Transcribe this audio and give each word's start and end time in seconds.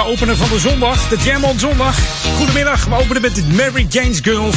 heerlijke 0.00 0.24
opener 0.24 0.36
van 0.36 0.56
de 0.56 0.68
zondag. 0.68 1.08
De 1.08 1.16
Jam 1.16 1.44
on 1.44 1.58
Zondag. 1.58 1.96
Goedemiddag, 2.36 2.84
we 2.84 2.94
openen 2.94 3.22
met 3.22 3.34
de 3.34 3.44
Mary 3.56 3.86
Jane's 3.88 4.18
Girls. 4.22 4.56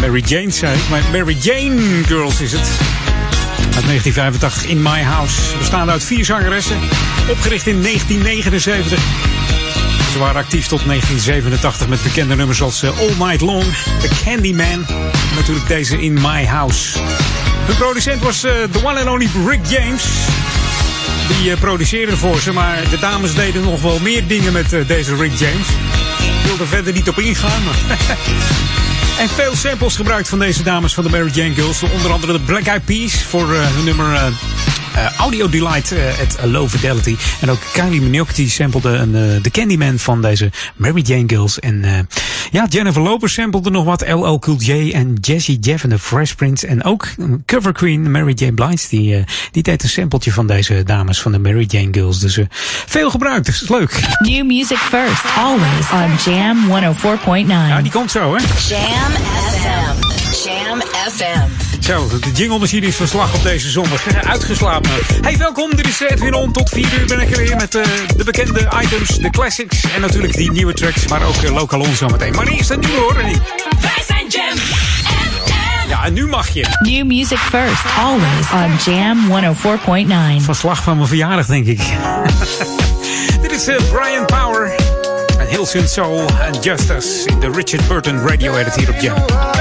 Mary 0.00 0.22
Jane 0.26 0.50
zei 0.50 0.76
ik, 0.76 0.88
maar 0.90 1.02
Mary 1.12 1.36
Jane 1.40 2.04
Girls 2.04 2.40
is 2.40 2.52
het. 2.52 2.68
Uit 3.74 3.84
1985 3.86 4.64
In 4.66 4.82
My 4.82 5.02
House. 5.02 5.56
Bestaande 5.58 5.92
uit 5.92 6.04
vier 6.04 6.24
zangeressen. 6.24 6.76
Opgericht 7.30 7.66
in 7.66 7.82
1979. 7.82 9.00
Ze 10.12 10.18
waren 10.18 10.40
actief 10.40 10.66
tot 10.66 10.84
1987 10.86 11.88
met 11.88 12.02
bekende 12.02 12.36
nummers 12.36 12.62
als 12.62 12.82
eh, 12.82 12.98
All 12.98 13.26
Night 13.26 13.40
Long, 13.40 13.64
The 14.00 14.10
Candyman. 14.24 14.86
Natuurlijk 15.34 15.68
deze 15.68 16.02
In 16.02 16.12
My 16.12 16.46
House. 16.46 16.98
Hun 17.66 17.76
producent 17.76 18.22
was 18.22 18.44
eh, 18.44 18.52
the 18.70 18.84
one 18.84 19.00
and 19.00 19.08
only 19.08 19.28
Rick 19.46 19.60
James. 19.68 20.04
Die 21.28 21.50
eh, 21.50 21.58
produceerde 21.58 22.16
voor 22.16 22.40
ze, 22.40 22.52
maar 22.52 22.88
de 22.90 22.98
dames 22.98 23.34
deden 23.34 23.62
nog 23.62 23.82
wel 23.82 23.98
meer 23.98 24.26
dingen 24.26 24.52
met 24.52 24.72
eh, 24.72 24.86
deze 24.86 25.16
Rick 25.16 25.32
James. 25.32 25.68
Ik 26.18 26.46
wil 26.46 26.58
er 26.60 26.66
verder 26.66 26.92
niet 26.92 27.08
op 27.08 27.18
ingaan, 27.18 27.64
maar... 27.64 27.98
En 29.18 29.28
veel 29.28 29.56
samples 29.56 29.96
gebruikt 29.96 30.28
van 30.28 30.38
deze 30.38 30.62
dames 30.62 30.94
van 30.94 31.04
de 31.04 31.10
Mary 31.10 31.30
Jane 31.32 31.54
Girls. 31.54 31.82
Onder 31.82 32.12
andere 32.12 32.32
de 32.32 32.40
Black 32.40 32.66
Eyed 32.66 32.84
Peas 32.84 33.22
voor 33.22 33.54
eh, 33.54 33.60
hun 33.74 33.84
nummer 33.84 34.32
Audio 35.18 35.48
Delight 35.48 35.92
at 36.22 36.44
Low 36.44 36.68
Fidelity. 36.68 37.16
En 37.40 37.50
ook 37.50 37.60
Kylie 37.72 38.00
Minogue 38.00 38.34
die 38.34 38.50
samplede 38.50 38.88
een, 38.88 39.42
de 39.42 39.50
Candyman 39.50 39.98
van 39.98 40.22
deze 40.22 40.50
Mary 40.76 41.00
Jane 41.00 41.24
Girls. 41.26 41.58
En 41.58 42.08
ja, 42.50 42.66
Jennifer 42.68 43.02
Lopez 43.02 43.32
samplede 43.32 43.70
nog 43.70 43.84
wat. 43.84 44.08
LL 44.08 44.38
Cool 44.38 44.56
J 44.58 44.90
en 44.90 45.16
Jazzy 45.20 45.56
Jeff 45.60 45.84
en 45.84 45.88
de 45.88 45.98
Fresh 45.98 46.32
Prince. 46.32 46.66
En 46.66 46.84
ook 46.84 47.08
cover 47.46 47.72
queen 47.72 48.10
Mary 48.10 48.32
Jane 48.34 48.52
Blige. 48.52 48.88
Die, 48.88 49.16
eh, 49.16 49.24
die 49.50 49.62
deed 49.62 49.82
een 49.82 49.88
sampletje 49.88 50.32
van 50.32 50.46
deze 50.46 50.82
dames 50.82 51.20
van 51.20 51.32
de 51.32 51.38
Mary 51.38 51.64
Jane 51.68 51.88
Girls. 51.90 52.18
Dus 52.18 52.36
eh, 52.36 52.46
veel 52.86 53.10
gebruikt. 53.10 53.46
Dus 53.46 53.68
leuk. 53.68 54.00
New 54.18 54.46
music 54.46 54.78
first, 54.78 55.24
always 55.36 55.90
on 55.92 56.32
Jam 56.32 56.56
104.9. 56.68 57.46
Ja, 57.46 57.82
die 57.82 57.92
komt 57.92 58.10
zo 58.10 58.34
hè. 58.34 58.42
Jam 58.68 59.12
FM. 59.52 60.48
Jam 60.48 60.80
FM. 61.10 61.65
Zo, 61.86 62.08
de 62.20 62.32
jingle-machine 62.32 62.86
is 62.86 62.96
van 62.96 63.06
slag 63.06 63.34
op 63.34 63.42
deze 63.42 63.70
zondag. 63.70 64.06
Uitgeslapen. 64.24 64.90
Hey, 65.20 65.36
welkom. 65.36 65.76
Dit 65.76 65.86
is 65.86 66.00
Edwin 66.00 66.34
On. 66.34 66.52
Tot 66.52 66.68
4 66.68 67.00
uur 67.00 67.06
ben 67.06 67.20
ik 67.20 67.30
er 67.30 67.36
weer 67.36 67.56
met 67.56 67.74
eh, 67.74 67.82
de 68.16 68.24
bekende 68.24 68.68
items, 68.82 69.18
de 69.18 69.30
classics 69.30 69.84
en 69.94 70.00
natuurlijk 70.00 70.36
die 70.36 70.50
nieuwe 70.50 70.72
tracks, 70.72 71.06
maar 71.06 71.26
ook 71.26 71.42
uh, 71.42 71.54
lokaal 71.54 71.80
on 71.80 71.94
zometeen. 71.94 72.34
Maar 72.34 72.46
eerst 72.46 72.70
een 72.70 72.80
nieuwe 72.80 72.96
hoor. 72.96 73.14
Wij 73.14 74.02
zijn 74.06 74.26
Jam 74.28 74.56
FM. 74.56 75.88
Ja, 75.88 76.04
en 76.04 76.12
nu 76.12 76.26
mag 76.26 76.48
je. 76.48 76.66
New 76.80 77.06
music 77.06 77.38
first, 77.38 77.84
always 77.98 78.50
on 78.52 78.92
Jam 78.92 79.54
104.9. 80.38 80.44
Van 80.44 80.54
slag 80.54 80.82
van 80.82 80.96
mijn 80.96 81.08
verjaardag, 81.08 81.46
denk 81.46 81.66
ik. 81.66 81.80
Dit 83.42 83.52
is 83.52 83.66
eh, 83.66 83.76
Brian 83.92 84.24
Power. 84.24 84.74
En 85.38 85.46
Hilson 85.46 85.88
Soul 85.88 86.28
en 86.40 86.60
Justice 86.60 87.28
in 87.28 87.40
de 87.40 87.50
Richard 87.50 87.88
Burton 87.88 88.28
Radio 88.28 88.56
Edit 88.56 88.74
hier 88.74 88.90
op 88.90 89.00
Jam. 89.00 89.55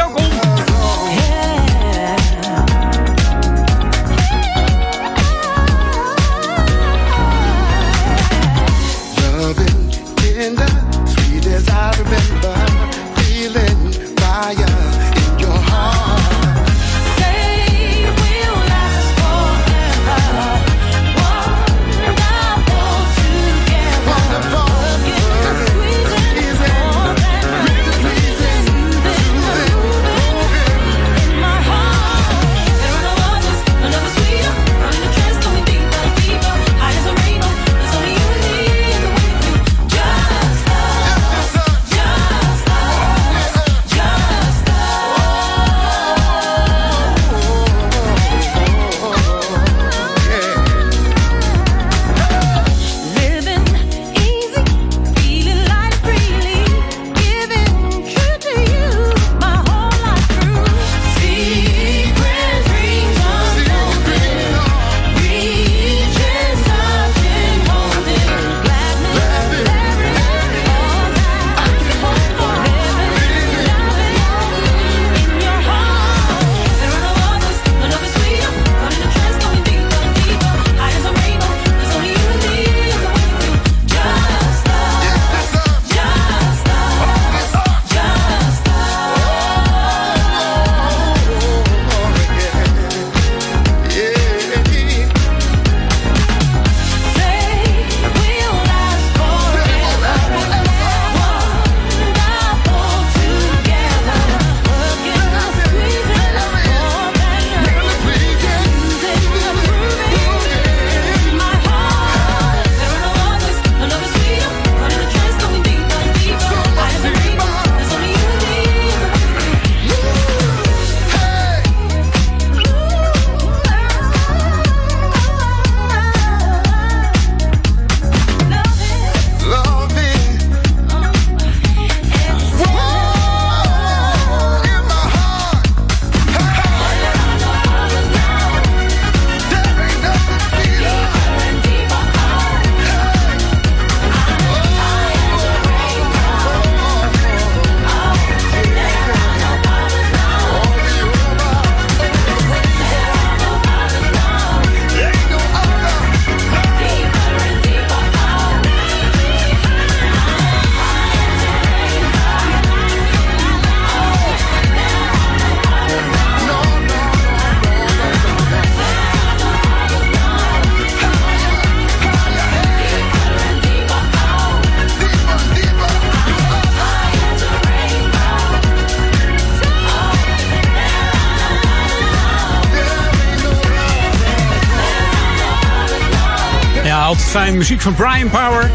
Muziek 187.58 187.82
van 187.82 187.96
Brian 187.96 188.30
Power. 188.30 188.72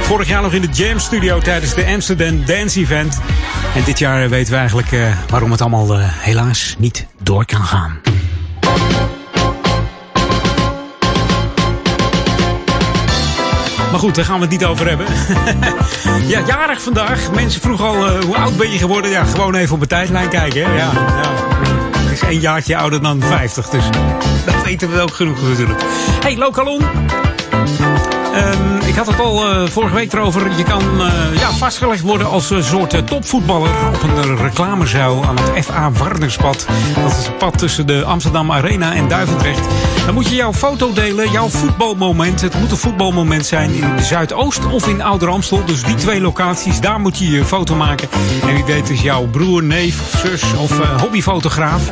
Vorig 0.00 0.28
jaar 0.28 0.42
nog 0.42 0.52
in 0.52 0.60
de 0.60 0.68
Jam 0.68 0.98
Studio 0.98 1.38
tijdens 1.38 1.74
de 1.74 1.86
Amsterdam 1.86 2.44
Dance 2.44 2.80
Event. 2.80 3.20
En 3.74 3.82
dit 3.84 3.98
jaar 3.98 4.28
weten 4.28 4.52
we 4.52 4.58
eigenlijk 4.58 4.92
eh, 4.92 5.00
waarom 5.28 5.50
het 5.50 5.60
allemaal 5.60 5.94
eh, 5.94 6.04
helaas 6.04 6.74
niet 6.78 7.06
door 7.22 7.44
kan 7.44 7.64
gaan. 7.64 8.00
Maar 13.90 14.00
goed, 14.00 14.14
daar 14.14 14.24
gaan 14.24 14.34
we 14.34 14.40
het 14.40 14.50
niet 14.50 14.64
over 14.64 14.88
hebben. 14.88 15.06
ja, 16.32 16.40
jarig 16.46 16.82
vandaag. 16.82 17.30
Mensen 17.32 17.60
vroegen 17.60 17.84
al, 17.84 18.06
eh, 18.06 18.24
hoe 18.24 18.36
oud 18.36 18.56
ben 18.56 18.70
je 18.70 18.78
geworden? 18.78 19.10
Ja, 19.10 19.24
gewoon 19.24 19.54
even 19.54 19.74
op 19.74 19.80
de 19.80 19.86
tijdlijn 19.86 20.28
kijken. 20.28 20.64
Hè? 20.64 20.76
Ja, 20.76 20.90
ja. 20.92 22.10
Is 22.12 22.20
één 22.20 22.40
jaartje 22.40 22.76
ouder 22.76 23.02
dan 23.02 23.22
50, 23.22 23.68
dus 23.68 23.84
dat 24.44 24.62
weten 24.64 24.92
we 24.92 25.00
ook 25.00 25.14
genoeg 25.14 25.42
natuurlijk. 25.48 25.82
Hey, 26.20 26.36
Lokalon. 26.36 26.82
Ehm, 28.32 28.86
ik 28.86 28.94
had 28.94 29.06
het 29.06 29.20
al 29.20 29.44
eh, 29.44 29.66
vorige 29.66 29.94
week 29.94 30.12
erover. 30.12 30.56
Je 30.56 30.62
kan 30.62 30.82
eh, 31.00 31.38
ja, 31.38 31.52
vastgelegd 31.52 32.00
worden 32.00 32.26
als 32.30 32.50
een 32.50 32.64
soort 32.64 32.94
eh, 32.94 33.00
topvoetballer 33.00 33.70
op 33.94 34.02
een 34.02 34.36
reclamezuil 34.36 35.24
aan 35.24 35.36
het 35.38 35.64
FA 35.64 35.90
Warnerspad. 35.90 36.66
Dat 37.02 37.10
is 37.10 37.26
het 37.26 37.38
pad 37.38 37.58
tussen 37.58 37.86
de 37.86 38.04
Amsterdam 38.04 38.52
Arena 38.52 38.94
en 38.94 39.08
Duivendrecht. 39.08 39.66
Dan 40.04 40.14
moet 40.14 40.28
je 40.28 40.34
jouw 40.34 40.52
foto 40.52 40.92
delen, 40.92 41.30
jouw 41.30 41.48
voetbalmoment. 41.48 42.40
Het 42.40 42.60
moet 42.60 42.70
een 42.70 42.76
voetbalmoment 42.76 43.46
zijn 43.46 43.70
in 43.74 44.04
Zuidoost 44.04 44.66
of 44.66 44.88
in 44.88 45.02
Ouder 45.02 45.28
Amstel. 45.28 45.64
Dus 45.64 45.82
die 45.82 45.94
twee 45.94 46.20
locaties, 46.20 46.80
daar 46.80 47.00
moet 47.00 47.18
je 47.18 47.30
je 47.30 47.44
foto 47.44 47.74
maken. 47.74 48.08
En 48.46 48.54
wie 48.54 48.64
weet 48.64 48.90
is 48.90 49.02
jouw 49.02 49.26
broer, 49.26 49.62
neef, 49.62 50.22
zus 50.24 50.42
of 50.58 50.78
hobbyfotograaf. 51.00 51.90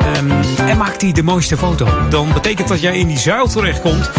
Ehm, 0.00 0.30
en 0.68 0.76
maakt 0.76 1.00
die 1.00 1.12
de 1.12 1.22
mooiste 1.22 1.56
foto. 1.56 1.86
Dan 2.08 2.32
betekent 2.32 2.68
dat 2.68 2.80
jij 2.80 2.98
in 2.98 3.06
die 3.06 3.18
zuil 3.18 3.46
terechtkomt. 3.48 4.10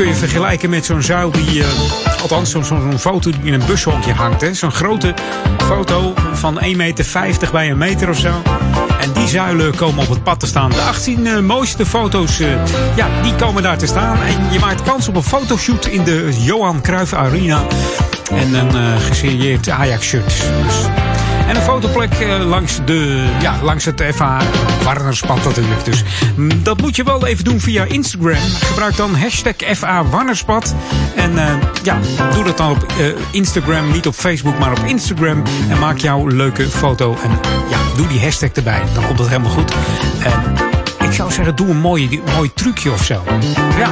Kun 0.00 0.08
je 0.08 0.14
vergelijken 0.14 0.70
met 0.70 0.84
zo'n 0.84 1.02
zuil 1.02 1.30
die, 1.30 1.62
eh, 1.62 1.68
althans 2.20 2.50
zo'n 2.50 2.98
foto 2.98 3.30
die 3.30 3.40
in 3.42 3.52
een 3.52 3.66
bushokje 3.66 4.12
hangt. 4.12 4.56
Zo'n 4.56 4.70
grote 4.70 5.14
foto 5.58 6.14
van 6.32 6.60
1,50 6.60 6.76
meter 6.76 7.50
bij 7.52 7.70
een 7.70 7.78
meter 7.78 8.08
of 8.08 8.18
zo. 8.18 8.42
En 9.00 9.12
die 9.12 9.28
zuilen 9.28 9.76
komen 9.76 10.02
op 10.02 10.08
het 10.08 10.22
pad 10.22 10.40
te 10.40 10.46
staan. 10.46 10.70
De 10.70 10.80
18 10.80 11.26
eh, 11.26 11.38
mooiste 11.38 11.86
foto's, 11.86 12.40
eh, 12.40 12.66
ja, 12.96 13.08
die 13.22 13.34
komen 13.34 13.62
daar 13.62 13.78
te 13.78 13.86
staan. 13.86 14.22
En 14.22 14.52
je 14.52 14.58
maakt 14.58 14.82
kans 14.82 15.08
op 15.08 15.16
een 15.16 15.22
fotoshoot 15.22 15.86
in 15.86 16.04
de 16.04 16.28
Johan 16.38 16.80
Cruijff 16.80 17.12
Arena. 17.12 17.62
En 18.30 18.54
een 18.54 19.00
gesigneerd 19.00 19.68
Ajax-shirt. 19.68 20.34
Dus 20.66 21.09
en 21.50 21.56
een 21.56 21.62
fotoplek 21.62 22.12
eh, 22.12 22.48
langs, 22.48 22.78
de, 22.84 23.28
ja, 23.40 23.58
langs 23.62 23.84
het 23.84 24.02
FA 24.14 24.40
Warnerspad 24.84 25.44
natuurlijk. 25.44 25.84
Dus 25.84 26.04
mm, 26.36 26.62
dat 26.62 26.80
moet 26.80 26.96
je 26.96 27.04
wel 27.04 27.26
even 27.26 27.44
doen 27.44 27.60
via 27.60 27.84
Instagram. 27.84 28.36
Gebruik 28.60 28.96
dan 28.96 29.14
hashtag 29.14 29.54
FA 29.76 30.04
Warnerspad. 30.04 30.74
En 31.16 31.38
eh, 31.38 31.54
ja, 31.82 31.98
doe 32.34 32.44
dat 32.44 32.56
dan 32.56 32.70
op 32.70 32.86
eh, 32.98 33.06
Instagram, 33.30 33.92
niet 33.92 34.06
op 34.06 34.14
Facebook, 34.14 34.58
maar 34.58 34.70
op 34.70 34.84
Instagram. 34.86 35.42
En 35.68 35.78
maak 35.78 35.98
jouw 35.98 36.26
leuke 36.26 36.68
foto. 36.68 37.16
En 37.22 37.30
ja, 37.70 37.78
doe 37.96 38.06
die 38.06 38.20
hashtag 38.20 38.50
erbij. 38.50 38.82
Dan 38.94 39.06
komt 39.06 39.18
het 39.18 39.28
helemaal 39.28 39.50
goed. 39.50 39.72
En 40.22 40.54
ik 41.06 41.12
zou 41.12 41.32
zeggen, 41.32 41.56
doe 41.56 41.68
een 41.68 41.80
mooi, 41.80 42.20
mooi 42.36 42.50
trucje 42.54 42.92
of 42.92 43.04
zo. 43.04 43.22
Ja, 43.78 43.90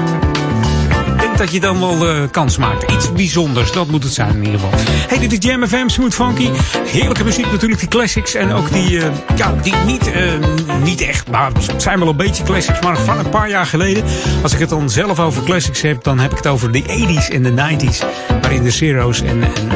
dat 1.39 1.53
je 1.53 1.61
dan 1.61 1.81
wel 1.81 2.09
eh, 2.09 2.23
kans 2.31 2.57
maakt. 2.57 2.91
Iets 2.93 3.13
bijzonders, 3.13 3.73
dat 3.73 3.89
moet 3.89 4.03
het 4.03 4.13
zijn 4.13 4.35
in 4.35 4.45
ieder 4.45 4.61
geval. 4.61 4.79
Hey, 5.09 5.19
dit 5.19 5.33
is 5.33 5.51
Jam 5.51 5.67
FM, 5.67 5.89
Smooth 5.89 6.15
Funky. 6.15 6.51
Heerlijke 6.87 7.25
muziek 7.25 7.51
natuurlijk, 7.51 7.81
die 7.81 7.89
classics. 7.89 8.35
En 8.35 8.53
ook 8.53 8.73
die, 8.73 9.01
eh, 9.01 9.11
ja, 9.37 9.55
die 9.63 9.75
niet, 9.87 10.13
eh, 10.13 10.23
niet 10.83 11.01
echt, 11.01 11.31
maar 11.31 11.51
het 11.53 11.83
zijn 11.83 11.99
wel 11.99 12.09
een 12.09 12.17
beetje 12.17 12.43
classics. 12.43 12.81
Maar 12.81 12.99
van 12.99 13.19
een 13.19 13.29
paar 13.29 13.49
jaar 13.49 13.67
geleden, 13.67 14.05
als 14.43 14.53
ik 14.53 14.59
het 14.59 14.69
dan 14.69 14.91
zelf 14.91 15.21
over 15.21 15.43
classics 15.43 15.83
heb... 15.83 16.03
dan 16.03 16.19
heb 16.19 16.31
ik 16.31 16.37
het 16.37 16.47
over 16.47 16.73
de 16.73 16.83
80s 16.83 17.29
en 17.29 17.43
de 17.43 17.53
90s. 17.53 18.05
Waarin 18.41 18.63
de 18.63 18.71
Zero's 18.71 19.23
en, 19.23 19.43
en 19.43 19.69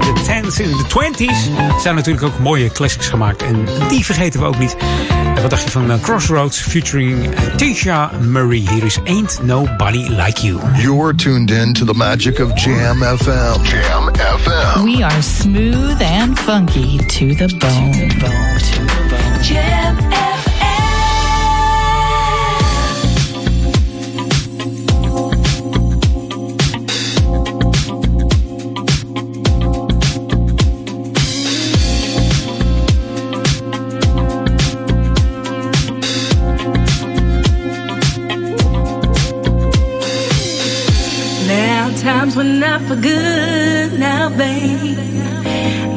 de 0.00 0.12
10s 0.24 0.60
en 0.60 0.70
de 0.70 0.84
20s 0.88 1.80
zijn 1.80 1.94
natuurlijk 1.94 2.24
ook 2.24 2.38
mooie 2.38 2.72
classics 2.72 3.08
gemaakt. 3.08 3.42
En 3.42 3.66
die 3.88 4.04
vergeten 4.04 4.40
we 4.40 4.46
ook 4.46 4.58
niet. 4.58 4.76
En 5.42 5.48
wat 5.48 5.58
dacht 5.58 5.72
je 5.72 5.78
van 5.78 5.90
eh, 5.90 6.00
Crossroads 6.00 6.60
featuring 6.60 7.34
eh, 7.34 7.54
Tisha 7.54 8.10
Murray? 8.20 8.64
Hier 8.70 8.84
is 8.84 8.98
Ain't 9.04 9.42
Nobody 9.42 10.08
Like 10.08 10.46
You. 10.46 10.60
You're 10.76 11.14
tuned 11.14 11.50
in 11.50 11.72
to 11.72 11.84
the 11.84 11.94
magic 11.94 12.38
of 12.38 12.54
Jam 12.54 13.02
FM. 13.02 13.62
Jam 13.62 14.10
FM. 14.14 14.84
We 14.84 15.04
are 15.04 15.22
smooth 15.22 16.02
and 16.02 16.38
funky 16.38 16.98
to 16.98 17.34
the 17.34 17.56
bone. 17.58 17.92
Jam 17.92 18.91
times 42.32 42.36
when 42.36 42.60
not 42.60 42.80
for 42.82 42.96
good 42.96 43.98
now, 43.98 44.28
babe. 44.30 44.96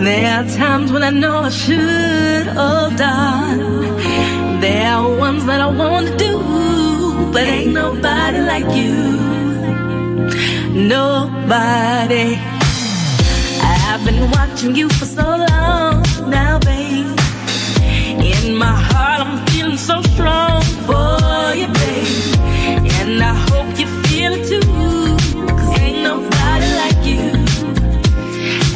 There 0.04 0.34
are 0.34 0.48
times 0.50 0.92
when 0.92 1.04
I 1.04 1.10
know 1.10 1.38
I 1.38 1.50
should 1.50 2.48
have 2.48 2.98
done. 2.98 4.60
There 4.60 4.92
are 4.92 5.18
ones 5.18 5.46
that 5.46 5.62
I 5.62 5.68
want 5.68 6.08
to 6.08 6.18
do, 6.18 7.32
but 7.32 7.44
ain't 7.44 7.74
nobody 7.74 8.40
like 8.40 8.70
you. 8.76 8.96
Nobody. 10.74 12.38
I've 13.62 14.04
been 14.04 14.30
watching 14.32 14.76
you 14.76 14.90
for 14.90 15.06
so 15.06 15.35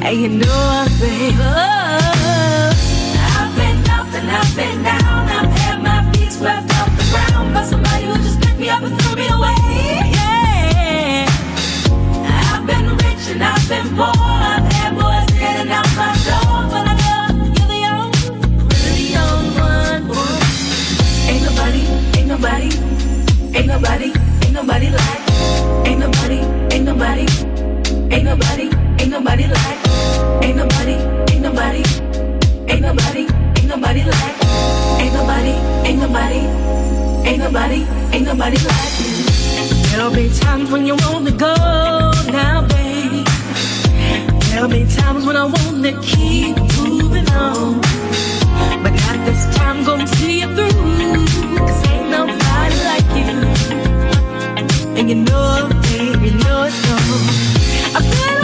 And 0.10 0.18
you 0.20 0.30
know 0.30 0.48
what, 0.48 0.90
babe? 1.00 1.36
Oh, 1.38 2.74
I've 3.38 3.54
been 3.56 3.78
up 3.94 4.10
and 4.18 4.32
I've 4.32 4.56
been 4.56 4.82
down. 4.82 5.30
I've 5.30 5.52
had 5.54 5.84
my 5.84 6.02
feet 6.14 6.32
swept 6.32 6.74
off 6.82 6.90
the 6.98 7.06
ground 7.12 7.54
by 7.54 7.62
somebody 7.62 8.06
who 8.06 8.16
just 8.16 8.42
picked 8.42 8.58
me 8.58 8.70
up 8.72 8.82
and 8.82 9.00
threw 9.00 9.16
me 9.16 9.28
away. 9.30 9.54
Yeah. 10.18 11.30
I've 12.26 12.66
been 12.66 12.90
rich 12.98 13.30
and 13.30 13.44
I've 13.44 13.70
been 13.70 13.86
poor. 13.94 14.10
I've 14.18 14.66
had 14.74 14.98
boys 14.98 15.30
in 15.38 15.44
and 15.62 15.70
out 15.70 15.86
my 15.94 16.18
door. 16.26 16.66
But 16.74 16.90
I 16.90 16.94
know 17.06 17.46
you're 17.54 17.70
the 17.70 17.82
only, 17.94 18.34
really 18.82 19.14
the 19.14 19.22
one. 19.62 20.10
Ain't 21.30 21.44
nobody, 21.46 21.86
ain't 22.18 22.28
nobody, 22.34 22.70
ain't 23.54 23.68
nobody, 23.68 24.10
ain't 24.42 24.54
nobody 24.58 24.90
like. 24.90 25.22
Ain't 25.86 26.00
nobody, 26.00 26.40
ain't 26.74 26.86
nobody, 26.86 27.26
ain't 28.10 28.26
nobody, 28.26 28.66
ain't 28.98 29.12
nobody 29.12 29.46
like. 29.46 29.89
Ain't 30.80 31.42
nobody, 31.42 31.84
ain't 32.70 32.82
nobody, 32.82 33.28
ain't 33.60 33.62
nobody, 33.62 33.62
ain't 33.62 33.68
nobody 33.68 34.04
like. 34.06 34.40
Ain't 38.14 38.26
nobody. 38.26 38.58
There'll 39.92 40.14
be 40.14 40.30
times 40.40 40.72
when 40.72 40.86
you 40.86 40.96
want 40.96 41.28
to 41.28 41.34
go 41.34 41.54
now, 42.32 42.66
babe. 42.68 43.28
There'll 44.50 44.70
be 44.70 44.86
times 44.86 45.26
when 45.26 45.36
I 45.36 45.46
want 45.46 45.84
to 45.84 46.00
keep 46.02 46.58
moving 46.78 47.30
on. 47.32 47.82
But 48.82 48.94
not 48.94 49.26
this 49.26 49.46
time, 49.58 49.84
gonna 49.84 50.08
see 50.08 50.40
you 50.42 50.48
through. 50.56 51.58
Cause 51.58 51.88
ain't 51.90 52.10
nobody 52.10 52.78
like 52.92 53.10
you. 53.20 53.32
And 54.98 55.10
you 55.10 55.16
know 55.16 55.70
it, 55.70 55.82
babe, 55.84 56.22
you 56.24 56.34
know 56.44 56.64
it, 56.64 56.74
no. 56.88 56.98
I've 57.96 58.04
been 58.04 58.39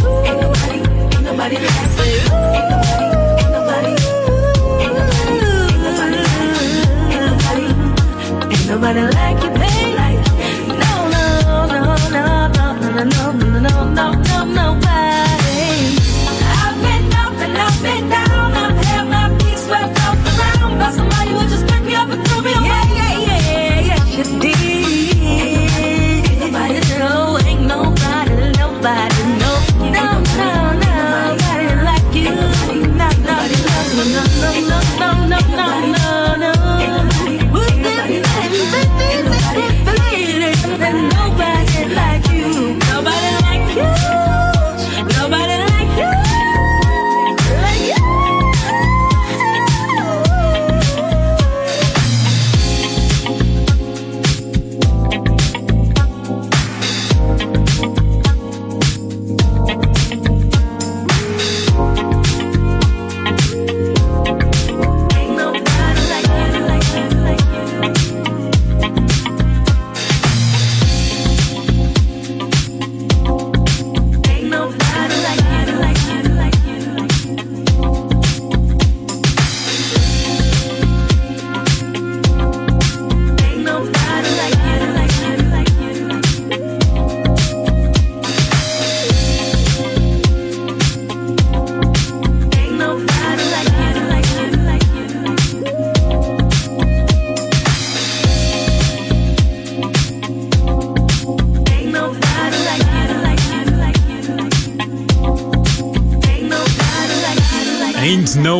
ooh. 0.00 0.26
Ain't 0.26 0.40
nobody, 0.40 0.78
ain't 0.78 1.22
nobody 1.22 1.56
like 1.56 1.90
ooh. 1.96 2.20
Ain't 2.56 2.68
nobody, 2.72 3.08
ain't 3.40 3.52
nobody, 3.52 3.92
ain't 4.82 4.94
nobody, 5.84 6.20
ain't 7.12 7.24
nobody, 7.26 7.66
ain't 8.52 8.66
nobody 8.68 9.02
like 9.16 9.38
you, 9.44 9.50
baby. 9.60 10.16
No, 10.82 10.92
no, 11.14 11.24
no, 11.66 11.84
no, 12.10 12.32
no, 12.48 12.56
no, 12.56 12.66
no, 12.90 13.04
no, 13.04 13.50
no, 13.60 13.74
no, 13.90 14.44
no, 14.44 14.71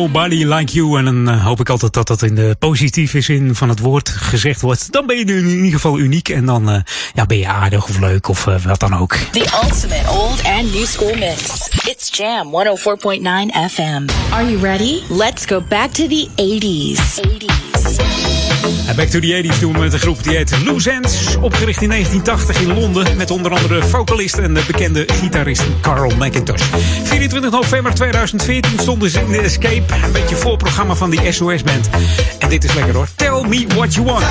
nobody 0.03 0.43
like 0.43 0.73
you. 0.73 0.97
En 0.97 1.05
dan 1.05 1.29
eh, 1.29 1.45
hoop 1.45 1.59
ik 1.59 1.69
altijd 1.69 1.93
dat 1.93 2.07
dat 2.07 2.21
in 2.21 2.35
de 2.35 2.55
positieve 2.59 3.21
zin 3.21 3.55
van 3.55 3.69
het 3.69 3.79
woord 3.79 4.09
gezegd 4.09 4.61
wordt. 4.61 4.91
Dan 4.91 5.05
ben 5.05 5.17
je 5.17 5.25
in 5.25 5.47
ieder 5.47 5.71
geval 5.71 5.99
uniek. 5.99 6.29
En 6.29 6.45
dan 6.45 6.69
eh, 6.69 6.81
ja, 7.13 7.25
ben 7.25 7.37
je 7.37 7.47
aardig 7.47 7.89
of 7.89 7.99
leuk 7.99 8.27
of 8.27 8.47
eh, 8.47 8.55
wat 8.65 8.79
dan 8.79 8.97
ook. 8.97 9.15
The 9.31 9.59
ultimate 9.63 10.09
old 10.09 10.43
and 10.43 10.73
new 10.73 10.85
school 10.85 11.15
mix. 11.15 11.69
It's 11.89 12.17
Jam 12.17 12.47
104.9 12.47 13.71
FM. 13.71 14.05
Are 14.31 14.49
you 14.51 14.57
ready? 14.61 14.99
Let's 15.09 15.45
go 15.45 15.61
back 15.61 15.91
to 15.91 16.07
the 16.07 16.27
80s. 16.35 17.19
80s. 17.21 17.42
En 18.63 18.95
back 18.95 19.07
to 19.07 19.19
the 19.19 19.43
80s 19.43 19.59
doen 19.59 19.79
met 19.79 19.93
een 19.93 19.99
groep 19.99 20.23
die 20.23 20.35
heet 20.35 20.63
Loose 20.65 20.91
Ends. 20.91 21.35
Opgericht 21.41 21.81
in 21.81 21.89
1980 21.89 22.61
in 22.61 22.73
Londen. 22.73 23.17
Met 23.17 23.31
onder 23.31 23.51
andere 23.51 23.83
vocalist 23.83 24.37
en 24.37 24.53
de 24.53 24.63
bekende 24.67 25.07
gitarist 25.13 25.63
Carl 25.81 26.11
McIntosh. 26.17 26.61
24 27.03 27.51
november 27.51 27.93
2014 27.93 28.79
stonden 28.79 29.09
ze 29.09 29.19
in 29.19 29.31
de 29.31 29.41
Escape. 29.41 29.83
Een 30.03 30.11
beetje 30.11 30.35
voorprogramma 30.35 30.95
van 30.95 31.09
die 31.09 31.31
SOS-band. 31.31 31.89
En 32.39 32.49
dit 32.49 32.63
is 32.63 32.73
lekker 32.73 32.93
hoor. 32.93 33.07
Tell 33.15 33.43
me 33.47 33.65
what 33.75 33.93
you 33.93 34.05
want. 34.05 34.23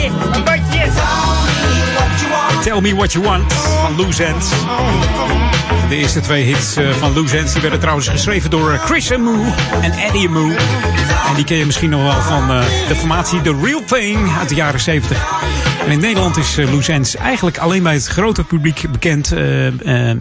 Babotje. 0.00 0.90
Tell 2.62 2.80
me 2.80 2.94
what 2.94 3.12
you 3.12 3.24
want 3.24 3.52
van 3.52 3.96
Loose 3.96 4.24
Ends. 4.24 4.50
De 5.88 5.96
eerste 5.96 6.20
twee 6.20 6.44
hits 6.44 6.76
eh, 6.76 6.90
van 6.90 7.12
Loose 7.14 7.38
Ends 7.38 7.60
werden 7.60 7.80
trouwens 7.80 8.08
geschreven 8.08 8.50
door 8.50 8.72
eh, 8.72 8.84
Chris 8.84 9.12
Amoo 9.12 9.44
en 9.82 9.92
Eddie 9.92 10.28
Amoo. 10.28 10.50
En 11.28 11.34
die 11.34 11.44
ken 11.44 11.56
je 11.56 11.66
misschien 11.66 11.90
nog 11.90 12.02
wel 12.02 12.20
van 12.22 12.50
eh, 12.50 12.64
de 12.88 12.94
formatie 12.94 13.40
The 13.40 13.58
Real 13.62 13.84
Thing 13.84 14.36
uit 14.38 14.48
de 14.48 14.54
jaren 14.54 14.80
70. 14.80 15.51
En 15.86 15.90
in 15.90 16.00
Nederland 16.00 16.36
is 16.36 16.58
eh, 16.58 16.70
Loose 16.72 17.18
eigenlijk 17.18 17.58
alleen 17.58 17.82
bij 17.82 17.92
het 17.92 18.06
grote 18.06 18.44
publiek 18.44 18.84
bekend 18.92 19.32
eh, 19.32 19.66
eh, 20.10 20.18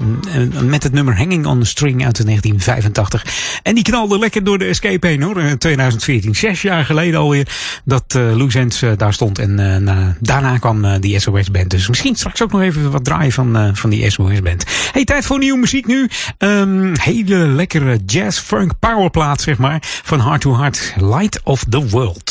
met 0.63 0.84
het 0.84 0.93
nummer 0.93 1.17
Hanging 1.17 1.45
on 1.45 1.60
the 1.60 1.65
String 1.65 2.06
uit 2.06 2.26
1985. 2.26 3.26
En 3.63 3.76
die 3.76 3.84
knalde 3.84 4.19
lekker 4.19 4.43
door 4.43 4.58
de 4.58 4.65
escape 4.65 5.08
heen 5.08 5.21
hoor. 5.21 5.41
In 5.41 5.58
2014, 5.58 6.36
zes 6.36 6.62
jaar 6.62 6.86
geleden 6.86 7.19
alweer, 7.19 7.47
dat 7.86 8.04
eh, 8.08 8.91
daar 8.97 9.13
stond. 9.13 9.39
En 9.39 9.84
na- 9.84 10.15
daarna 10.19 10.58
kwam 10.58 11.00
die 11.00 11.19
SOS 11.19 11.52
Band. 11.52 11.69
Dus 11.69 11.88
misschien 11.88 12.15
straks 12.15 12.41
ook 12.41 12.52
nog 12.52 12.62
even 12.62 12.91
wat 12.91 13.04
draaien 13.04 13.32
van, 13.32 13.71
van 13.74 13.89
die 13.89 14.10
SOS 14.10 14.41
Band. 14.41 14.63
Hey, 14.91 15.04
tijd 15.04 15.26
voor 15.26 15.39
nieuwe 15.39 15.60
muziek 15.60 15.88
nu. 15.88 16.10
Ehm, 16.38 16.93
hele 17.02 17.36
lekkere 17.36 18.00
jazz 18.06 18.39
funk 18.39 18.71
powerplaat 18.80 19.41
zeg 19.41 19.58
maar. 19.58 19.80
Van 20.04 20.21
Heart 20.21 20.41
to 20.41 20.58
Heart, 20.58 20.93
Light 20.97 21.39
of 21.43 21.63
the 21.69 21.88
World. 21.89 22.31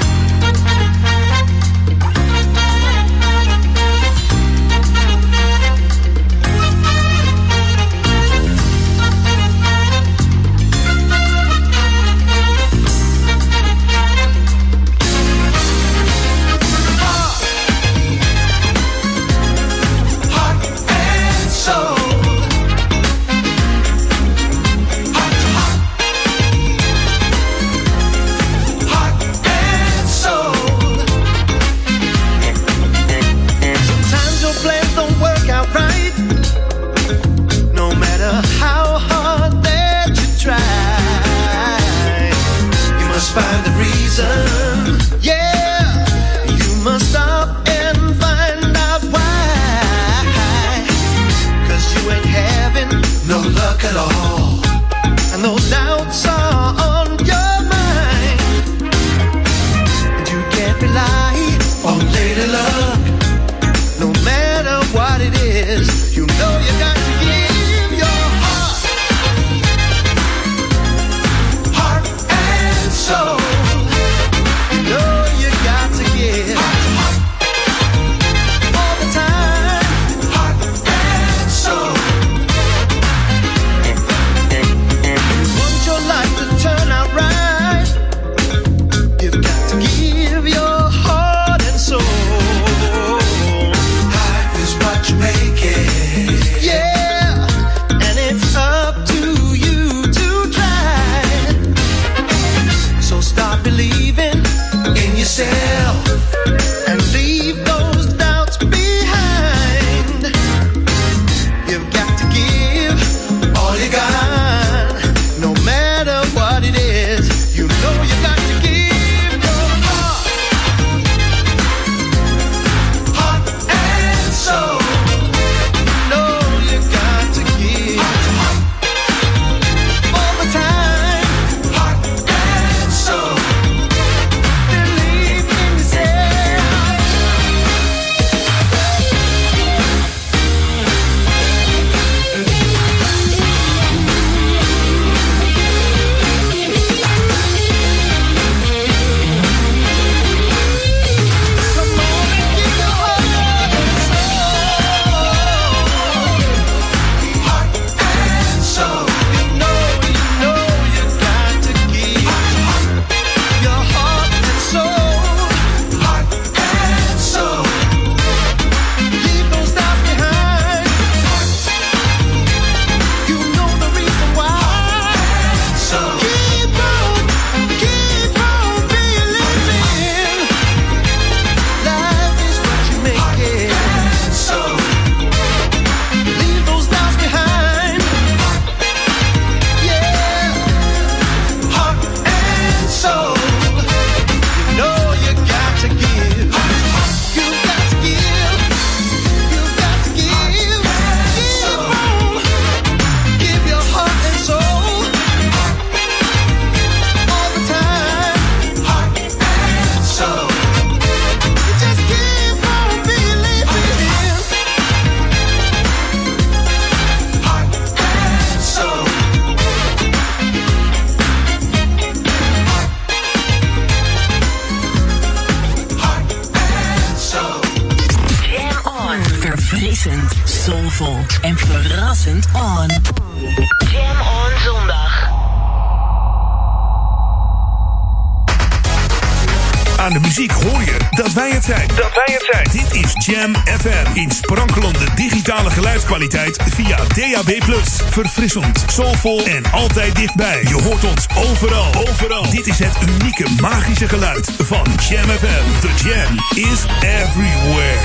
geluidskwaliteit 246.11 246.73
via 246.75 246.97
DAB+. 246.97 247.63
Verfrissend, 248.09 248.83
soulvol 248.87 249.45
en 249.45 249.71
altijd 249.71 250.15
dichtbij. 250.15 250.61
Je 250.63 250.81
hoort 250.81 251.03
ons 251.03 251.27
overal. 251.35 251.95
Overal. 252.09 252.49
Dit 252.49 252.67
is 252.67 252.79
het 252.79 252.97
unieke 253.09 253.45
magische 253.61 254.07
geluid 254.07 254.51
van 254.57 254.85
Jam 255.09 255.29
FM. 255.29 255.79
The 255.81 256.03
Jam 256.03 256.63
is 256.69 256.85
everywhere. 257.01 257.99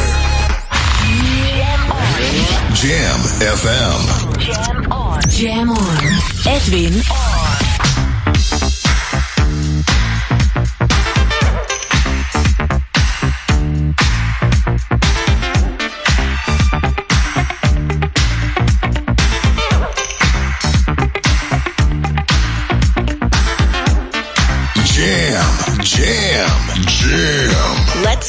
Jam 2.73 3.21
FM. 3.57 4.40
Jam 4.40 4.92
on. 4.92 5.19
Jam 5.29 5.69
on. 5.69 6.53
Edwin 6.53 6.95
on. 6.95 7.36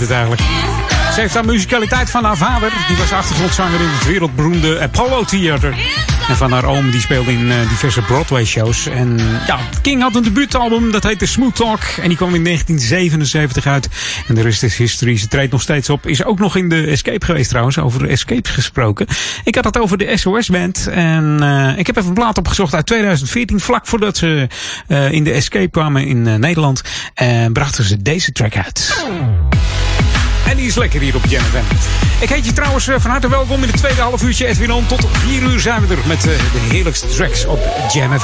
Heet 0.00 0.10
eigenlijk. 0.10 0.42
Ze 1.14 1.20
heeft 1.20 1.36
aan 1.36 1.46
muzikaliteit 1.46 2.10
van 2.10 2.24
haar 2.24 2.36
vader. 2.36 2.72
Die 2.88 2.96
was 2.96 3.12
achtergrondzanger 3.12 3.80
in 3.80 3.88
het 3.88 4.06
wereldberoemde 4.06 4.80
Apollo 4.80 5.24
Theater. 5.24 5.74
En 6.28 6.36
van 6.36 6.52
haar 6.52 6.64
oom, 6.64 6.90
die 6.90 7.00
speelde 7.00 7.32
in 7.32 7.50
eh, 7.50 7.68
diverse 7.68 8.00
Broadway-shows. 8.00 8.86
En 8.86 9.18
ja, 9.46 9.58
King 9.82 10.02
had 10.02 10.14
een 10.14 10.22
debuutalbum, 10.22 10.90
dat 10.90 11.02
heette 11.02 11.26
Smooth 11.26 11.56
Talk. 11.56 11.80
En 11.80 12.08
die 12.08 12.16
kwam 12.16 12.34
in 12.34 12.44
1977 12.44 13.66
uit. 13.66 13.88
En 14.28 14.34
de 14.34 14.42
rest 14.42 14.62
is 14.62 14.76
history. 14.76 15.16
Ze 15.16 15.28
treedt 15.28 15.52
nog 15.52 15.62
steeds 15.62 15.90
op. 15.90 16.06
Is 16.06 16.24
ook 16.24 16.38
nog 16.38 16.56
in 16.56 16.68
de 16.68 16.86
Escape 16.86 17.24
geweest 17.24 17.48
trouwens, 17.48 17.78
over 17.78 18.08
Escapes 18.08 18.50
gesproken. 18.50 19.06
Ik 19.44 19.54
had 19.54 19.64
het 19.64 19.78
over 19.78 19.98
de 19.98 20.16
SOS-band. 20.16 20.86
En 20.86 21.38
eh, 21.42 21.78
ik 21.78 21.86
heb 21.86 21.96
even 21.96 22.08
een 22.08 22.14
plaat 22.14 22.38
opgezocht 22.38 22.74
uit 22.74 22.86
2014. 22.86 23.60
Vlak 23.60 23.86
voordat 23.86 24.16
ze 24.16 24.48
eh, 24.86 25.12
in 25.12 25.24
de 25.24 25.32
Escape 25.32 25.70
kwamen 25.70 26.06
in 26.06 26.26
eh, 26.26 26.34
Nederland. 26.34 26.82
brachten 27.52 27.84
ze 27.84 28.02
deze 28.02 28.32
track 28.32 28.56
uit. 28.56 29.04
Is 30.70 30.76
lekker 30.76 31.00
hier 31.00 31.16
op 31.16 31.24
Jam 31.28 31.42
FM. 31.42 31.74
Ik 32.22 32.28
heet 32.28 32.46
je 32.46 32.52
trouwens 32.52 32.88
eh, 32.88 32.94
van 32.98 33.10
harte 33.10 33.28
welkom 33.28 33.62
in 33.62 33.68
het 33.68 33.76
tweede 33.76 34.00
half 34.00 34.22
uurtje. 34.22 34.54
Tot 34.86 35.06
4 35.12 35.42
uur 35.42 35.60
zijn 35.60 35.86
we 35.86 35.94
er 35.94 36.06
met 36.06 36.18
eh, 36.18 36.24
de 36.24 36.58
heerlijkste 36.70 37.06
tracks 37.06 37.44
op 37.44 37.60
Jam 37.92 38.18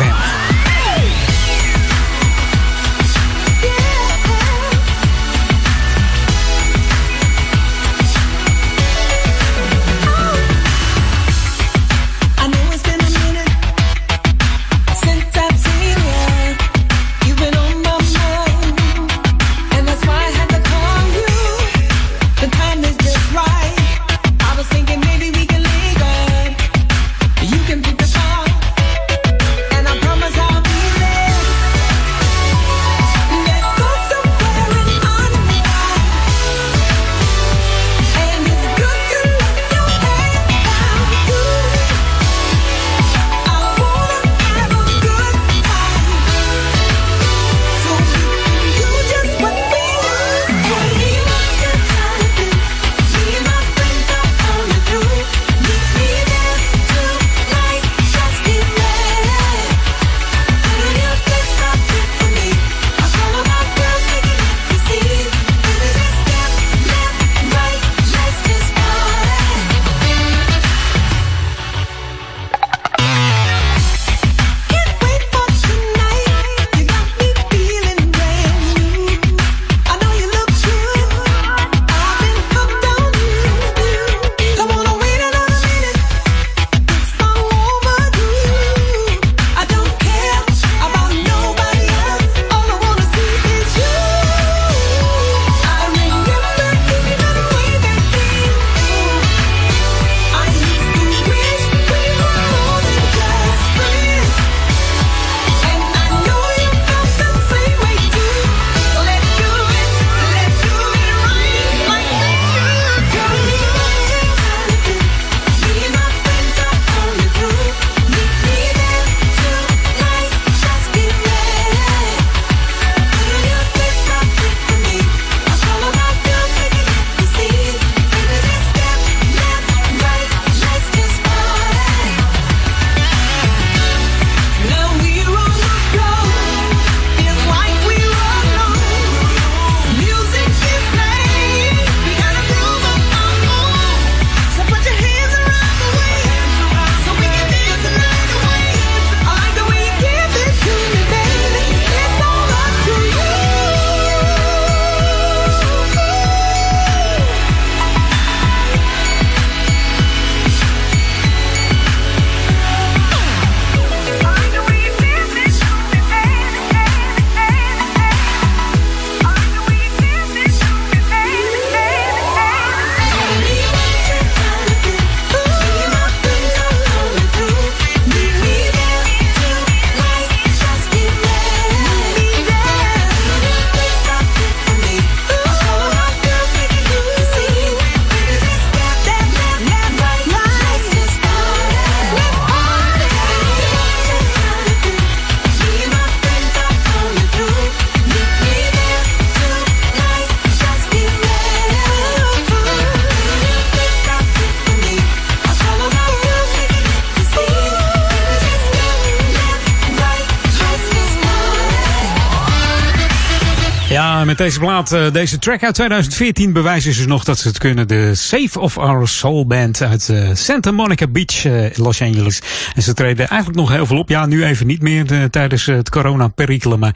deze 214.37 214.59
plaat, 214.59 214.93
eh, 214.93 215.13
deze 215.13 215.39
track 215.39 215.63
uit 215.63 215.75
2014 215.75 216.53
bewijzen 216.53 216.93
ze 216.93 217.07
nog 217.07 217.25
dat 217.25 217.39
ze 217.39 217.49
het 217.49 217.59
kunnen. 217.59 217.89
De 217.89 218.15
Save 218.15 218.61
of 218.61 218.79
Our 218.79 219.09
Soul 219.09 219.47
Band 219.47 219.83
uit 219.83 220.09
eh, 220.09 220.29
Santa 220.33 220.71
Monica 220.71 221.07
Beach 221.07 221.45
eh, 221.45 221.77
Los 221.77 222.03
Angeles. 222.03 222.41
En 222.75 222.83
ze 222.83 222.95
treden 222.95 223.29
eigenlijk 223.29 223.59
nog 223.59 223.71
heel 223.71 223.87
veel 223.87 223.99
op. 223.99 224.09
Ja, 224.09 224.27
nu 224.27 224.45
even 224.45 224.67
niet 224.67 224.83
meer 224.83 225.31
tijdens 225.31 225.67
het 225.67 225.91
corona-perikelen. 225.91 226.79
Maar 226.79 226.95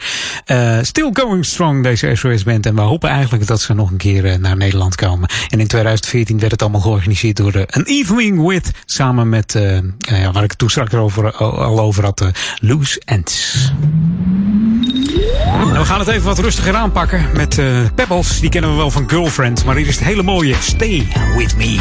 still 0.82 1.10
going 1.12 1.44
strong, 1.44 1.82
deze 1.82 2.14
SOS 2.14 2.42
Band. 2.42 2.66
En 2.66 2.74
we 2.74 2.80
hopen 2.80 3.10
eigenlijk 3.10 3.46
dat 3.46 3.60
ze 3.60 3.74
nog 3.74 3.90
een 3.90 3.96
keer 3.96 4.40
naar 4.40 4.56
Nederland 4.56 4.94
komen. 4.94 5.28
En 5.48 5.60
in 5.60 5.66
2014 5.66 6.38
werd 6.38 6.52
het 6.52 6.62
allemaal 6.62 6.80
georganiseerd 6.80 7.36
door 7.36 7.52
eh, 7.52 7.62
An 7.66 7.82
Evening 7.82 8.46
With. 8.46 8.70
Samen 8.84 9.28
met, 9.28 9.52
ja, 9.98 10.32
waar 10.32 10.42
ik 10.42 10.50
het 10.50 10.58
toen 10.58 10.70
straks 10.70 10.94
over, 10.94 11.32
al 11.32 11.80
over 11.80 12.04
had, 12.04 12.30
Loose 12.60 13.00
Ends. 13.04 13.72
We 15.68 15.84
gaan 15.84 15.98
het 15.98 16.08
even 16.08 16.24
wat 16.26 16.38
rustiger 16.38 16.74
aanpakken 16.74 17.26
met 17.34 17.58
eh, 17.58 17.66
Pebbles. 17.94 18.40
Die 18.40 18.50
kennen 18.50 18.70
we 18.70 18.76
wel 18.76 18.90
van 18.90 19.10
Girlfriend. 19.10 19.64
Maar 19.64 19.76
hier 19.76 19.86
is 19.86 19.94
het 19.94 20.04
hele 20.04 20.22
mooie 20.22 20.54
Stay 20.60 21.08
With 21.36 21.56
Me. 21.56 21.80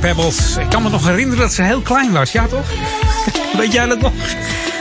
Pebbles. 0.00 0.56
Ik 0.56 0.68
kan 0.68 0.82
me 0.82 0.90
nog 0.90 1.06
herinneren 1.06 1.40
dat 1.40 1.52
ze 1.52 1.62
heel 1.62 1.80
klein 1.80 2.12
was, 2.12 2.32
ja 2.32 2.46
toch? 2.46 2.70
Weet 3.58 3.72
jij 3.72 3.86
dat 3.86 4.00
nog? 4.00 4.12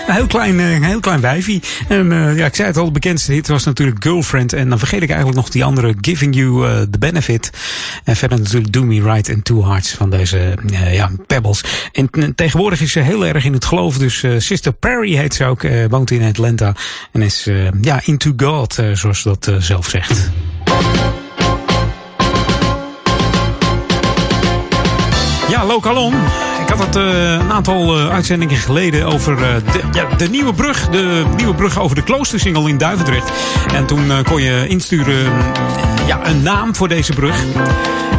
Een 0.07 0.15
heel 0.15 0.27
klein, 0.27 0.59
eh, 0.59 0.73
een 0.73 0.83
heel 0.83 0.99
klein 0.99 1.21
wijfie. 1.21 1.61
En 1.87 2.11
eh, 2.11 2.37
ja, 2.37 2.45
ik 2.45 2.55
zei 2.55 2.67
het 2.67 2.77
al, 2.77 2.85
de 2.85 2.91
bekendste 2.91 3.31
hit 3.31 3.47
was 3.47 3.63
natuurlijk 3.63 4.03
Girlfriend. 4.03 4.53
En 4.53 4.69
dan 4.69 4.79
vergeet 4.79 5.01
ik 5.01 5.09
eigenlijk 5.09 5.39
nog 5.39 5.49
die 5.49 5.63
andere 5.63 5.95
Giving 6.01 6.35
You 6.35 6.67
eh, 6.67 6.81
the 6.81 6.97
Benefit. 6.99 7.49
En 8.03 8.15
verder 8.15 8.39
natuurlijk 8.39 8.73
Do 8.73 8.83
Me 8.83 9.01
Right 9.01 9.29
and 9.29 9.45
Two 9.45 9.65
Hearts 9.65 9.91
van 9.91 10.09
deze 10.09 10.57
ja, 10.91 11.11
Pebbles. 11.27 11.63
En 11.91 12.35
tegenwoordig 12.35 12.81
is 12.81 12.91
ze 12.91 12.99
heel 12.99 13.25
erg 13.25 13.45
in 13.45 13.53
het 13.53 13.65
geloof. 13.65 13.97
Dus 13.97 14.23
Sister 14.37 14.73
Perry 14.73 15.15
heet 15.15 15.33
ze 15.33 15.45
ook. 15.45 15.61
woont 15.89 16.11
in 16.11 16.23
Atlanta. 16.23 16.75
En 17.11 17.21
is 17.21 17.47
ja, 17.81 18.01
into 18.03 18.33
God, 18.37 18.77
zoals 18.93 19.21
ze 19.21 19.35
dat 19.39 19.51
zelf 19.59 19.89
zegt. 19.89 20.29
Ja, 25.49 25.65
Lokalon. 25.65 26.13
Ik 26.61 26.69
had 26.69 26.79
het 26.79 26.95
eh, 26.95 27.31
een 27.31 27.51
aantal 27.51 27.97
eh, 27.97 28.09
uitzendingen 28.09 28.57
geleden 28.57 29.05
over 29.05 29.43
eh, 29.43 29.55
de, 29.73 29.81
ja, 29.91 30.15
de 30.17 30.29
nieuwe 30.29 30.53
brug. 30.53 30.89
De 30.89 31.25
nieuwe 31.35 31.55
brug 31.55 31.79
over 31.79 31.95
de 31.95 32.03
Kloostersingel 32.03 32.67
in 32.67 32.77
Duivendrecht. 32.77 33.31
En 33.73 33.85
toen 33.85 34.23
kon 34.23 34.41
je 34.41 34.67
insturen 34.67 35.31
ja, 36.09 36.27
een 36.27 36.41
naam 36.43 36.75
voor 36.75 36.87
deze 36.87 37.13
brug. 37.13 37.43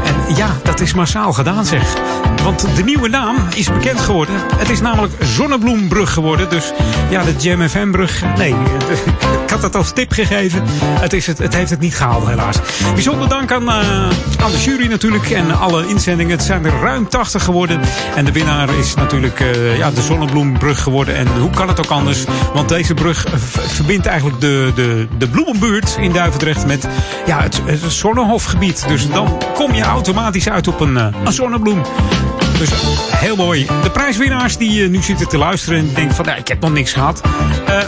En 0.05 0.36
ja, 0.36 0.57
dat 0.62 0.80
is 0.80 0.95
massaal 0.95 1.32
gedaan 1.32 1.64
zeg. 1.64 1.95
Want 2.43 2.76
de 2.76 2.84
nieuwe 2.84 3.09
naam 3.09 3.36
is 3.55 3.72
bekend 3.72 4.01
geworden. 4.01 4.34
Het 4.57 4.70
is 4.70 4.80
namelijk 4.80 5.12
Zonnebloembrug 5.22 6.12
geworden. 6.12 6.51
Dus 6.51 6.72
ja, 7.11 7.24
de 7.24 7.34
Jam 7.38 7.68
FM 7.68 7.91
brug. 7.91 8.22
Nee, 8.36 8.55
ik 9.45 9.51
had 9.51 9.61
dat 9.61 9.76
als 9.76 9.93
tip 9.93 10.12
gegeven. 10.12 10.62
Het, 10.82 11.12
is 11.12 11.26
het, 11.26 11.38
het 11.38 11.55
heeft 11.55 11.70
het 11.70 11.80
niet 11.80 11.95
gehaald 11.95 12.26
helaas. 12.26 12.57
Bijzonder 12.95 13.28
dank 13.28 13.53
aan, 13.53 13.68
eh, 13.68 14.09
aan 14.41 14.51
de 14.51 14.62
jury 14.64 14.86
natuurlijk. 14.86 15.30
En 15.30 15.59
alle 15.59 15.86
inzendingen. 15.86 16.32
Het 16.32 16.43
zijn 16.43 16.64
er 16.64 16.80
ruim 16.80 17.09
80 17.09 17.45
geworden. 17.45 17.80
En 18.16 18.24
de 18.24 18.32
winnaar 18.32 18.68
is 18.78 18.95
natuurlijk 18.95 19.41
eh, 19.41 19.78
ja, 19.78 19.91
de 19.91 20.03
Zonnebloembrug 20.03 20.82
geworden. 20.82 21.16
En 21.16 21.26
hoe 21.38 21.51
kan 21.51 21.68
het 21.68 21.78
ook 21.78 21.91
anders? 21.91 22.24
Want 22.55 22.68
deze 22.68 22.95
brug 22.95 23.26
verbindt 23.53 24.07
eigenlijk 24.07 24.41
de, 24.41 24.72
de, 24.74 25.07
de 25.18 25.28
bloemenbuurt 25.28 25.97
in 26.01 26.12
Duivendrecht 26.12 26.66
met 26.66 26.88
ja, 27.26 27.43
het, 27.43 27.62
het 27.82 27.92
Zonnehofgebied. 27.92 28.84
Dus 28.88 29.10
dan 29.10 29.38
kom 29.54 29.74
je 29.74 29.82
automatisch 29.82 30.48
uit 30.48 30.68
op 30.68 30.80
een, 30.80 30.96
eh, 30.96 31.06
een 31.24 31.32
zonnebloem. 31.32 31.82
Dus 32.58 32.70
heel 33.16 33.36
mooi. 33.36 33.66
De 33.82 33.90
prijswinnaars 33.90 34.56
die 34.56 34.82
eh, 34.82 34.88
nu 34.88 35.02
zitten 35.02 35.28
te 35.28 35.38
luisteren 35.38 35.78
en 35.78 35.94
denken 35.94 36.14
van, 36.14 36.24
ja, 36.24 36.34
ik 36.34 36.48
heb 36.48 36.60
nog 36.60 36.72
niks 36.72 36.92
gehad. 36.92 37.20
Eh, 37.66 37.78
eh, 37.78 37.86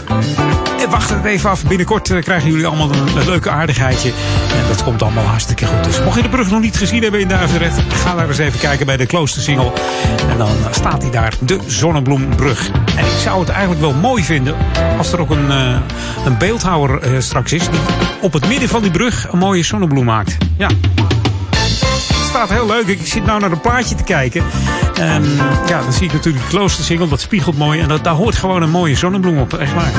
wacht 0.89 1.09
het 1.09 1.25
even 1.25 1.49
af. 1.49 1.65
Binnenkort 1.65 2.09
eh, 2.09 2.21
krijgen 2.21 2.49
jullie 2.49 2.65
allemaal 2.65 2.89
een, 2.91 3.25
leuke 3.25 3.49
aardigheidje. 3.49 4.09
En 4.49 4.67
dat 4.67 4.83
komt 4.83 5.01
allemaal 5.01 5.23
hartstikke 5.23 5.65
goed. 5.65 5.83
Dus 5.83 6.03
mocht 6.03 6.15
je 6.15 6.21
de 6.21 6.29
brug 6.29 6.49
nog 6.49 6.61
niet 6.61 6.77
gezien 6.77 7.01
hebben 7.01 7.19
in 7.19 7.27
Duivendrecht, 7.27 7.81
ga 7.93 8.15
daar 8.15 8.27
eens 8.27 8.37
even 8.37 8.59
kijken 8.59 8.85
bij 8.85 8.97
de 8.97 9.05
Kloostersingel. 9.05 9.73
En 10.29 10.37
dan 10.37 10.47
eh, 10.47 10.73
staat 10.73 11.01
hij 11.01 11.11
daar, 11.11 11.33
de 11.39 11.59
Zonnebloembrug. 11.65 12.69
En 12.95 13.05
ik 13.05 13.17
zou 13.23 13.39
het 13.39 13.49
eigenlijk 13.49 13.81
wel 13.81 13.93
mooi 13.93 14.23
vinden 14.23 14.55
als 14.97 15.11
er 15.11 15.19
ook 15.19 15.29
een, 15.29 15.51
eh, 15.51 15.75
een 16.25 16.37
beeldhouwer 16.37 17.01
eh, 17.01 17.19
straks 17.19 17.53
is 17.53 17.69
die 17.69 17.79
op 18.21 18.33
het 18.33 18.47
midden 18.47 18.69
van 18.69 18.81
die 18.81 18.91
brug 18.91 19.27
een 19.31 19.37
mooie 19.37 19.63
zonnebloem 19.63 20.05
maakt. 20.05 20.37
Ja, 20.57 20.67
staat 22.29 22.49
heel 22.49 22.67
leuk. 22.67 22.87
Ik 22.87 23.07
zit 23.07 23.25
nou 23.25 23.39
naar 23.39 23.51
een 23.51 23.61
plaatje 23.61 23.95
te 23.95 24.03
kijken. 24.03 24.43
En 24.99 25.23
ja, 25.67 25.81
dan 25.81 25.93
zie 25.93 26.05
ik 26.05 26.13
natuurlijk 26.13 26.43
de 26.43 26.49
kloostersingel. 26.49 27.07
Dat 27.07 27.21
spiegelt 27.21 27.57
mooi. 27.57 27.79
En 27.79 27.87
dat, 27.87 28.03
daar 28.03 28.13
hoort 28.13 28.35
gewoon 28.35 28.61
een 28.61 28.69
mooie 28.69 28.95
zonnebloem 28.95 29.37
op. 29.37 29.53
Echt 29.53 29.73
waar. 29.73 29.91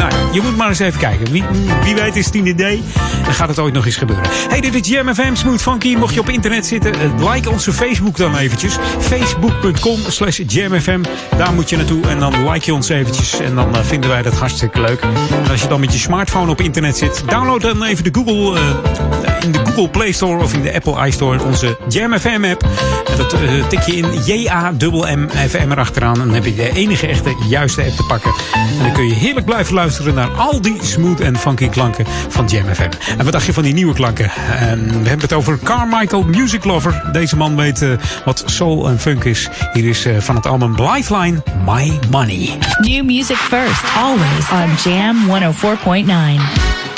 Nou, 0.00 0.32
je 0.32 0.40
moet 0.40 0.56
maar 0.56 0.68
eens 0.68 0.78
even 0.78 1.00
kijken. 1.00 1.32
Wie, 1.32 1.44
wie 1.82 1.94
weet 1.94 2.16
is 2.16 2.26
het 2.26 2.34
een 2.34 2.46
idee. 2.46 2.82
Dan 3.24 3.34
gaat 3.34 3.48
het 3.48 3.58
ooit 3.58 3.74
nog 3.74 3.86
eens 3.86 3.96
gebeuren. 3.96 4.24
Hey, 4.48 4.60
dit 4.60 4.74
is 4.74 4.88
Jam 4.88 5.14
FM 5.14 5.34
Smooth 5.34 5.62
Funky. 5.62 5.94
Mocht 5.94 6.14
je 6.14 6.20
op 6.20 6.28
internet 6.28 6.66
zitten, 6.66 6.94
eh, 6.94 7.32
like 7.32 7.50
onze 7.50 7.72
Facebook 7.72 8.16
dan 8.16 8.36
eventjes. 8.36 8.76
Facebook.com 8.98 9.98
slash 10.08 10.40
jamfm. 10.46 11.00
Daar 11.36 11.52
moet 11.52 11.70
je 11.70 11.76
naartoe. 11.76 12.06
En 12.06 12.18
dan 12.18 12.50
like 12.50 12.66
je 12.66 12.74
ons 12.74 12.88
eventjes. 12.88 13.40
En 13.40 13.54
dan 13.54 13.76
eh, 13.76 13.82
vinden 13.82 14.10
wij 14.10 14.22
dat 14.22 14.34
hartstikke 14.34 14.80
leuk. 14.80 15.00
En 15.00 15.50
als 15.50 15.62
je 15.62 15.68
dan 15.68 15.80
met 15.80 15.92
je 15.92 15.98
smartphone 15.98 16.50
op 16.50 16.60
internet 16.60 16.96
zit, 16.96 17.22
download 17.26 17.60
dan 17.60 17.84
even 17.84 18.04
de 18.04 18.10
Google... 18.12 18.58
eh, 18.58 19.40
in 19.40 19.52
de 19.52 19.58
Google 19.58 19.88
Play 19.88 20.12
Store 20.12 20.42
of 20.42 20.52
in 20.52 20.62
de 20.62 20.74
Apple 20.74 21.06
iStore 21.06 21.44
onze 21.44 21.78
Jam 21.88 22.18
FM 22.18 22.44
app. 22.50 22.62
En 23.10 23.16
dat 23.16 23.34
tik 23.68 23.80
je 23.80 23.96
in 23.96 24.06
J-A-M-M 24.24 25.28
FM 25.28 25.70
erachteraan. 25.70 26.20
En 26.20 26.24
dan 26.24 26.34
heb 26.34 26.44
je 26.44 26.54
de 26.54 26.72
enige 26.74 27.06
echte 27.06 27.34
juiste 27.48 27.82
app 27.82 27.96
te 27.96 28.02
pakken. 28.02 28.32
En 28.78 28.84
dan 28.84 28.92
kun 28.92 29.06
je 29.06 29.14
heerlijk 29.14 29.46
blijven 29.46 29.74
luisteren 29.74 29.89
naar 29.98 30.30
al 30.30 30.60
die 30.60 30.76
smooth 30.82 31.20
en 31.20 31.38
funky 31.38 31.68
klanken 31.68 32.06
van 32.28 32.46
Jam 32.46 32.74
FM. 32.74 32.88
En 33.18 33.24
wat 33.24 33.32
dacht 33.32 33.46
je 33.46 33.52
van 33.52 33.62
die 33.62 33.74
nieuwe 33.74 33.94
klanken? 33.94 34.30
En 34.58 34.88
we 34.88 35.08
hebben 35.08 35.20
het 35.20 35.32
over 35.32 35.58
Carmichael 35.62 36.22
Music 36.22 36.64
Lover. 36.64 37.02
Deze 37.12 37.36
man 37.36 37.56
weet 37.56 37.82
eh, 37.82 37.90
wat 38.24 38.42
soul 38.46 38.88
en 38.88 38.98
funk 38.98 39.24
is. 39.24 39.48
Hier 39.72 39.88
is 39.88 40.04
eh, 40.04 40.18
van 40.18 40.34
het 40.34 40.46
album 40.46 40.74
Lifeline 40.82 41.42
My 41.66 41.98
Money. 42.10 42.58
New 42.80 43.04
music 43.04 43.36
first, 43.36 43.84
always 43.96 44.50
on 44.50 44.90
Jam 44.90 45.16
104.9. 45.26 46.89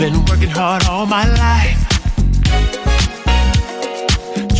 I've 0.00 0.12
been 0.12 0.24
working 0.26 0.50
hard 0.50 0.84
all 0.84 1.06
my 1.06 1.26
life, 1.26 1.82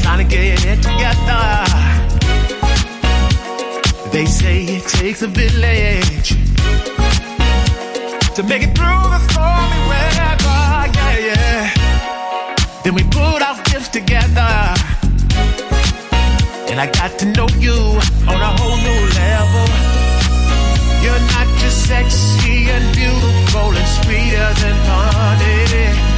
trying 0.02 0.18
to 0.18 0.24
get 0.24 0.64
it 0.66 0.82
together. 0.82 1.64
They 4.10 4.26
say 4.26 4.64
it 4.64 4.88
takes 4.88 5.22
a 5.22 5.28
village 5.28 6.30
to 8.34 8.42
make 8.42 8.64
it 8.64 8.74
through 8.74 9.04
the 9.14 9.20
stormy 9.30 9.80
weather. 9.86 10.34
Yeah, 10.98 11.18
yeah. 11.30 11.74
Then 12.82 12.94
we 12.96 13.04
put 13.04 13.40
our 13.40 13.62
gifts 13.62 13.90
together, 13.90 14.74
and 16.66 16.80
I 16.80 16.90
got 16.92 17.16
to 17.20 17.26
know 17.26 17.46
you 17.60 17.78
on 18.26 18.40
a 18.42 18.50
whole 18.58 18.76
new 18.76 19.06
level. 19.14 19.87
You're 21.02 21.24
not 21.34 21.48
just 21.58 21.86
sexy 21.86 22.70
and 22.70 22.94
beautiful 22.96 23.70
and 23.76 23.88
sweeter 23.88 24.50
than 24.60 24.76
honey. 24.84 26.17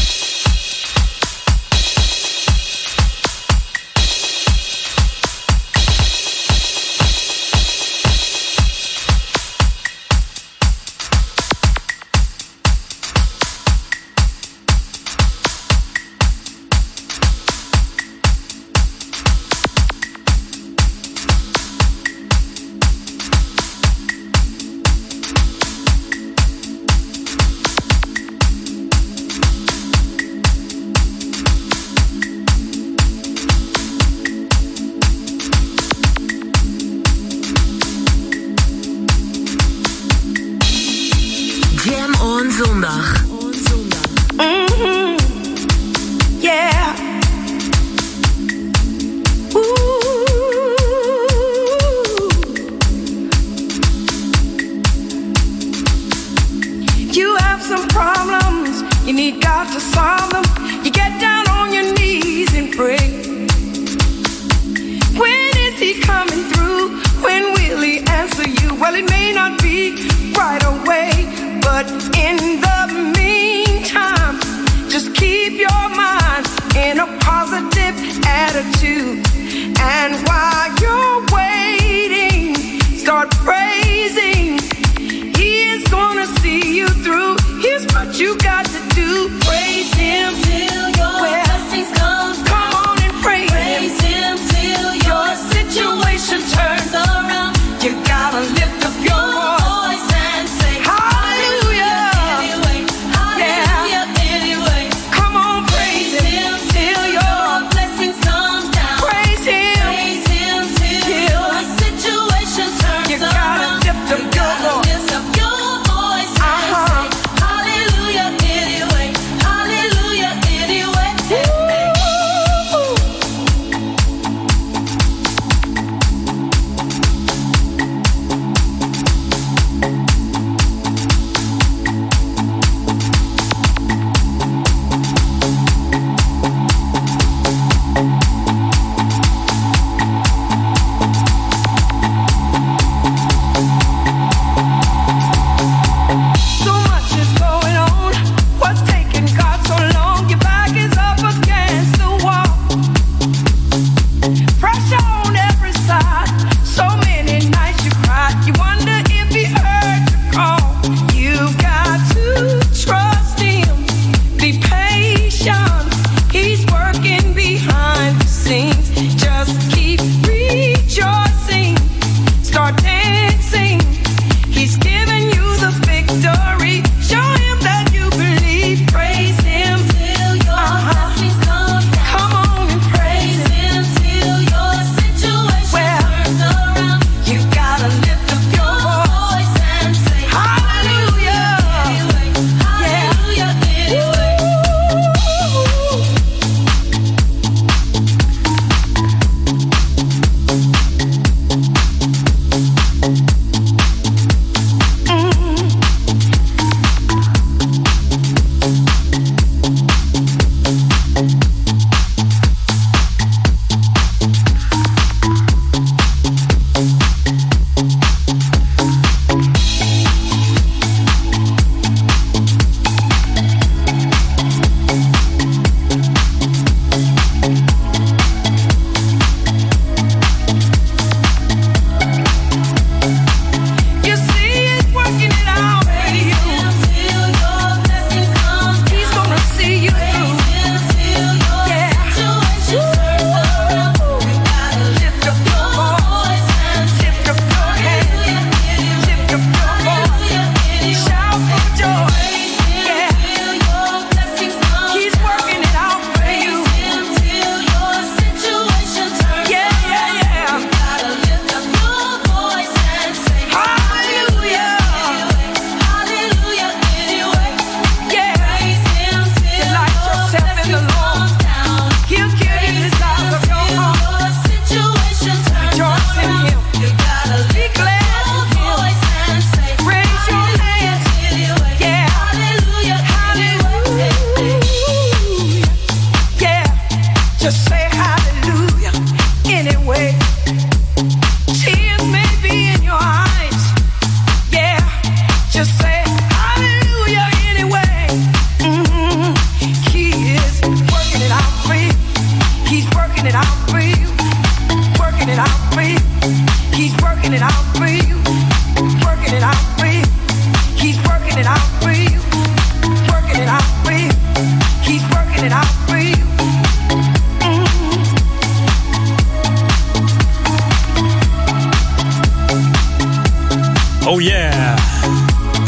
do. 88.89 89.29
Praise 89.41 89.93
Him 89.93 90.33
till 90.43 90.89
your 90.89 91.19
blessings 91.19 91.91
come. 91.97 92.50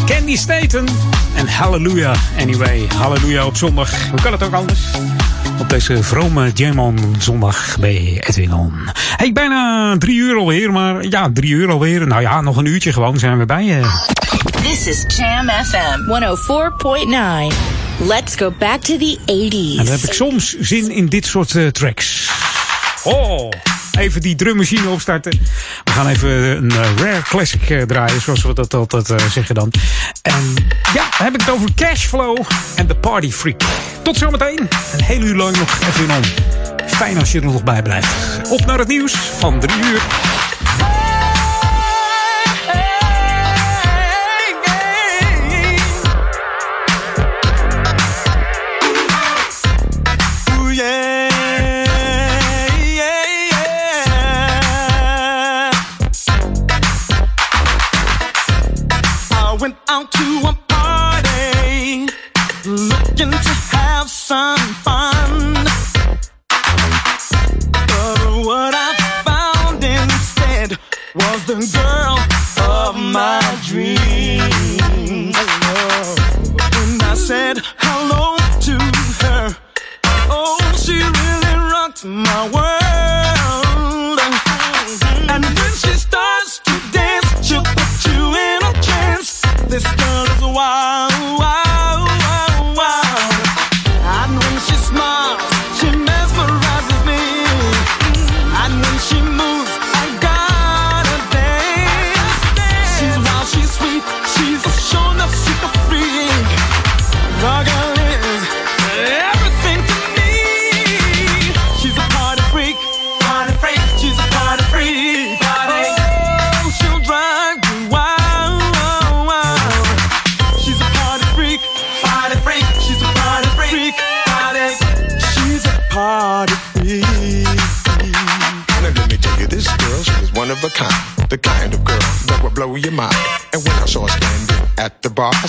Katie 0.06 0.38
Staten 0.38 0.86
en 1.36 1.48
Hallelujah. 1.48 2.16
Anyway, 2.40 2.88
Hallelujah 2.98 3.46
op 3.46 3.58
zondag. 3.58 4.10
Hoe 4.10 4.22
kan 4.22 4.32
het 4.32 4.44
ook 4.44 4.54
anders? 4.54 4.82
Op 5.60 5.70
deze 5.70 6.04
vrome 6.04 6.52
Jamon 6.54 7.16
zondag 7.20 7.78
bij 7.80 8.24
Edwin 8.28 8.54
On. 8.54 8.74
Hey, 9.16 9.32
bijna 9.32 9.96
drie 9.98 10.18
uur 10.18 10.38
alweer, 10.38 10.72
maar 10.72 11.04
ja, 11.08 11.30
drie 11.34 11.52
uur 11.52 11.70
alweer. 11.70 12.08
Nou 12.08 12.22
ja, 12.22 12.42
nog 12.42 12.58
een 12.58 12.66
uurtje 12.66 12.94
gewoon 12.94 13.20
zijn 13.20 13.38
we 13.38 13.46
bij 13.46 13.64
je. 13.64 13.82
This 14.62 14.88
is 14.88 15.06
Jam 15.18 15.50
FM 15.50 16.00
104.9. 17.52 18.08
Let's 18.08 18.36
go 18.36 18.54
back 18.60 18.82
to 18.82 18.98
the 18.98 19.18
80s. 19.26 19.80
En 19.80 19.86
dan 19.86 19.94
heb 19.94 20.00
ik 20.00 20.14
soms 20.14 20.60
zin 20.60 20.92
in 20.92 21.06
dit 21.06 21.26
soort 21.26 21.56
eh, 21.56 21.68
tracks. 21.68 22.30
Oh, 23.04 23.50
even 24.00 24.22
die 24.22 24.36
drummachine 24.36 24.90
opstarten. 24.90 25.40
We 25.84 25.92
gaan 25.92 26.08
even 26.08 26.30
een 26.30 26.72
eh, 26.72 26.96
rare 26.96 27.22
classic 27.22 27.70
eh, 27.70 27.82
draaien, 27.82 28.22
zoals 28.22 28.44
we 28.44 28.54
dat 28.54 28.74
altijd 28.74 29.10
eh, 29.10 29.30
zeggen 29.30 29.56
dan. 29.56 29.72
En 30.22 30.54
ja, 30.94 31.10
dan 31.18 31.26
heb 31.26 31.34
ik 31.34 31.40
het 31.40 31.50
over 31.50 31.70
Cashflow 31.76 32.38
en 32.76 32.88
The 32.88 32.96
Party 32.96 33.32
Freak. 33.32 33.62
Tot 34.02 34.18
zometeen. 34.18 34.70
Een 34.94 35.04
hele 35.04 35.26
uur 35.26 35.36
lang 35.36 35.58
nog 35.58 35.80
even 35.80 36.16
on. 36.16 36.24
Fijn 36.88 37.18
als 37.20 37.32
je 37.32 37.40
er 37.40 37.46
nog 37.46 37.64
bij 37.64 37.82
blijft. 37.82 38.08
Op 38.50 38.66
naar 38.66 38.80
het 38.80 38.88
nieuws 38.88 39.14
van 39.14 39.60
drie 39.60 39.78
uur. 39.92 40.02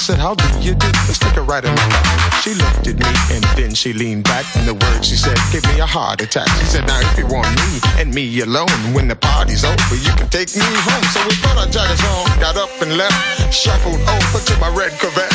Said, 0.04 0.20
how 0.20 0.34
do 0.34 0.44
you 0.60 0.76
do? 0.76 0.84
Let's 1.08 1.16
take 1.16 1.32
her 1.32 1.46
right 1.48 1.64
in 1.64 1.72
my 1.72 1.86
lap. 1.88 2.04
She 2.44 2.52
looked 2.52 2.84
at 2.84 3.00
me 3.00 3.08
and 3.32 3.40
then 3.56 3.72
she 3.72 3.96
leaned 3.96 4.24
back. 4.24 4.44
And 4.52 4.68
the 4.68 4.76
words 4.76 5.08
she 5.08 5.16
said 5.16 5.40
gave 5.48 5.64
me 5.72 5.80
a 5.80 5.88
heart 5.88 6.20
attack. 6.20 6.44
She 6.60 6.76
said, 6.76 6.84
now 6.84 7.00
if 7.00 7.16
you 7.16 7.24
want 7.24 7.48
me 7.56 7.80
and 7.96 8.12
me 8.12 8.28
alone, 8.44 8.68
when 8.92 9.08
the 9.08 9.16
party's 9.16 9.64
over, 9.64 9.96
you 9.96 10.12
can 10.12 10.28
take 10.28 10.52
me 10.52 10.60
home. 10.60 11.04
So 11.08 11.24
we 11.24 11.32
put 11.40 11.56
our 11.56 11.64
jackets 11.72 12.04
on, 12.04 12.28
got 12.36 12.60
up 12.60 12.68
and 12.84 13.00
left. 13.00 13.16
Shuffled 13.48 13.96
over 13.96 14.40
to 14.44 14.52
my 14.60 14.68
red 14.76 14.92
Corvette. 15.00 15.32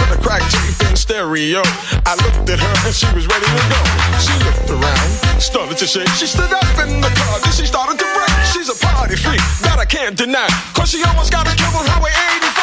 Put 0.00 0.08
a 0.08 0.18
crack 0.24 0.40
tape 0.48 0.80
in 0.88 0.96
stereo. 0.96 1.60
I 2.08 2.16
looked 2.24 2.48
at 2.48 2.56
her 2.56 2.76
and 2.88 2.96
she 2.96 3.12
was 3.12 3.28
ready 3.28 3.44
to 3.44 3.64
go. 3.68 3.80
She 4.16 4.32
looked 4.48 4.72
around, 4.72 5.10
started 5.44 5.76
to 5.76 5.86
shake. 5.86 6.08
She 6.16 6.24
stood 6.24 6.56
up 6.56 6.72
in 6.80 7.04
the 7.04 7.12
car, 7.12 7.36
then 7.44 7.52
she 7.52 7.68
started 7.68 8.00
to 8.00 8.08
break. 8.16 8.32
She's 8.48 8.72
a 8.72 8.78
party 8.80 9.20
freak 9.20 9.44
that 9.60 9.76
I 9.76 9.84
can't 9.84 10.16
deny. 10.16 10.48
Cause 10.72 10.88
she 10.88 11.04
almost 11.04 11.36
got 11.36 11.44
a 11.44 11.52
on 11.52 11.84
Highway 11.84 12.16
85. 12.40 12.55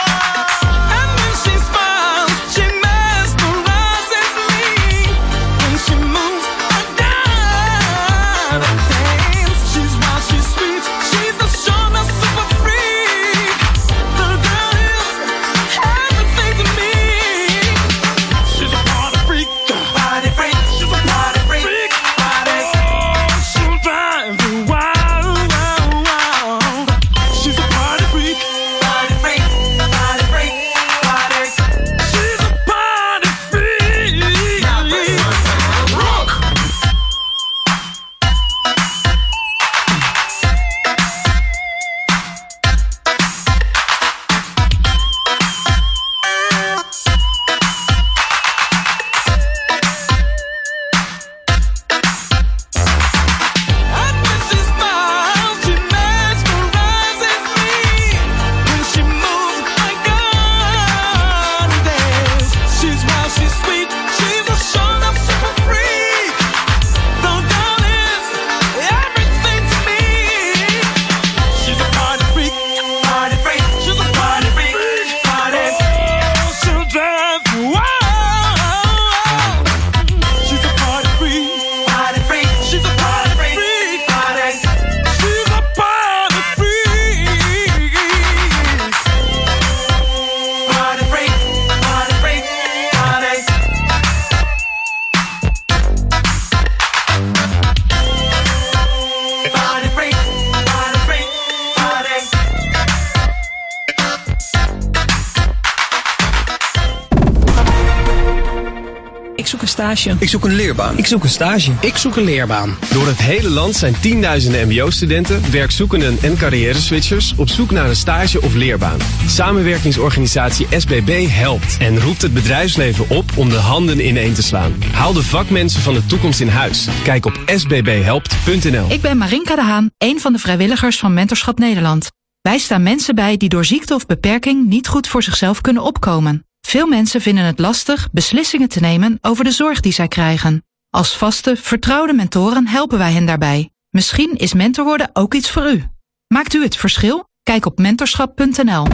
Stage. 109.96 110.16
Ik 110.20 110.30
zoek 110.30 110.46
een 110.46 110.56
leerbaan. 110.56 110.98
Ik 110.98 111.06
zoek 111.06 111.24
een 111.24 111.30
stage. 111.30 111.72
Ik 111.82 111.98
zoek 111.98 112.16
een 112.16 112.24
leerbaan. 112.24 112.76
Door 112.92 113.08
het 113.08 113.22
hele 113.22 113.50
land 113.50 113.76
zijn 113.76 113.96
tienduizenden 114.00 114.68
mbo-studenten, 114.68 115.52
werkzoekenden 115.52 116.18
en 116.22 116.38
carrière-switchers 116.38 117.34
op 117.38 117.50
zoek 117.50 117.72
naar 117.72 117.90
een 117.90 117.96
stage 117.96 118.42
of 118.42 118.54
leerbaan. 118.54 118.98
Samenwerkingsorganisatie 119.28 120.68
SBB 120.78 121.28
helpt 121.30 121.78
en 121.80 122.00
roept 122.00 122.22
het 122.22 122.34
bedrijfsleven 122.34 123.10
op 123.10 123.32
om 123.36 123.50
de 123.50 123.56
handen 123.56 124.08
ineen 124.08 124.34
te 124.34 124.44
slaan. 124.44 124.74
Haal 124.92 125.14
de 125.14 125.24
vakmensen 125.24 125.82
van 125.82 125.94
de 125.94 126.06
toekomst 126.06 126.40
in 126.40 126.48
huis. 126.48 126.88
Kijk 127.04 127.26
op 127.26 127.42
sbbhelpt.nl. 127.46 128.92
Ik 128.92 129.02
ben 129.02 129.18
Marinka 129.18 129.56
de 129.56 129.62
Haan, 129.62 129.90
een 129.98 130.20
van 130.20 130.34
de 130.34 130.40
vrijwilligers 130.40 131.00
van 131.00 131.14
Mentorschap 131.14 131.60
Nederland. 131.60 132.08
Wij 132.42 132.58
staan 132.58 132.84
mensen 132.84 133.16
bij 133.16 133.38
die 133.38 133.50
door 133.50 133.66
ziekte 133.66 133.94
of 133.94 134.06
beperking 134.06 134.68
niet 134.68 134.88
goed 134.88 135.08
voor 135.08 135.24
zichzelf 135.24 135.62
kunnen 135.62 135.84
opkomen. 135.84 136.46
Veel 136.68 136.88
mensen 136.88 137.22
vinden 137.22 137.44
het 137.44 137.60
lastig 137.60 138.10
beslissingen 138.12 138.70
te 138.70 138.80
nemen 138.80 139.18
over 139.22 139.44
de 139.44 139.52
zorg 139.52 139.80
die 139.80 139.94
zij 139.94 140.08
krijgen. 140.08 140.64
Als 140.90 141.18
vaste, 141.18 141.56
vertrouwde 141.56 142.14
mentoren 142.14 142.68
helpen 142.68 142.98
wij 142.98 143.12
hen 143.12 143.26
daarbij. 143.26 143.70
Misschien 143.90 144.36
is 144.36 144.54
mentor 144.54 144.86
worden 144.86 145.10
ook 145.14 145.34
iets 145.34 145.52
voor 145.52 145.72
u. 145.72 145.84
Maakt 146.28 146.54
u 146.54 146.64
het 146.64 146.76
verschil? 146.76 147.28
Kijk 147.44 147.66
op 147.66 147.80
mentorschap.nl. 147.80 148.88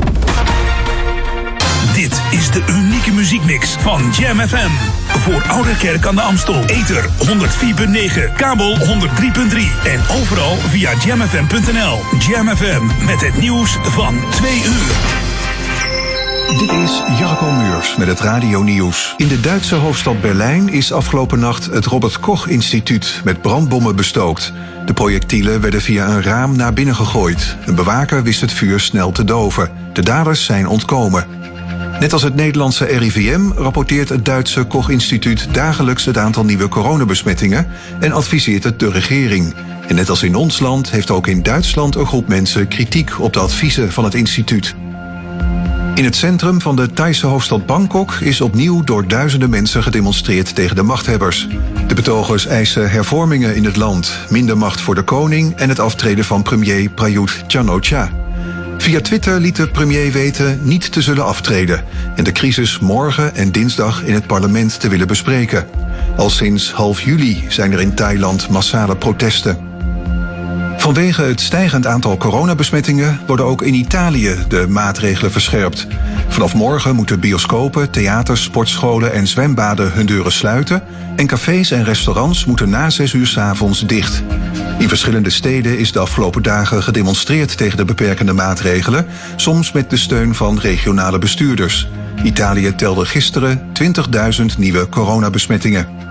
Dit 1.93 2.21
is 2.31 2.51
de 2.51 2.63
unieke 2.69 3.11
muziekmix 3.11 3.69
van 3.69 4.11
Jam 4.11 4.39
FM. 4.39 4.71
Voor 5.19 5.43
Oude 5.47 5.77
Kerk 5.77 6.05
aan 6.05 6.15
de 6.15 6.21
Amstel. 6.21 6.63
Ether 6.65 7.09
104.9, 7.09 8.35
kabel 8.35 8.75
103.3 8.77 8.85
en 9.83 10.01
overal 10.21 10.55
via 10.55 10.93
jamfm.nl. 11.05 11.99
Jam 12.19 12.55
FM 12.55 13.05
met 13.05 13.21
het 13.21 13.37
nieuws 13.37 13.77
van 13.81 14.19
2 14.29 14.57
uur. 14.57 15.28
Dit 16.57 16.71
is 16.71 17.01
Jarko 17.19 17.51
Muurs 17.51 17.95
met 17.95 18.07
het 18.07 18.19
Radio 18.19 18.61
Nieuws. 18.61 19.13
In 19.17 19.27
de 19.27 19.39
Duitse 19.39 19.75
hoofdstad 19.75 20.21
Berlijn 20.21 20.69
is 20.69 20.91
afgelopen 20.91 21.39
nacht 21.39 21.65
het 21.65 21.85
Robert 21.85 22.19
Koch 22.19 22.47
Instituut 22.47 23.21
met 23.23 23.41
brandbommen 23.41 23.95
bestookt. 23.95 24.53
De 24.85 24.93
projectielen 24.93 25.61
werden 25.61 25.81
via 25.81 26.07
een 26.07 26.23
raam 26.23 26.55
naar 26.55 26.73
binnen 26.73 26.95
gegooid. 26.95 27.57
Een 27.65 27.75
bewaker 27.75 28.23
wist 28.23 28.41
het 28.41 28.51
vuur 28.51 28.79
snel 28.79 29.11
te 29.11 29.23
doven. 29.23 29.71
De 29.93 30.01
daders 30.01 30.45
zijn 30.45 30.67
ontkomen. 30.67 31.27
Net 31.99 32.13
als 32.13 32.21
het 32.21 32.35
Nederlandse 32.35 32.85
RIVM 32.85 33.51
rapporteert 33.55 34.09
het 34.09 34.25
Duitse 34.25 34.63
Koch 34.63 34.89
Instituut 34.89 35.47
dagelijks 35.51 36.05
het 36.05 36.17
aantal 36.17 36.43
nieuwe 36.45 36.67
coronabesmettingen 36.67 37.67
en 37.99 38.11
adviseert 38.11 38.63
het 38.63 38.79
de 38.79 38.91
regering. 38.91 39.53
En 39.87 39.95
net 39.95 40.09
als 40.09 40.23
in 40.23 40.35
ons 40.35 40.59
land 40.59 40.91
heeft 40.91 41.11
ook 41.11 41.27
in 41.27 41.43
Duitsland 41.43 41.95
een 41.95 42.07
groep 42.07 42.27
mensen 42.27 42.67
kritiek 42.67 43.19
op 43.19 43.33
de 43.33 43.39
adviezen 43.39 43.91
van 43.91 44.03
het 44.03 44.13
instituut. 44.13 44.75
In 45.99 46.05
het 46.05 46.15
centrum 46.15 46.61
van 46.61 46.75
de 46.75 46.91
Thaise 46.93 47.27
hoofdstad 47.27 47.65
Bangkok 47.65 48.13
is 48.13 48.41
opnieuw 48.41 48.83
door 48.83 49.07
duizenden 49.07 49.49
mensen 49.49 49.83
gedemonstreerd 49.83 50.55
tegen 50.55 50.75
de 50.75 50.83
machthebbers. 50.83 51.47
De 51.87 51.93
betogers 51.93 52.45
eisen 52.45 52.89
hervormingen 52.89 53.55
in 53.55 53.65
het 53.65 53.75
land, 53.75 54.17
minder 54.29 54.57
macht 54.57 54.81
voor 54.81 54.95
de 54.95 55.01
koning 55.01 55.55
en 55.55 55.69
het 55.69 55.79
aftreden 55.79 56.25
van 56.25 56.41
premier 56.41 56.89
Prayut 56.89 57.43
Chan-o-cha. 57.47 58.11
Via 58.77 59.01
Twitter 59.01 59.39
liet 59.39 59.55
de 59.55 59.67
premier 59.67 60.11
weten 60.11 60.59
niet 60.63 60.91
te 60.91 61.01
zullen 61.01 61.25
aftreden 61.25 61.83
en 62.15 62.23
de 62.23 62.31
crisis 62.31 62.79
morgen 62.79 63.35
en 63.35 63.51
dinsdag 63.51 64.03
in 64.03 64.13
het 64.13 64.27
parlement 64.27 64.79
te 64.79 64.89
willen 64.89 65.07
bespreken. 65.07 65.67
Al 66.17 66.29
sinds 66.29 66.71
half 66.71 67.01
juli 67.01 67.43
zijn 67.47 67.71
er 67.71 67.81
in 67.81 67.93
Thailand 67.93 68.49
massale 68.49 68.95
protesten. 68.95 69.68
Vanwege 70.79 71.21
het 71.21 71.41
stijgend 71.41 71.85
aantal 71.85 72.17
coronabesmettingen 72.17 73.19
worden 73.27 73.45
ook 73.45 73.61
in 73.61 73.73
Italië 73.73 74.35
de 74.47 74.67
maatregelen 74.69 75.31
verscherpt. 75.31 75.87
Vanaf 76.27 76.53
morgen 76.53 76.95
moeten 76.95 77.19
bioscopen, 77.19 77.91
theaters, 77.91 78.43
sportscholen 78.43 79.13
en 79.13 79.27
zwembaden 79.27 79.91
hun 79.91 80.05
deuren 80.05 80.31
sluiten 80.31 80.83
en 81.15 81.27
cafés 81.27 81.71
en 81.71 81.83
restaurants 81.83 82.45
moeten 82.45 82.69
na 82.69 82.89
6 82.89 83.13
uur 83.13 83.27
's 83.27 83.37
avonds 83.37 83.85
dicht. 83.85 84.23
In 84.77 84.87
verschillende 84.87 85.29
steden 85.29 85.79
is 85.79 85.91
de 85.91 85.99
afgelopen 85.99 86.43
dagen 86.43 86.83
gedemonstreerd 86.83 87.57
tegen 87.57 87.77
de 87.77 87.85
beperkende 87.85 88.33
maatregelen, 88.33 89.05
soms 89.35 89.71
met 89.71 89.89
de 89.89 89.97
steun 89.97 90.35
van 90.35 90.59
regionale 90.59 91.19
bestuurders. 91.19 91.87
Italië 92.23 92.75
telde 92.75 93.05
gisteren 93.05 93.61
20.000 94.41 94.57
nieuwe 94.57 94.89
coronabesmettingen. 94.89 96.08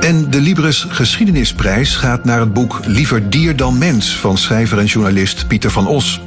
En 0.00 0.30
de 0.30 0.40
Libris 0.40 0.86
Geschiedenisprijs 0.88 1.96
gaat 1.96 2.24
naar 2.24 2.40
het 2.40 2.52
boek 2.52 2.80
Liever 2.86 3.30
dier 3.30 3.56
dan 3.56 3.78
mens 3.78 4.16
van 4.16 4.38
schrijver 4.38 4.78
en 4.78 4.84
journalist 4.84 5.46
Pieter 5.46 5.70
van 5.70 5.86
Os. 5.86 6.20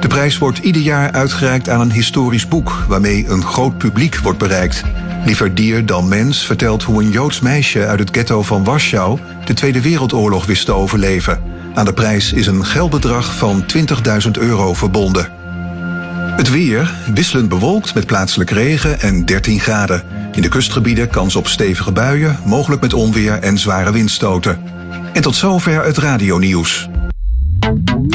De 0.00 0.08
prijs 0.08 0.38
wordt 0.38 0.58
ieder 0.58 0.82
jaar 0.82 1.12
uitgereikt 1.12 1.68
aan 1.68 1.80
een 1.80 1.92
historisch 1.92 2.48
boek 2.48 2.84
waarmee 2.88 3.28
een 3.28 3.44
groot 3.44 3.78
publiek 3.78 4.18
wordt 4.18 4.38
bereikt. 4.38 4.82
Liever 5.24 5.54
dier 5.54 5.86
dan 5.86 6.08
mens 6.08 6.46
vertelt 6.46 6.82
hoe 6.82 7.02
een 7.02 7.10
Joods 7.10 7.40
meisje 7.40 7.86
uit 7.86 7.98
het 7.98 8.10
ghetto 8.10 8.42
van 8.42 8.64
Warschau 8.64 9.18
de 9.44 9.54
Tweede 9.54 9.80
Wereldoorlog 9.80 10.46
wist 10.46 10.64
te 10.64 10.72
overleven. 10.72 11.40
Aan 11.74 11.84
de 11.84 11.92
prijs 11.92 12.32
is 12.32 12.46
een 12.46 12.64
geldbedrag 12.64 13.36
van 13.36 13.64
20.000 14.24 14.30
euro 14.30 14.74
verbonden. 14.74 15.41
Het 16.36 16.50
weer 16.50 16.94
wisselend 17.14 17.48
bewolkt 17.48 17.94
met 17.94 18.06
plaatselijk 18.06 18.50
regen 18.50 19.00
en 19.00 19.24
13 19.24 19.60
graden. 19.60 20.02
In 20.32 20.42
de 20.42 20.48
kustgebieden 20.48 21.08
kans 21.08 21.36
op 21.36 21.48
stevige 21.48 21.92
buien, 21.92 22.38
mogelijk 22.44 22.80
met 22.82 22.94
onweer 22.94 23.38
en 23.38 23.58
zware 23.58 23.92
windstoten. 23.92 24.62
En 25.12 25.22
tot 25.22 25.36
zover 25.36 25.84
het 25.84 25.98
radionieuws. 25.98 26.88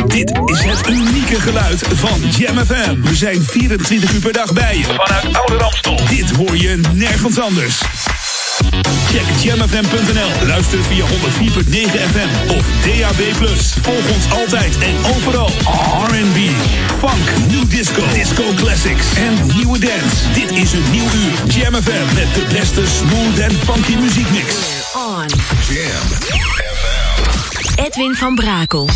Dit 0.07 0.39
is 0.45 0.63
het 0.63 0.88
unieke 0.89 1.41
geluid 1.41 1.88
van 1.93 2.20
Jam 2.30 2.57
FM. 2.57 3.01
We 3.01 3.15
zijn 3.15 3.41
24 3.41 4.13
uur 4.13 4.22
per 4.22 4.34
dag 4.34 4.53
bij 4.53 4.78
je. 4.78 4.84
Vanuit 4.84 5.38
Oude 5.38 5.57
Ramstel. 5.57 5.99
Dit 6.09 6.32
hoor 6.32 6.57
je 6.57 6.80
nergens 6.93 7.39
anders. 7.39 7.82
Check 9.12 9.26
jamfm.nl. 9.41 10.47
Luister 10.47 10.84
via 10.84 11.05
104.9 11.05 11.10
FM 12.12 12.58
of 12.58 12.66
DAB+. 12.84 13.22
Volg 13.82 14.10
ons 14.16 14.32
altijd 14.32 14.78
en 14.78 14.95
overal. 15.16 15.49
R&B, 16.08 16.38
funk, 16.99 17.49
new 17.49 17.70
disco, 17.70 18.01
disco 18.14 18.43
classics 18.55 19.08
en 19.16 19.34
nieuwe 19.55 19.80
dance. 19.80 20.32
Dit 20.34 20.51
is 20.51 20.74
een 20.74 20.91
nieuw 20.91 21.03
uur. 21.03 21.53
Jam 21.53 21.76
FM 21.76 22.16
met 22.16 22.34
de 22.34 22.45
beste 22.53 22.82
smooth 22.88 23.39
en 23.39 23.51
funky 23.51 23.95
muziekmix. 23.95 24.55
On. 24.93 25.26
Jam 25.70 26.36
Edwin 27.86 28.16
van 28.16 28.36
Brakel. 28.36 28.89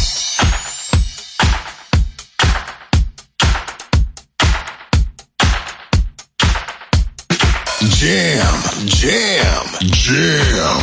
Jam, 7.90 8.62
jam, 8.86 9.66
jam. 9.82 10.78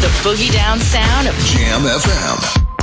The 0.00 0.08
boogie 0.22 0.50
down 0.50 0.80
sound 0.80 1.28
of 1.28 1.34
Jam 1.36 1.82
FM. 1.82 2.73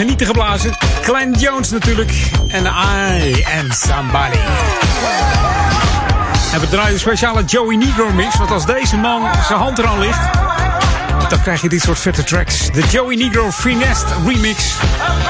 Genieten 0.00 0.26
geblazen. 0.26 0.72
Glenn 1.02 1.32
Jones 1.38 1.70
natuurlijk. 1.70 2.30
En 2.48 2.64
I 2.64 3.44
am 3.58 3.70
somebody. 3.70 4.38
En 6.52 6.60
we 6.60 6.68
draaien 6.68 6.92
een 6.92 6.98
speciale 6.98 7.44
Joey 7.44 7.76
Negro 7.76 8.10
mix. 8.10 8.36
Want 8.36 8.50
als 8.50 8.66
deze 8.66 8.96
man 8.96 9.28
zijn 9.46 9.58
hand 9.58 9.78
eraan 9.78 9.98
ligt... 9.98 10.20
dan 11.28 11.42
krijg 11.42 11.62
je 11.62 11.68
dit 11.68 11.82
soort 11.82 11.98
vette 11.98 12.24
tracks. 12.24 12.70
De 12.70 12.82
Joey 12.90 13.16
Negro 13.16 13.50
Finest 13.50 14.06
remix 14.26 14.74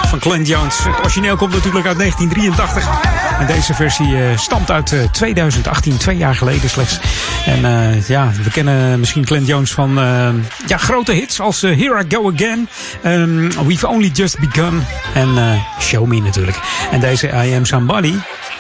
van 0.07 0.21
Glenn 0.21 0.45
Jones. 0.45 0.79
Het 0.79 0.99
origineel 0.99 1.37
komt 1.37 1.53
natuurlijk 1.53 1.87
uit 1.87 1.99
1983. 1.99 3.20
En 3.41 3.47
deze 3.47 3.75
versie 3.75 4.17
eh, 4.17 4.37
stamt 4.39 4.71
uit 4.71 4.93
eh, 4.93 5.03
2018, 5.13 5.97
twee 5.97 6.17
jaar 6.17 6.35
geleden 6.35 6.71
slechts. 6.71 7.01
En 7.47 7.65
eh, 7.65 8.09
ja, 8.09 8.31
we 8.43 8.51
kennen 8.51 8.99
misschien 8.99 9.27
Glenn 9.27 9.45
Jones 9.45 9.73
van 9.73 9.99
eh, 9.99 10.29
ja, 10.67 10.77
grote 10.77 11.13
hits 11.13 11.41
als 11.41 11.63
eh, 11.63 11.79
Here 11.79 12.05
I 12.05 12.15
Go 12.15 12.33
Again. 12.35 12.69
ehm, 13.03 13.67
We've 13.67 13.89
Only 13.89 14.11
Just 14.13 14.39
Begun. 14.39 14.85
En 15.15 15.39
eh, 15.39 15.81
Show 15.81 16.07
Me 16.07 16.21
natuurlijk. 16.21 16.59
En 16.91 17.01
deze 17.01 17.27
I 17.47 17.55
Am 17.55 17.65
Somebody. 17.65 18.15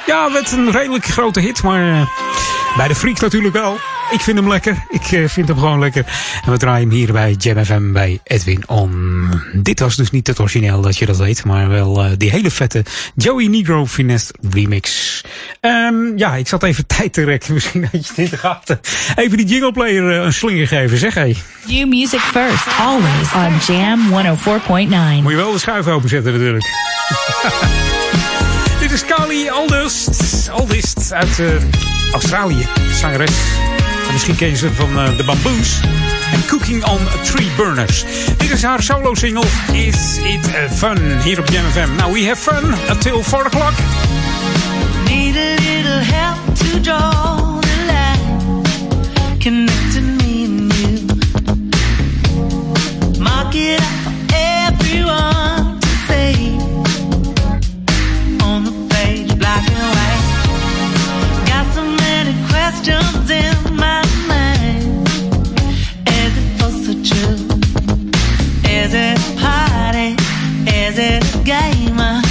Ja, 0.07 0.33
werd 0.33 0.53
een 0.53 0.70
redelijk 0.70 1.05
grote 1.05 1.41
hit, 1.41 1.62
maar 1.62 1.93
eh, 1.93 2.07
bij 2.76 2.89
de 2.89 2.95
Freaks 2.95 3.20
natuurlijk 3.20 3.55
wel. 3.55 3.76
Ik 4.11 4.20
vind 4.20 4.39
hem 4.39 4.49
lekker. 4.49 4.85
Ik 4.89 5.12
eh, 5.12 5.28
vind 5.28 5.49
hem 5.49 5.59
gewoon 5.59 5.78
lekker. 5.78 6.05
En 6.45 6.51
we 6.53 6.59
draaien 6.59 6.89
hem 6.89 6.97
hier 6.97 7.12
bij 7.12 7.33
Jam 7.39 7.64
FM 7.64 7.93
bij 7.93 8.20
Edwin 8.24 8.62
On. 8.68 9.09
Dit 9.53 9.80
was 9.80 9.97
dus 9.97 10.11
niet 10.11 10.26
het 10.26 10.41
origineel, 10.41 10.80
dat 10.80 10.97
je 10.97 11.07
dat 11.07 11.16
weet. 11.16 11.45
Maar 11.45 11.68
wel 11.68 12.05
eh, 12.05 12.11
die 12.16 12.30
hele 12.30 12.51
vette 12.51 12.84
Joey 13.14 13.47
Negro 13.47 13.86
Finesse 13.86 14.34
remix. 14.51 15.20
Ehm, 15.61 16.16
ja, 16.16 16.34
ik 16.34 16.49
zat 16.49 16.62
even 16.62 16.86
tijd 16.97 17.12
te 17.12 17.24
rekken. 17.24 17.55
Misschien 17.55 17.82
had 17.82 17.93
je 17.93 18.09
het 18.09 18.18
in 18.18 18.28
de 18.30 18.36
gaten. 18.36 18.80
Even 19.16 19.36
die 19.36 19.47
jingle 19.47 19.72
player 19.72 20.11
eh, 20.11 20.24
een 20.24 20.32
slinger 20.32 20.66
geven, 20.66 20.99
zeg 20.99 21.14
hé. 21.14 21.34
New 21.66 21.88
music 21.88 22.20
first, 22.20 22.66
always 22.78 23.32
on 23.34 23.74
Jam 23.74 24.01
104.9. 24.09 25.22
Moet 25.22 25.30
je 25.30 25.36
wel 25.36 25.53
de 25.53 25.59
schuif 25.59 25.86
openzetten 25.86 26.32
natuurlijk. 26.32 26.64
Dit 28.80 28.91
is 28.91 29.05
Kali 29.05 29.49
Aldist. 29.49 30.49
Aldist 30.51 31.12
uit 31.12 31.38
eh, 31.38 31.47
Australië. 32.12 32.66
Zangeres. 33.01 33.36
En 34.07 34.12
misschien 34.12 34.36
ken 34.36 34.49
je 34.49 34.57
ze 34.57 34.72
van 34.72 35.16
de 35.16 35.24
Bamboos. 35.24 35.80
En 36.33 36.45
Cooking 36.47 36.85
on 36.85 36.99
Tree 37.22 37.51
Burners. 37.57 38.05
Dit 38.37 38.51
is 38.51 38.62
haar 38.62 38.83
solo 38.83 39.14
single. 39.14 39.45
Is 39.72 40.18
It 40.18 40.51
Fun? 40.72 40.99
Hier 41.22 41.39
op 41.41 41.51
Jam 41.51 41.64
FM. 41.72 41.97
Now 41.97 42.12
we 42.12 42.26
have 42.26 42.37
fun 42.37 42.74
until 42.89 43.22
4 43.22 43.47
o'clock. 43.47 43.72
Need 45.09 45.37
a 45.37 45.55
little 45.55 46.01
help 46.01 46.55
to 46.55 46.81
draw 46.81 47.61
the 47.61 47.76
line, 47.87 48.62
connecting 49.39 50.20
Is 68.93 68.97
it 68.97 69.38
party? 69.38 70.16
Is 70.66 70.99
it 70.99 71.22
a 71.36 71.45
game? 71.45 72.30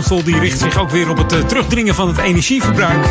Oud-Ramstel 0.00 0.32
die 0.32 0.40
richt 0.40 0.58
zich 0.58 0.78
ook 0.78 0.90
weer 0.90 1.10
op 1.10 1.16
het 1.16 1.32
eh, 1.32 1.40
terugdringen 1.40 1.94
van 1.94 2.08
het 2.08 2.18
energieverbruik. 2.18 3.06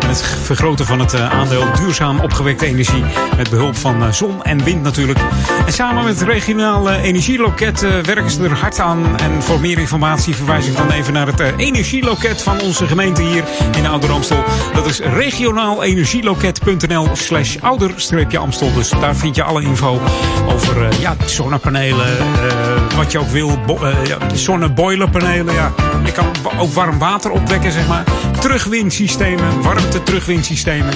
En 0.00 0.08
het 0.08 0.22
vergroten 0.22 0.86
van 0.86 1.00
het 1.00 1.14
eh, 1.14 1.30
aandeel 1.30 1.64
duurzaam 1.78 2.20
opgewekte 2.20 2.66
energie. 2.66 3.04
Met 3.36 3.50
behulp 3.50 3.76
van 3.76 4.02
eh, 4.02 4.12
zon 4.12 4.42
en 4.42 4.64
wind 4.64 4.82
natuurlijk. 4.82 5.18
En 5.66 5.72
samen 5.72 6.04
met 6.04 6.20
het 6.20 6.28
regionaal 6.28 6.90
energieloket 6.90 7.80
werken 7.80 8.30
ze 8.30 8.42
er 8.42 8.58
hard 8.58 8.78
aan. 8.78 9.18
En 9.18 9.42
voor 9.42 9.60
meer 9.60 9.78
informatie 9.78 10.34
verwijs 10.34 10.66
ik 10.66 10.76
dan 10.76 10.90
even 10.90 11.12
naar 11.12 11.26
het 11.26 11.40
energieloket 11.56 12.42
van 12.42 12.60
onze 12.60 12.86
gemeente 12.86 13.22
hier 13.22 13.44
in 13.76 13.86
Ouder-Amstel. 13.86 14.44
Dat 14.74 14.86
is 14.86 15.00
regionaalenergieloket.nl 15.00 17.08
slash 17.12 17.56
ouder-amstel. 17.60 18.72
Dus 18.72 18.88
daar 18.88 19.16
vind 19.16 19.36
je 19.36 19.42
alle 19.42 19.62
info 19.62 20.00
over 20.46 21.00
ja, 21.00 21.16
zonnepanelen, 21.26 22.16
wat 22.96 23.12
je 23.12 23.18
ook 23.18 23.28
wil. 23.28 23.58
Bo- 23.66 23.94
ja, 24.04 24.18
zonneboilerpanelen, 24.34 25.54
ja. 25.54 25.89
Je 26.04 26.12
kan 26.12 26.26
ook 26.58 26.72
warm 26.72 26.98
water 26.98 27.30
opwekken, 27.30 27.72
zeg 27.72 27.88
maar. 27.88 28.04
Terugwinsystemen, 28.40 29.62
warmte 29.62 30.02
terugwinsystemen. 30.02 30.94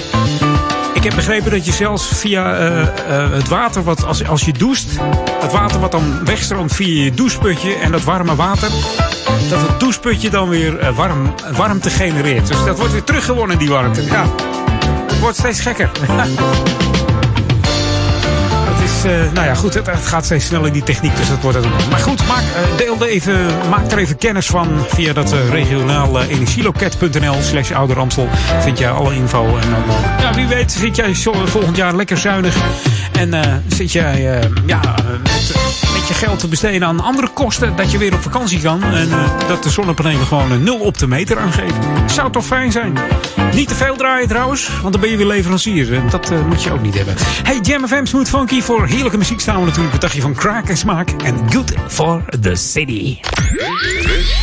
Ik 0.93 1.03
heb 1.03 1.15
begrepen 1.15 1.51
dat 1.51 1.65
je 1.65 1.71
zelfs 1.71 2.07
via 2.07 2.57
eh, 2.57 2.81
eh, 2.81 3.31
het 3.31 3.47
water 3.47 3.83
wat 3.83 4.05
als, 4.05 4.27
als 4.27 4.45
je 4.45 4.53
doucht, 4.53 4.85
het 5.39 5.51
water 5.51 5.79
wat 5.79 5.91
dan 5.91 6.25
wegstroomt 6.25 6.73
via 6.73 7.03
je 7.03 7.13
doucheputje 7.13 7.75
en 7.75 7.91
dat 7.91 8.03
warme 8.03 8.35
water, 8.35 8.69
dat 9.49 9.61
het 9.61 9.79
doucheputje 9.79 10.29
dan 10.29 10.49
weer 10.49 10.79
eh, 10.79 10.95
warm, 10.95 11.33
warmte 11.55 11.89
genereert. 11.89 12.47
Dus 12.47 12.63
dat 12.65 12.77
wordt 12.77 12.93
weer 12.93 13.03
teruggewonnen, 13.03 13.57
die 13.57 13.69
warmte. 13.69 14.03
Ja, 14.03 14.25
het 15.07 15.19
wordt 15.19 15.37
steeds 15.37 15.59
gekker. 15.59 15.89
Eh, 19.05 19.31
nou 19.33 19.45
ja, 19.45 19.53
goed, 19.53 19.73
het, 19.73 19.89
gaat 20.03 20.25
steeds 20.25 20.45
sneller 20.45 20.71
die 20.71 20.83
techniek, 20.83 21.15
dus 21.17 21.29
dat 21.29 21.41
wordt 21.41 21.57
het. 21.57 21.89
Maar 21.89 21.99
goed, 21.99 22.27
maak, 22.27 22.41
eh, 22.41 22.77
deel 22.77 23.05
even, 23.05 23.35
maak 23.69 23.91
er 23.91 23.97
even 23.97 24.17
kennis 24.17 24.47
van 24.47 24.67
via 24.87 25.13
dat 25.13 25.33
eh, 25.33 25.49
regionaal 25.49 26.21
energieloket.nl 26.21 27.35
slash 27.41 27.71
ouderamstel. 27.71 28.27
Vind 28.59 28.77
je 28.77 28.89
alle 28.89 29.13
info. 29.13 29.57
En 29.57 29.69
ja, 30.19 30.33
wie 30.33 30.47
weet 30.47 30.71
zit 30.71 30.95
jij 30.95 31.15
volgend 31.45 31.75
jaar 31.75 31.95
lekker 31.95 32.17
zuinig. 32.17 32.55
En 33.11 33.63
zit 33.67 33.91
jij 33.91 34.49
ja, 34.65 34.79
met, 35.23 35.84
met 36.07 36.17
je 36.17 36.25
geld 36.25 36.39
te 36.39 36.47
besteden 36.47 36.87
aan 36.87 36.99
andere 36.99 37.27
kosten, 37.27 37.75
dat 37.75 37.91
je 37.91 37.97
weer 37.97 38.13
op 38.13 38.21
vakantie 38.21 38.61
kan. 38.61 38.83
En 38.83 39.11
eh, 39.11 39.47
dat 39.47 39.63
de 39.63 39.69
zonnepanelen 39.69 40.25
gewoon 40.25 40.51
een 40.51 40.63
nul 40.63 40.79
op 40.79 40.97
de 40.97 41.07
meter 41.07 41.37
aangeven. 41.37 42.09
Zou 42.09 42.31
toch 42.31 42.45
fijn 42.45 42.71
zijn? 42.71 42.97
Niet 43.53 43.67
te 43.67 43.75
veel 43.75 43.95
draaien 43.95 44.27
trouwens, 44.27 44.69
want 44.81 44.93
dan 44.93 45.01
ben 45.01 45.09
je 45.09 45.17
weer 45.17 45.25
leverancier. 45.25 45.93
En 45.93 46.09
dat 46.09 46.31
eh, 46.31 46.45
moet 46.45 46.63
je 46.63 46.71
ook 46.71 46.81
niet 46.81 46.95
hebben. 46.95 47.15
Hey, 47.43 47.59
Jam 47.61 47.87
FM 47.87 48.05
Smooth 48.05 48.29
Funky. 48.29 48.61
Voor 48.61 48.87
heerlijke 48.87 49.17
muziek 49.17 49.39
staan 49.39 49.59
we 49.59 49.65
natuurlijk. 49.65 49.91
Wat 49.91 50.01
dacht 50.01 50.13
je 50.15 50.21
van 50.21 50.33
kraak 50.33 50.69
en 50.69 50.77
smaak? 50.77 51.09
En 51.09 51.37
good 51.49 51.73
for 51.87 52.23
the 52.41 52.55
city. 52.55 53.19
This 53.21 54.35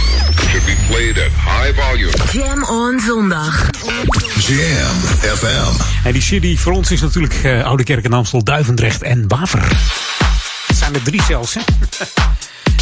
should 0.50 0.64
be 0.64 0.76
played 0.88 1.18
at 1.18 1.30
high 1.60 1.80
volume. 1.80 2.12
Jam 2.32 2.64
on 2.64 3.00
zondag. 3.00 3.70
Jam 4.38 4.96
FM. 5.36 5.82
En 6.04 6.12
die 6.12 6.22
city 6.22 6.56
voor 6.56 6.72
ons 6.72 6.90
is 6.90 7.00
natuurlijk 7.00 7.34
eh, 7.42 7.64
Oude 7.64 7.84
Kerk 7.84 8.04
en 8.04 8.12
Amstel, 8.12 8.44
Duivendrecht 8.44 9.02
en 9.02 9.24
Waver. 9.28 9.68
Er 10.92 11.02
drie 11.02 11.22
zelfs, 11.22 11.54
hè? 11.54 11.60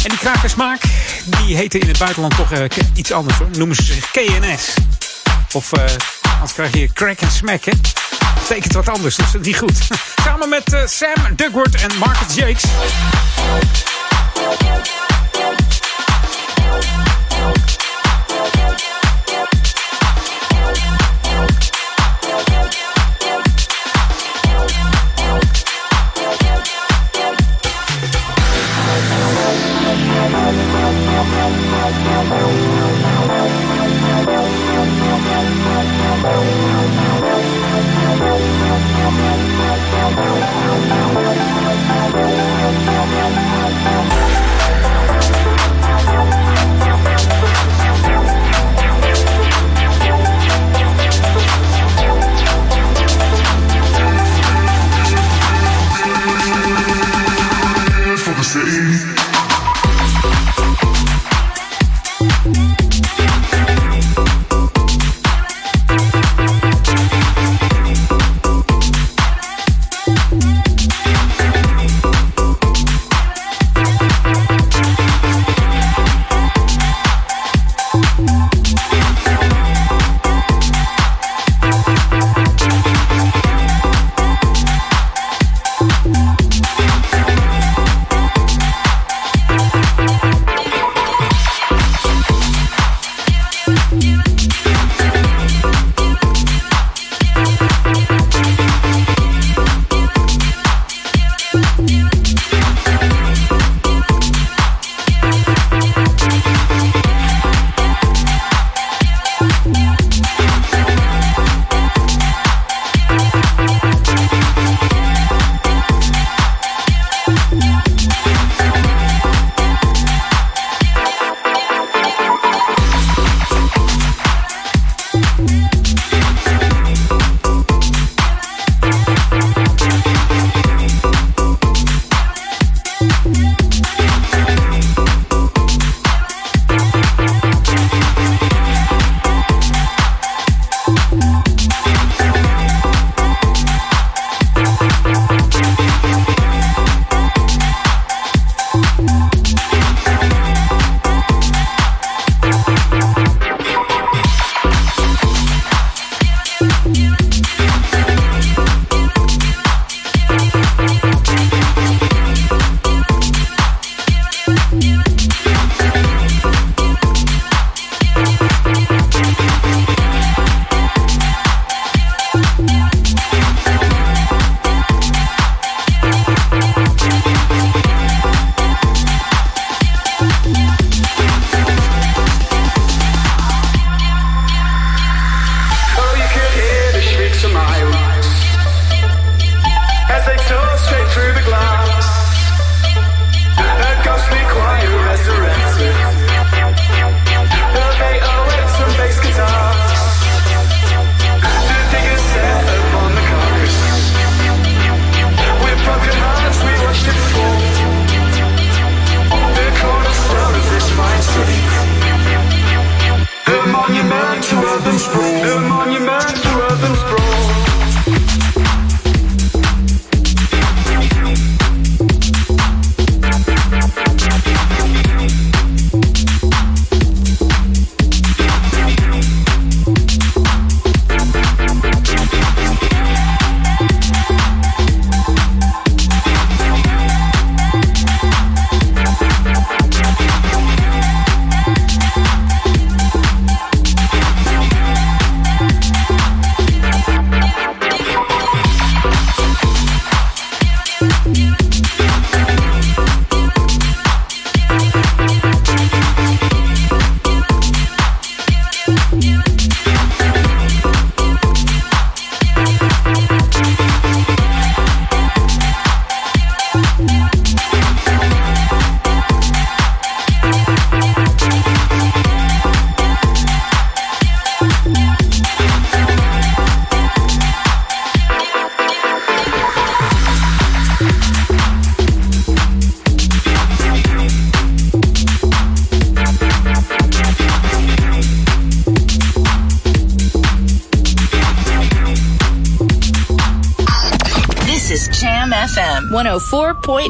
En 0.03 0.09
die 0.09 0.17
kraak 0.17 0.43
en 0.43 0.49
smaak, 0.49 0.81
die 1.25 1.55
heten 1.55 1.79
in 1.79 1.87
het 1.87 1.97
buitenland 1.97 2.35
toch 2.35 2.51
eh, 2.51 2.63
iets 2.93 3.11
anders 3.11 3.37
hoor. 3.37 3.47
Noemen 3.57 3.75
ze 3.75 3.83
zich 3.83 4.11
KNS. 4.11 4.73
Of 5.51 5.71
eh 5.73 5.83
anders 6.33 6.53
krijg 6.53 6.73
je 6.73 6.93
crack 6.93 7.19
en 7.19 7.31
smack, 7.31 7.63
hè? 7.63 7.71
Betekent 8.33 8.73
wat 8.73 8.89
anders, 8.89 9.15
dus 9.15 9.31
dat 9.31 9.41
is 9.41 9.47
niet 9.47 9.57
goed. 9.57 9.77
Samen 10.25 10.49
met 10.49 10.73
eh, 10.73 10.81
Sam 10.85 11.35
Duckworth 11.35 11.75
en 11.75 11.97
Marcus 11.97 12.35
Jakes. 12.35 12.63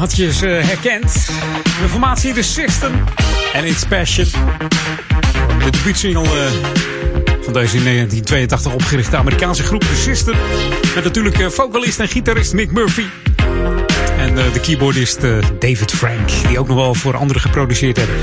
Had 0.00 0.16
je 0.16 0.32
ze 0.32 0.46
herkend. 0.46 1.12
De 1.82 1.88
formatie 1.88 2.32
The 2.32 2.42
System 2.42 3.04
en 3.52 3.64
It's 3.64 3.84
Passion. 3.84 4.26
De 5.64 5.70
debuutsingle 5.70 6.22
eh, 6.22 6.52
van 7.42 7.52
deze 7.52 7.76
in 7.76 7.84
1982 7.84 8.72
opgerichte 8.72 9.16
Amerikaanse 9.16 9.62
groep 9.62 9.80
The 9.80 9.96
System. 9.96 10.36
Met 10.94 11.04
natuurlijk 11.04 11.38
eh, 11.38 11.48
vocalist 11.48 12.00
en 12.00 12.08
gitarist 12.08 12.52
Mick 12.52 12.72
Murphy. 12.72 13.04
En 14.18 14.38
eh, 14.38 14.52
de 14.52 14.60
keyboardist 14.60 15.22
eh, 15.22 15.38
David 15.58 15.90
Frank, 15.90 16.28
die 16.48 16.58
ook 16.58 16.68
nog 16.68 16.76
wel 16.76 16.94
voor 16.94 17.16
anderen 17.16 17.42
geproduceerd 17.42 17.96
hebben. 17.96 18.16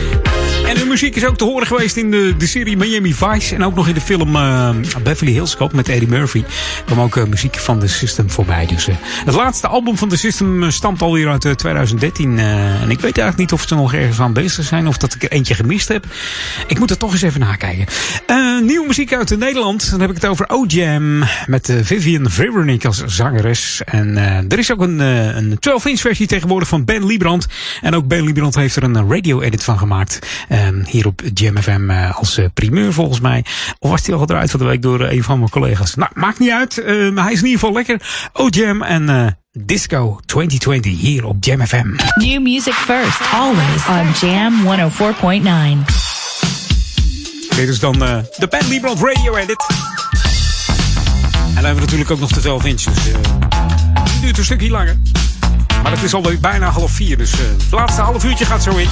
En 0.67 0.77
hun 0.77 0.87
muziek 0.87 1.15
is 1.15 1.25
ook 1.25 1.37
te 1.37 1.43
horen 1.43 1.67
geweest 1.67 1.95
in 1.97 2.11
de, 2.11 2.33
de 2.37 2.47
serie 2.47 2.77
Miami 2.77 3.13
Vice. 3.13 3.55
En 3.55 3.63
ook 3.63 3.75
nog 3.75 3.87
in 3.87 3.93
de 3.93 4.01
film 4.01 4.35
eh, 4.35 4.69
Beverly 5.03 5.31
Hills 5.31 5.55
Cop 5.55 5.73
met 5.73 5.89
Eddie 5.89 6.07
Murphy. 6.07 6.43
kwam 6.85 6.99
ook 6.99 7.17
eh, 7.17 7.23
muziek 7.23 7.55
van 7.55 7.79
The 7.79 7.87
System 7.87 8.29
voorbij. 8.29 8.65
Dus 8.65 8.87
eh, 8.87 8.95
het 9.25 9.35
laatste 9.35 9.67
album 9.67 9.97
van 9.97 10.09
The 10.09 10.17
System 10.17 10.71
stamt 10.71 11.01
alweer 11.01 11.29
uit 11.29 11.45
eh, 11.45 11.51
2013. 11.51 12.39
eh, 12.39 12.45
en 12.81 12.89
ik 12.89 12.99
weet 12.99 13.17
eigenlijk 13.17 13.37
niet 13.37 13.51
of 13.51 13.67
ze 13.67 13.75
nog 13.75 13.93
ergens 13.93 14.19
aan 14.19 14.33
bezig 14.33 14.65
zijn. 14.65 14.87
Of 14.87 14.97
dat 14.97 15.13
ik 15.13 15.23
er 15.23 15.31
eentje 15.31 15.53
gemist 15.53 15.87
heb. 15.87 16.05
Ik 16.67 16.79
moet 16.79 16.89
er 16.89 16.97
toch 16.97 17.11
eens 17.11 17.21
even 17.21 17.39
nakijken. 17.39 17.85
Nieuwe 18.67 18.87
muziek 18.87 19.13
uit 19.13 19.37
Nederland. 19.37 19.89
Dan 19.91 19.99
heb 19.99 20.09
ik 20.09 20.15
het 20.15 20.25
over 20.25 20.49
O-Jam. 20.49 21.23
Met 21.45 21.69
eh, 21.69 21.77
Vivian 21.81 22.29
Veronique 22.29 22.87
als 22.87 23.03
zangeres. 23.05 23.81
En 23.85 24.17
eh, 24.17 24.51
er 24.51 24.59
is 24.59 24.71
ook 24.71 24.81
een, 24.81 25.01
eh, 25.01 25.35
een 25.35 25.51
12-inch 25.51 25.99
versie 25.99 26.27
tegenwoordig 26.27 26.67
van 26.67 26.85
Ben 26.85 27.05
Liebrand. 27.05 27.47
En 27.81 27.95
ook 27.95 28.07
Ben 28.07 28.23
Liebrand 28.23 28.55
heeft 28.55 28.75
er 28.75 28.83
een 28.83 29.09
radio-edit 29.09 29.63
van 29.63 29.77
gemaakt. 29.77 30.19
Ehm, 30.49 30.83
hier 30.85 31.07
op 31.07 31.21
Jam 31.33 31.57
FM 31.57 31.89
als 31.91 32.39
primeur 32.53 32.93
volgens 32.93 33.19
mij. 33.19 33.45
Of 33.79 33.89
was 33.89 34.03
die 34.03 34.13
al 34.13 34.19
gedraaid 34.19 34.51
van 34.51 34.59
de 34.59 34.65
week 34.65 34.81
door 34.81 35.01
een 35.01 35.23
van 35.23 35.37
mijn 35.37 35.51
collega's. 35.51 35.95
Nou, 35.95 36.11
maakt 36.13 36.39
niet 36.39 36.51
uit. 36.51 36.83
Maar 37.13 37.23
hij 37.23 37.33
is 37.33 37.39
in 37.39 37.45
ieder 37.45 37.59
geval 37.59 37.73
lekker. 37.73 38.01
O-Jam 38.33 38.81
en 38.81 39.37
Disco 39.51 40.19
2020 40.25 40.99
hier 40.99 41.25
op 41.25 41.35
Jam 41.39 41.65
FM. 41.65 41.87
New 42.15 42.41
music 42.41 42.73
first, 42.73 43.21
always 43.33 43.87
on 43.87 44.29
Jam 44.29 44.53
104.9. 44.63 46.06
Dit 47.57 47.69
is 47.69 47.79
dan 47.79 48.03
eh, 48.03 48.17
de 48.37 48.47
Ben 48.47 48.67
Liebrand 48.67 48.99
Radio 49.01 49.35
Edit. 49.35 49.65
En 51.47 51.53
dan 51.53 51.63
hebben 51.63 51.73
we 51.75 51.79
natuurlijk 51.79 52.11
ook 52.11 52.19
nog 52.19 52.31
de 52.31 52.39
12 52.39 52.65
inch. 52.65 52.81
Dus 52.81 53.07
eh, 53.07 53.13
die 54.03 54.19
duurt 54.21 54.37
een 54.37 54.43
stukje 54.43 54.69
langer. 54.69 54.97
Maar 55.83 55.91
het 55.91 56.03
is 56.03 56.13
alweer 56.13 56.39
bijna 56.39 56.69
half 56.69 56.91
vier. 56.91 57.17
Dus 57.17 57.31
eh, 57.31 57.39
het 57.39 57.71
laatste 57.71 58.01
half 58.01 58.23
uurtje 58.23 58.45
gaat 58.45 58.63
zo 58.63 58.75
in. 58.75 58.89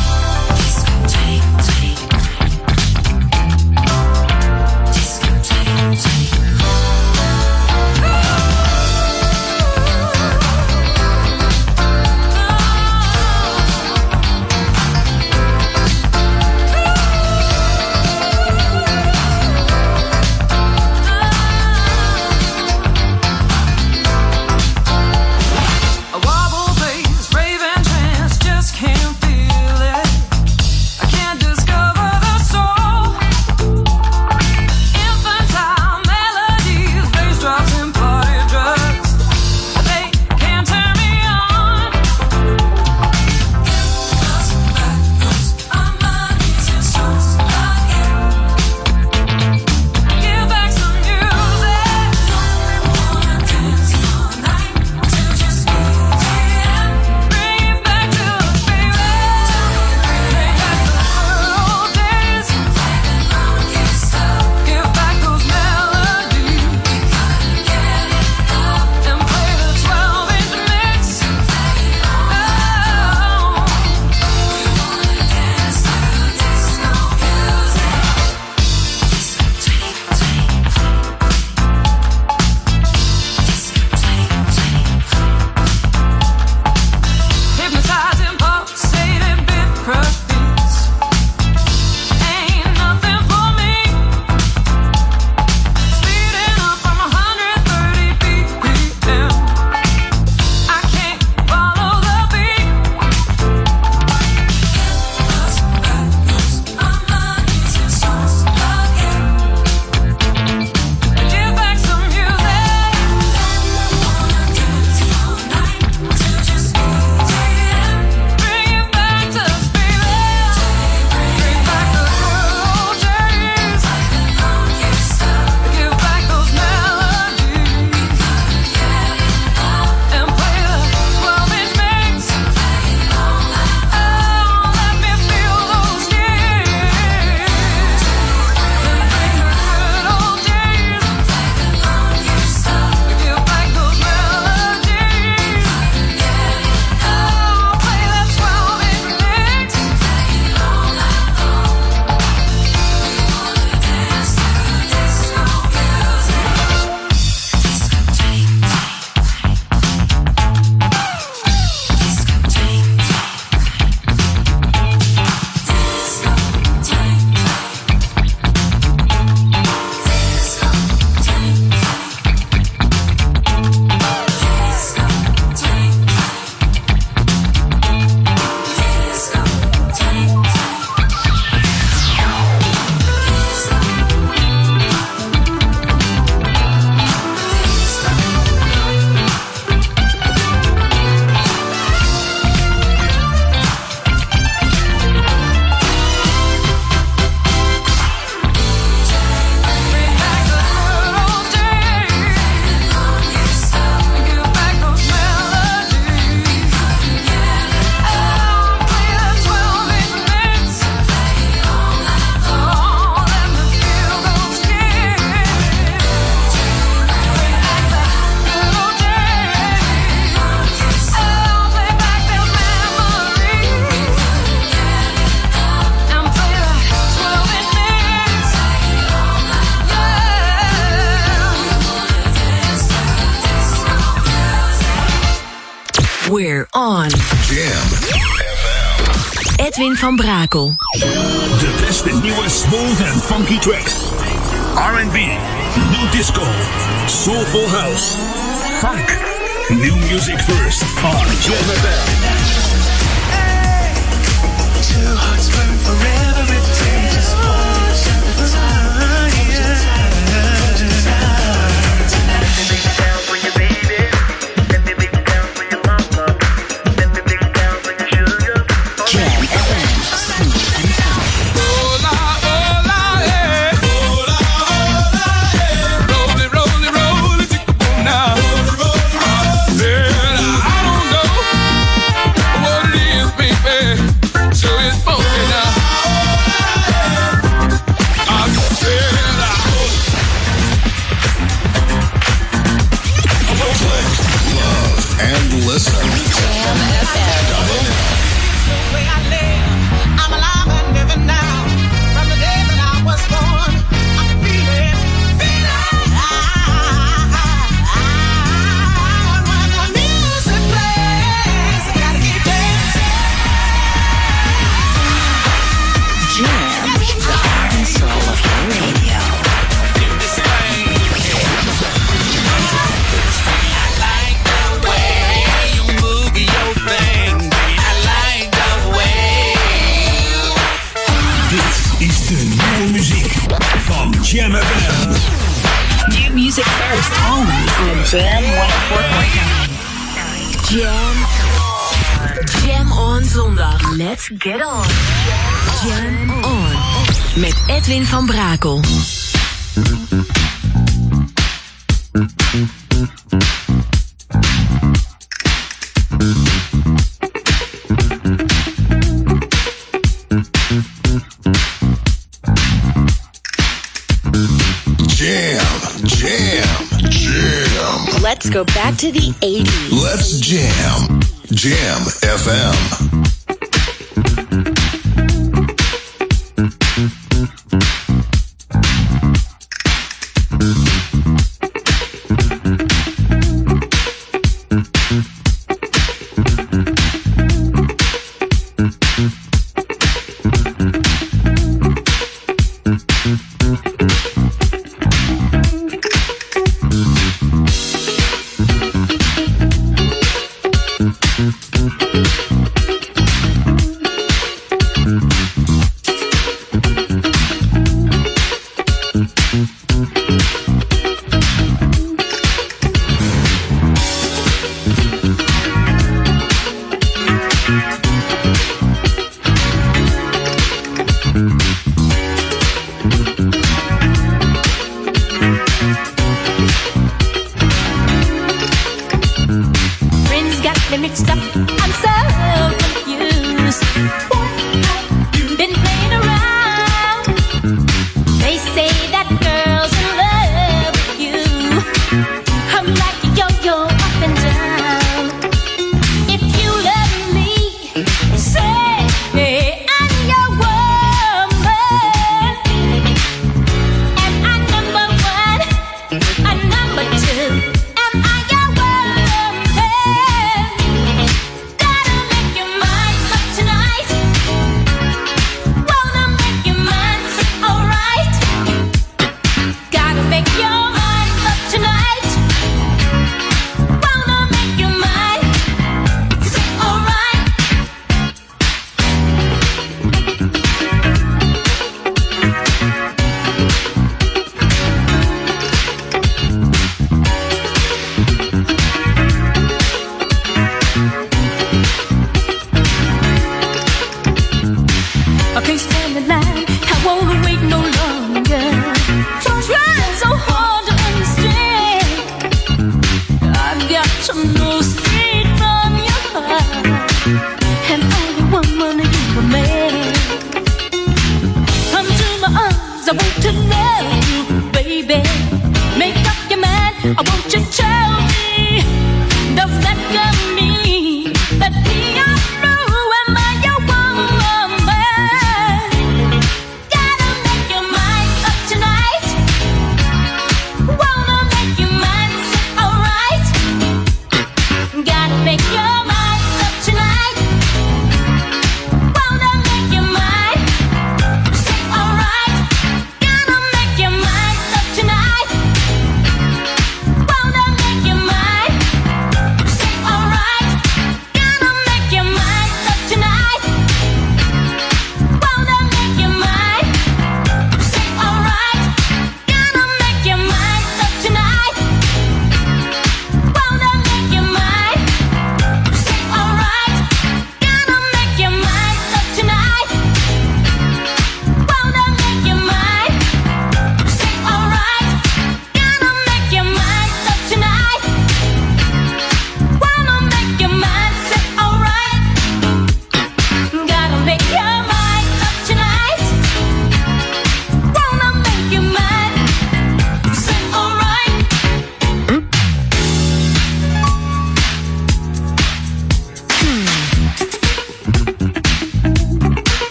To 368.98 369.12
the 369.12 369.34
80s. 369.42 369.55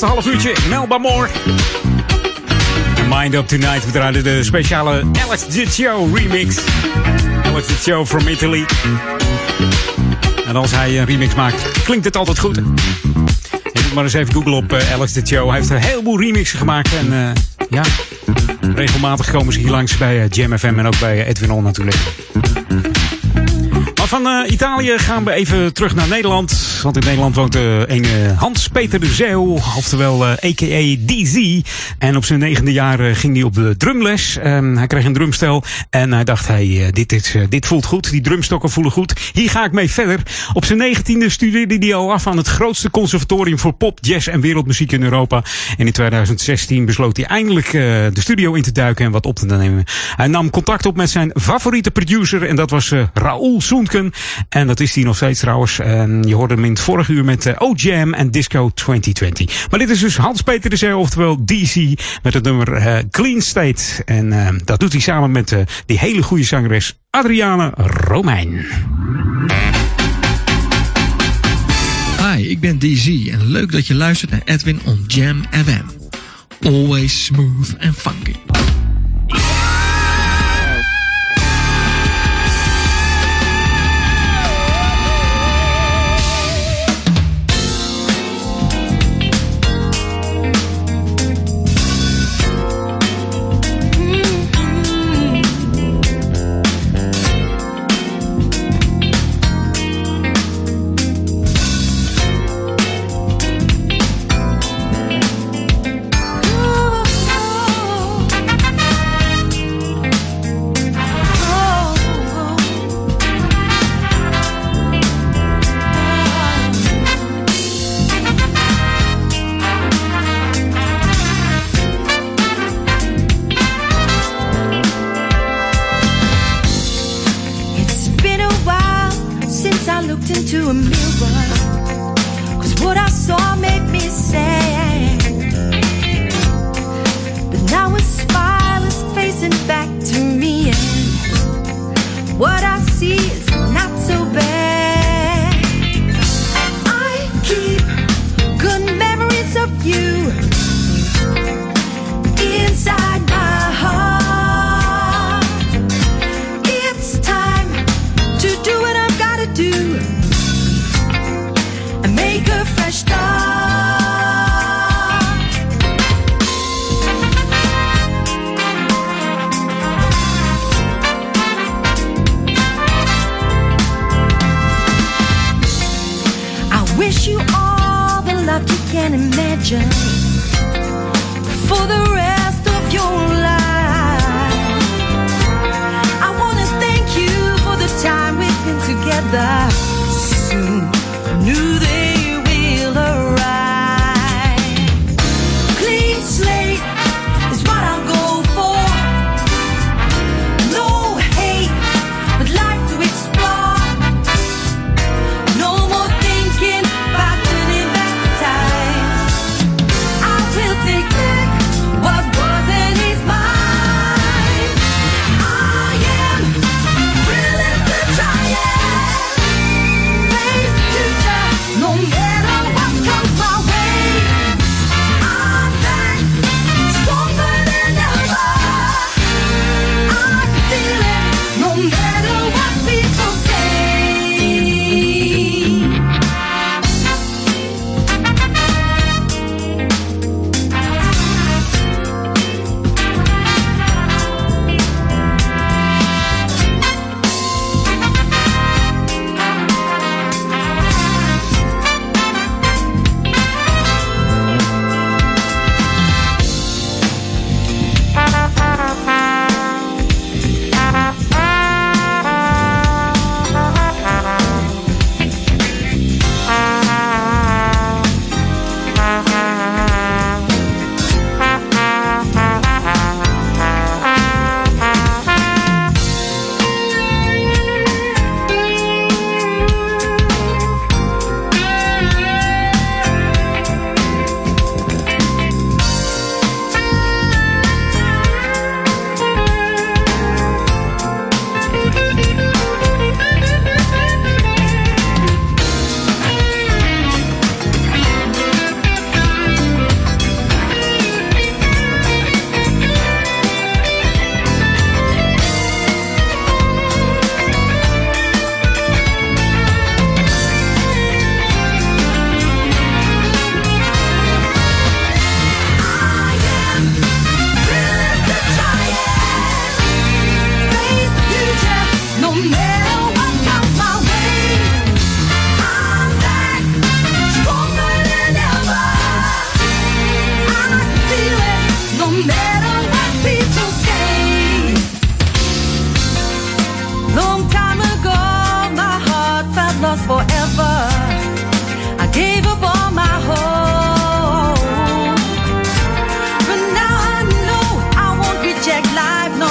Laatste 0.00 0.30
half 0.30 0.34
uurtje. 0.34 0.68
Melba 0.68 0.98
Moore. 0.98 1.28
Mind 3.08 3.34
Up 3.34 3.46
Tonight. 3.46 3.84
We 3.84 3.90
draaiden 3.90 4.24
de 4.24 4.44
speciale 4.44 5.04
Alex 5.24 5.46
Show 5.74 6.16
remix. 6.16 6.56
Alex 7.44 7.66
Show 7.82 8.06
from 8.06 8.28
Italy. 8.28 8.64
En 10.46 10.56
als 10.56 10.70
hij 10.70 10.98
een 10.98 11.04
remix 11.04 11.34
maakt, 11.34 11.82
klinkt 11.84 12.04
het 12.04 12.16
altijd 12.16 12.38
goed. 12.38 12.56
Je 12.56 13.80
moet 13.82 13.94
maar 13.94 14.04
eens 14.04 14.12
even 14.12 14.34
googlen 14.34 14.54
op 14.54 14.72
eh, 14.72 14.92
Alex 14.92 15.12
Show. 15.12 15.48
Hij 15.48 15.58
heeft 15.58 15.70
een 15.70 15.76
heleboel 15.76 16.20
remixen 16.20 16.58
gemaakt. 16.58 16.90
En 16.94 17.12
eh, 17.12 17.42
ja, 17.70 17.82
regelmatig 18.74 19.30
komen 19.30 19.52
ze 19.52 19.58
hier 19.58 19.70
langs 19.70 19.96
bij 19.96 20.22
eh, 20.22 20.28
Jam 20.30 20.58
FM 20.58 20.78
en 20.78 20.86
ook 20.86 20.98
bij 20.98 21.26
Edwin 21.26 21.50
On 21.50 21.62
natuurlijk. 21.62 21.96
Maar 24.10 24.20
van 24.20 24.32
eh, 24.32 24.52
Italië 24.52 24.98
gaan 24.98 25.24
we 25.24 25.32
even 25.32 25.72
terug 25.72 25.94
naar 25.94 26.08
Nederland. 26.08 26.76
Want 26.82 26.96
in 26.96 27.04
Nederland 27.04 27.34
woont 27.34 27.54
een 27.54 28.04
eh, 28.04 28.38
Hans-Peter 28.38 29.00
de 29.00 29.06
Zeeuw, 29.06 29.52
oftewel 29.76 30.26
eh, 30.26 30.30
a.k.a. 30.30 30.96
DZ. 31.06 31.60
En 31.98 32.16
op 32.16 32.24
zijn 32.24 32.38
negende 32.38 32.72
jaar 32.72 33.00
eh, 33.00 33.14
ging 33.14 33.34
hij 33.34 33.42
op 33.42 33.54
de 33.54 33.76
drumles. 33.76 34.36
Ehm, 34.36 34.76
hij 34.76 34.86
kreeg 34.86 35.04
een 35.04 35.12
drumstel 35.12 35.64
en 35.90 36.12
hij 36.12 36.24
dacht, 36.24 36.46
hey, 36.46 36.90
dit, 36.92 37.12
is, 37.12 37.34
dit 37.48 37.66
voelt 37.66 37.84
goed. 37.84 38.10
Die 38.10 38.20
drumstokken 38.20 38.70
voelen 38.70 38.92
goed. 38.92 39.30
Hier 39.32 39.50
ga 39.50 39.64
ik 39.64 39.72
mee 39.72 39.90
verder. 39.90 40.20
Op 40.52 40.64
zijn 40.64 40.78
negentiende 40.78 41.28
studeerde 41.28 41.76
hij 41.78 41.94
al 41.94 42.12
af 42.12 42.26
aan 42.26 42.36
het 42.36 42.46
grootste 42.46 42.90
conservatorium 42.90 43.58
voor 43.58 43.72
pop, 43.72 43.98
jazz 44.00 44.28
en 44.28 44.40
wereldmuziek 44.40 44.92
in 44.92 45.02
Europa. 45.02 45.44
En 45.78 45.86
in 45.86 45.92
2016 45.92 46.84
besloot 46.84 47.16
hij 47.16 47.26
eindelijk 47.26 47.70
de 47.70 48.10
studio 48.14 48.54
in 48.54 48.62
te 48.62 48.72
duiken 48.72 49.04
en 49.04 49.10
wat 49.10 49.26
op 49.26 49.36
te 49.36 49.46
nemen. 49.46 49.84
Hij 50.16 50.26
nam 50.26 50.50
contact 50.50 50.86
op 50.86 50.96
met 50.96 51.10
zijn 51.10 51.30
favoriete 51.34 51.90
producer 51.90 52.42
en 52.42 52.56
dat 52.56 52.70
was 52.70 52.92
Raoul 53.14 53.60
En 54.48 54.66
dat 54.66 54.80
is 54.80 54.94
hij 54.94 55.04
nog 55.04 55.16
steeds 55.16 55.40
trouwens. 55.40 55.78
En 55.78 56.22
je 56.26 56.34
hoorde 56.34 56.54
hem 56.54 56.64
in 56.64 56.70
het 56.70 56.80
vorige 56.80 57.12
uur 57.12 57.24
met 57.24 57.46
eh, 57.46 57.54
O-Jam 57.58 58.14
en 58.14 58.30
Disco 58.30 58.70
2020. 58.74 59.68
Maar 59.70 59.78
dit 59.78 59.90
is 59.90 60.00
dus 60.00 60.16
Hans-Peter 60.16 60.70
de 60.70 60.76
Zeeuw, 60.76 60.98
oftewel 60.98 61.44
DC, 61.44 61.74
met 62.22 62.34
het 62.34 62.44
nummer 62.44 62.72
eh, 62.72 62.98
Clean 63.10 63.40
State. 63.40 64.04
En 64.04 64.32
eh, 64.32 64.54
dat 64.64 64.80
doet 64.80 64.92
hij 64.92 65.00
samen 65.00 65.30
met 65.30 65.52
eh, 65.52 65.60
die 65.86 65.98
hele 65.98 66.22
goede 66.22 66.44
zangeres 66.44 66.98
Adriane 67.10 67.72
Romein. 67.76 68.66
Hi, 72.18 72.48
ik 72.48 72.60
ben 72.60 72.78
DZ 72.78 73.28
en 73.32 73.46
leuk 73.46 73.72
dat 73.72 73.86
je 73.86 73.94
luistert 73.94 74.30
naar 74.30 74.42
Edwin 74.44 74.80
on 74.84 75.04
Jam 75.06 75.42
FM. 75.50 75.84
Always 76.66 77.24
smooth 77.24 77.74
and 77.80 77.96
funky. 77.96 78.34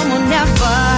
como 0.08 0.18
never. 0.20 0.95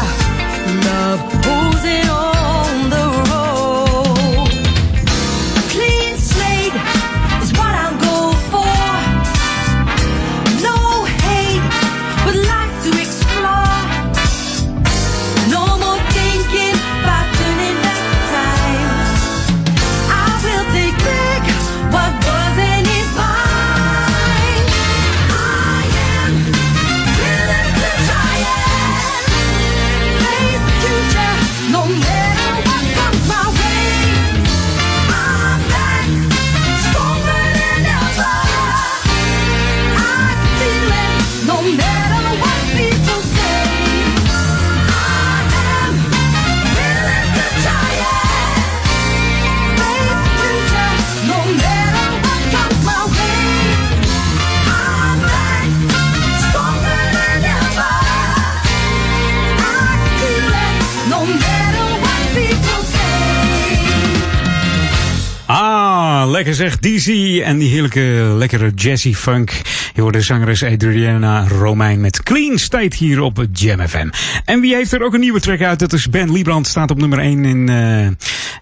Lekker 66.39 66.57
zeg, 66.57 66.79
DC 66.79 67.07
en 67.43 67.59
die 67.59 67.69
heerlijke, 67.69 68.01
lekkere 68.37 68.73
jazzy 68.75 69.15
funk. 69.15 69.61
Je 69.95 70.01
hoort 70.01 70.15
de 70.15 70.21
zangeres 70.21 70.63
Adriana 70.63 71.49
Romijn 71.49 72.01
met 72.01 72.23
Clean 72.23 72.59
State 72.59 72.97
hier 72.97 73.21
op 73.21 73.47
Jam 73.53 73.89
FM. 73.89 74.09
En 74.45 74.61
wie 74.61 74.75
heeft 74.75 74.93
er 74.93 75.03
ook 75.03 75.15
een 75.15 75.21
nieuwe 75.21 75.41
track 75.41 75.63
uit? 75.63 75.79
Dat 75.79 75.93
is 75.93 76.09
Ben 76.09 76.33
Liebrand, 76.33 76.67
staat 76.67 76.91
op 76.91 76.99
nummer 76.99 77.19
1 77.19 77.45
in... 77.45 77.71
Uh, 77.71 78.07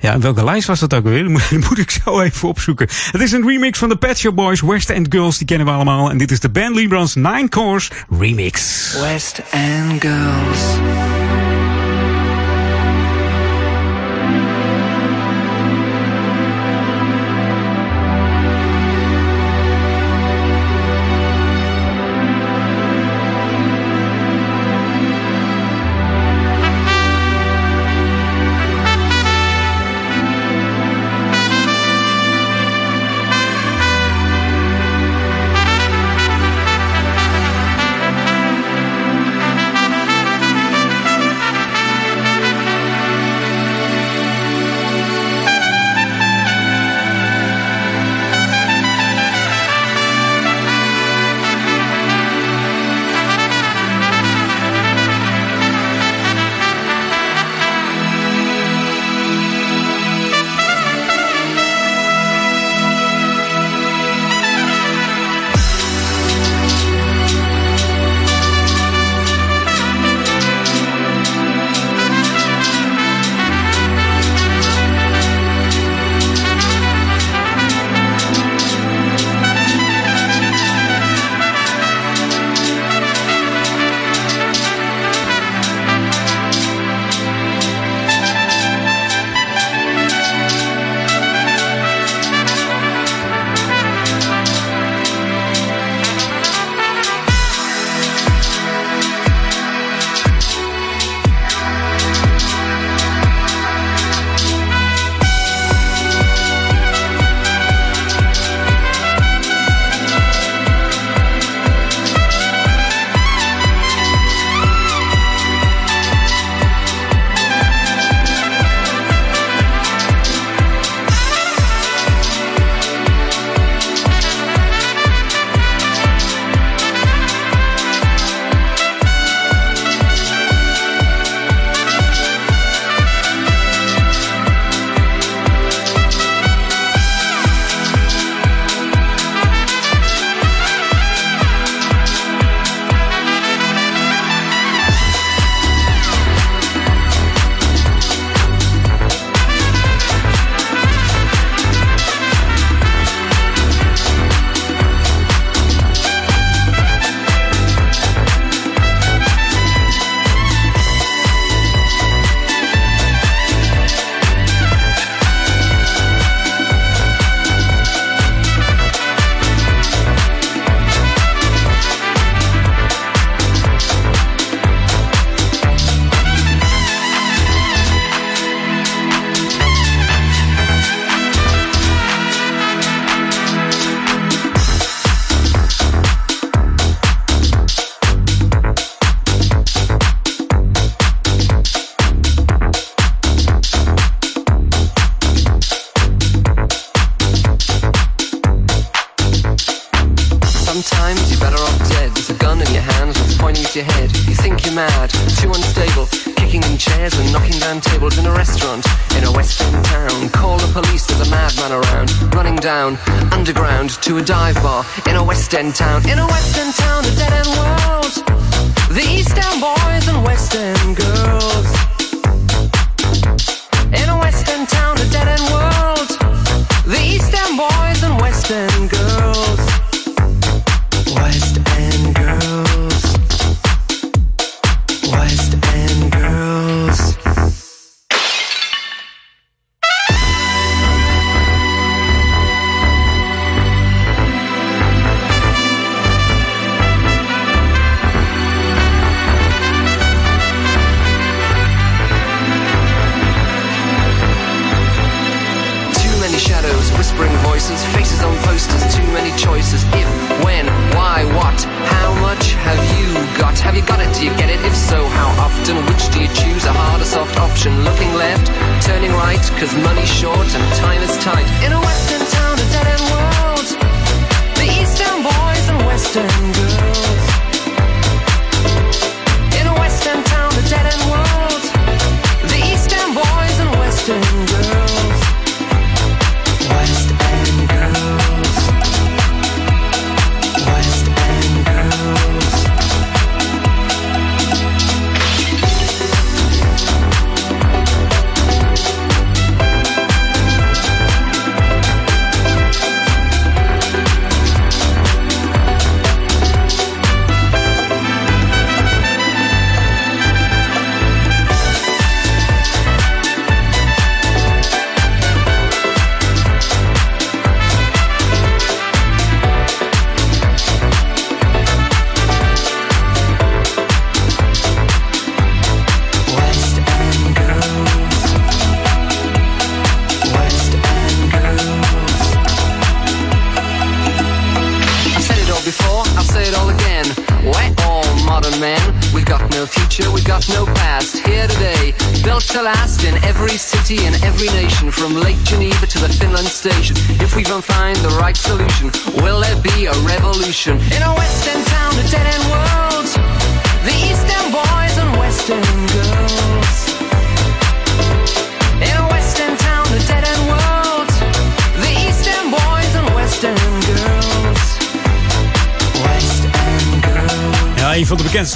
ja, 0.00 0.18
welke 0.18 0.44
lijst 0.44 0.66
was 0.66 0.80
dat 0.80 0.94
ook 0.94 1.04
weer? 1.04 1.28
Dat 1.50 1.68
moet 1.68 1.78
ik 1.78 1.90
zo 1.90 2.20
even 2.20 2.48
opzoeken. 2.48 2.88
Het 3.10 3.20
is 3.20 3.32
een 3.32 3.46
remix 3.46 3.78
van 3.78 3.88
de 3.88 3.96
Pet 3.96 4.18
Shop 4.18 4.36
Boys, 4.36 4.60
West 4.60 4.90
End 4.90 5.06
Girls, 5.10 5.38
die 5.38 5.46
kennen 5.46 5.66
we 5.66 5.72
allemaal. 5.72 6.10
En 6.10 6.18
dit 6.18 6.30
is 6.30 6.40
de 6.40 6.50
Ben 6.50 6.74
Liebrand's 6.74 7.14
Nine 7.14 7.48
Course 7.48 7.90
Remix. 8.18 8.92
West 9.00 9.42
End 9.50 10.02
Girls... 10.02 11.25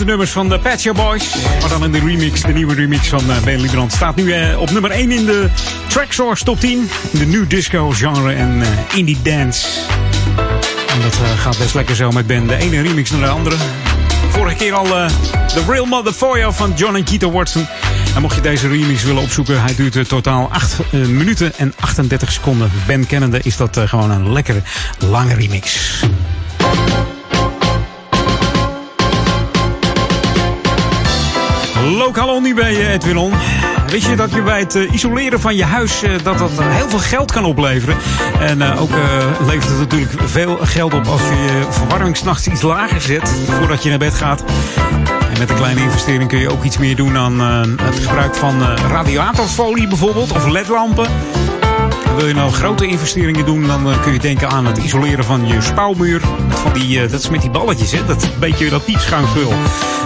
de 0.00 0.06
nummers 0.06 0.30
van 0.30 0.48
de 0.48 0.60
Shop 0.78 0.94
Boys. 0.94 1.34
Maar 1.60 1.68
dan 1.68 1.84
in 1.84 1.92
de 1.92 1.98
remix, 1.98 2.40
de 2.40 2.52
nieuwe 2.52 2.74
remix 2.74 3.08
van 3.08 3.30
eh, 3.30 3.42
Ben 3.42 3.60
Liebrand. 3.60 3.92
Staat 3.92 4.16
nu 4.16 4.32
eh, 4.32 4.60
op 4.60 4.70
nummer 4.70 4.90
1 4.90 5.10
in 5.10 5.24
de 5.24 5.48
Tracksource 5.86 6.44
Top 6.44 6.60
10. 6.60 6.90
In 7.10 7.18
de 7.18 7.26
new 7.26 7.48
disco 7.48 7.90
genre 7.90 8.32
en 8.32 8.62
eh, 8.62 8.68
indie 8.98 9.18
dance. 9.22 9.66
En 10.86 11.00
dat 11.02 11.18
gaat 11.36 11.58
best 11.58 11.74
lekker 11.74 11.94
zo 11.96 12.10
met 12.10 12.26
Ben. 12.26 12.46
De 12.46 12.56
ene 12.56 12.82
remix 12.82 13.10
naar 13.10 13.20
de 13.20 13.26
andere. 13.26 13.56
Vorige 14.28 14.56
keer 14.56 14.74
al 14.74 14.84
The 14.84 15.64
Real 15.68 15.84
Mother 15.84 16.12
For 16.12 16.38
You 16.38 16.52
van 16.52 16.72
John 16.76 16.94
en 16.94 17.04
Keita 17.04 17.30
Watson. 17.30 17.66
En 18.14 18.22
mocht 18.22 18.34
je 18.34 18.40
deze 18.40 18.68
remix 18.68 19.02
willen 19.02 19.22
opzoeken, 19.22 19.62
hij 19.62 19.74
duurt 19.74 20.08
totaal 20.08 20.48
8 20.52 20.92
minuten 20.92 21.52
en 21.56 21.74
38 21.80 22.32
seconden. 22.32 22.70
Ben 22.86 23.06
kennende 23.06 23.40
is 23.42 23.56
dat 23.56 23.80
gewoon 23.84 24.10
een 24.10 24.32
lekkere 24.32 24.62
lange 24.98 25.34
remix. 25.34 25.98
Lokaal 31.88 32.40
nu 32.40 32.54
bij 32.54 32.74
eh, 32.74 32.92
Edwin 32.92 33.16
On. 33.16 33.32
Weet 33.86 34.04
je 34.04 34.16
dat 34.16 34.32
je 34.32 34.42
bij 34.42 34.58
het 34.58 34.74
eh, 34.74 34.92
isoleren 34.92 35.40
van 35.40 35.56
je 35.56 35.64
huis 35.64 36.02
eh, 36.02 36.10
dat 36.22 36.38
dat 36.38 36.50
heel 36.54 36.88
veel 36.88 36.98
geld 36.98 37.32
kan 37.32 37.44
opleveren. 37.44 37.96
En 38.40 38.62
ook 38.62 38.90
levert 39.46 39.68
het 39.68 39.78
natuurlijk 39.78 40.12
veel 40.24 40.58
geld 40.60 40.94
op 40.94 41.06
als 41.06 41.20
je 41.20 41.34
je 41.34 41.66
verwarming 41.70 42.16
's 42.16 42.22
nachts 42.22 42.46
iets 42.46 42.62
lager 42.62 43.00
zet 43.00 43.42
voordat 43.46 43.82
je 43.82 43.88
naar 43.88 43.98
bed 43.98 44.14
gaat. 44.14 44.44
En 45.32 45.38
met 45.38 45.50
een 45.50 45.56
kleine 45.56 45.80
investering 45.80 46.28
kun 46.28 46.38
je 46.38 46.50
ook 46.50 46.64
iets 46.64 46.78
meer 46.78 46.96
doen 46.96 47.16
aan 47.16 47.40
het 47.82 47.98
gebruik 47.98 48.34
van 48.34 48.62
radiatorfolie 48.88 49.88
bijvoorbeeld 49.88 50.32
of 50.32 50.46
ledlampen. 50.46 51.06
Wil 52.20 52.28
je 52.28 52.34
nou 52.34 52.52
grote 52.52 52.86
investeringen 52.86 53.44
doen, 53.44 53.66
dan 53.66 53.90
eh, 53.90 54.02
kun 54.02 54.12
je 54.12 54.18
denken 54.18 54.48
aan 54.48 54.66
het 54.66 54.78
isoleren 54.78 55.24
van 55.24 55.46
je 55.46 55.60
spouwmuur. 55.60 56.20
Van 56.48 56.72
die, 56.72 57.00
eh, 57.00 57.10
dat 57.10 57.20
is 57.20 57.28
met 57.28 57.40
die 57.40 57.50
balletjes, 57.50 57.92
hè? 57.92 58.06
dat 58.06 58.30
beetje 58.38 58.70
dat 58.70 58.84
piepschuimvul. 58.84 59.52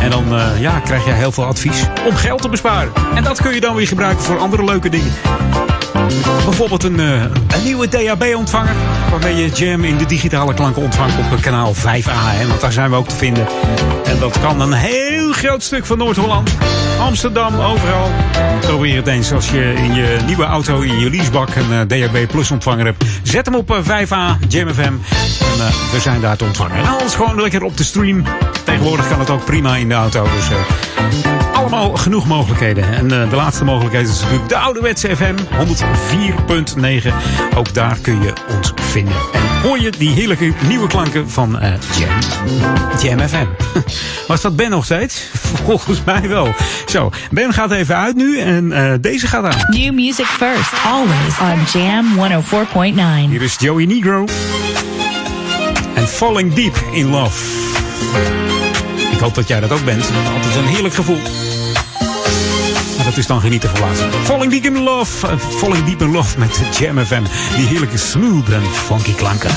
En 0.00 0.10
dan 0.10 0.38
eh, 0.38 0.60
ja, 0.60 0.78
krijg 0.78 1.04
je 1.04 1.12
heel 1.12 1.32
veel 1.32 1.44
advies 1.44 1.82
om 2.06 2.14
geld 2.16 2.42
te 2.42 2.48
besparen. 2.48 2.92
En 3.14 3.24
dat 3.24 3.42
kun 3.42 3.54
je 3.54 3.60
dan 3.60 3.74
weer 3.74 3.86
gebruiken 3.86 4.24
voor 4.24 4.38
andere 4.38 4.64
leuke 4.64 4.88
dingen. 4.88 5.12
Bijvoorbeeld 6.44 6.84
een, 6.84 7.00
eh, 7.00 7.22
een 7.22 7.64
nieuwe 7.64 7.88
DAB-ontvanger. 7.88 8.74
Waarmee 9.10 9.36
je 9.36 9.48
Jam 9.48 9.84
in 9.84 9.96
de 9.96 10.06
digitale 10.06 10.54
klanken 10.54 10.82
ontvangt 10.82 11.32
op 11.32 11.40
kanaal 11.40 11.74
5A. 11.74 12.30
Hè, 12.30 12.46
want 12.46 12.60
daar 12.60 12.72
zijn 12.72 12.90
we 12.90 12.96
ook 12.96 13.08
te 13.08 13.16
vinden. 13.16 13.46
En 14.04 14.18
dat 14.18 14.40
kan 14.40 14.60
een 14.60 14.72
heel 14.72 15.09
groot 15.34 15.62
stuk 15.62 15.86
van 15.86 15.98
Noord-Holland. 15.98 16.50
Amsterdam, 17.00 17.60
overal. 17.60 18.10
Probeer 18.60 18.96
het 18.96 19.06
eens 19.06 19.32
als 19.32 19.50
je 19.50 19.72
in 19.76 19.94
je 19.94 20.18
nieuwe 20.26 20.44
auto, 20.44 20.80
in 20.80 20.98
je 20.98 21.10
leasebak, 21.10 21.48
een 21.54 21.72
eh, 21.72 22.10
DAB 22.10 22.28
Plus 22.28 22.50
ontvanger 22.50 22.84
hebt. 22.84 23.04
Zet 23.22 23.46
hem 23.46 23.54
op 23.54 23.70
eh, 23.70 23.78
5A, 23.84 24.48
Jam 24.48 24.74
FM. 24.74 24.80
En 24.80 24.96
eh, 25.58 25.92
we 25.92 26.00
zijn 26.00 26.20
daar 26.20 26.36
te 26.36 26.44
ontvangen. 26.44 26.76
En 26.76 26.86
alles 26.86 27.14
gewoon 27.14 27.40
lekker 27.40 27.62
op 27.62 27.76
de 27.76 27.84
stream. 27.84 28.24
Tegenwoordig 28.64 29.08
kan 29.08 29.18
het 29.18 29.30
ook 29.30 29.44
prima 29.44 29.76
in 29.76 29.88
de 29.88 29.94
auto. 29.94 30.22
Dus 30.36 30.50
eh, 30.50 31.39
allemaal 31.60 31.96
genoeg 31.96 32.26
mogelijkheden. 32.26 32.84
En 32.92 33.22
eh, 33.22 33.30
de 33.30 33.36
laatste 33.36 33.64
mogelijkheid 33.64 34.08
is 34.08 34.20
natuurlijk 34.20 34.48
de 34.48 34.56
ouderwetse 34.56 35.16
FM 35.16 35.34
104.9. 35.36 37.14
Ook 37.56 37.74
daar 37.74 37.98
kun 38.02 38.22
je 38.22 38.32
ons 38.56 38.72
vinden. 38.80 39.14
En 39.32 39.60
hoor 39.62 39.80
je 39.80 39.90
die 39.90 40.10
heerlijke 40.10 40.52
nieuwe 40.68 40.86
klanken 40.86 41.30
van 41.30 41.58
eh, 41.58 41.72
Jam. 41.98 42.18
Jam 43.02 43.28
FM. 43.28 43.46
Was 44.28 44.40
dat 44.40 44.56
Ben 44.56 44.70
nog 44.70 44.84
steeds? 44.84 45.28
Volgens 45.64 46.04
mij 46.04 46.28
wel. 46.28 46.54
Zo, 46.86 47.10
Ben 47.30 47.52
gaat 47.52 47.70
even 47.70 47.96
uit 47.96 48.16
nu 48.16 48.38
en 48.38 48.72
eh, 48.72 48.92
deze 49.00 49.26
gaat 49.26 49.44
aan. 49.44 49.66
New 49.68 49.94
music 49.94 50.26
first, 50.26 50.72
always 50.86 51.38
on 51.40 51.80
Jam 51.80 52.06
104.9. 53.24 53.30
Hier 53.30 53.42
is 53.42 53.56
Joey 53.58 53.84
Negro. 53.84 54.24
En 55.94 56.08
Falling 56.08 56.54
Deep 56.54 56.82
in 56.92 57.10
Love. 57.10 57.58
Ik 59.12 59.18
hoop 59.18 59.34
dat 59.34 59.48
jij 59.48 59.60
dat 59.60 59.72
ook 59.72 59.84
bent. 59.84 60.10
Altijd 60.34 60.56
een 60.56 60.66
heerlijk 60.66 60.94
gevoel. 60.94 61.18
Dat 63.10 63.18
is 63.18 63.26
dan 63.26 63.40
genieten 63.40 63.70
van 63.70 63.80
laatst. 63.80 64.02
Falling 64.24 64.52
Deep 64.52 64.64
in 64.64 64.82
Love. 64.82 65.26
eh, 65.26 65.38
Falling 65.38 65.84
Deep 65.84 66.00
in 66.02 66.10
Love 66.10 66.38
met 66.38 66.60
Jam 66.78 66.98
FM. 67.06 67.22
Die 67.56 67.66
heerlijke 67.66 67.96
smooth 67.98 68.48
en 68.48 68.62
funky 68.62 69.14
klanken. 69.14 69.50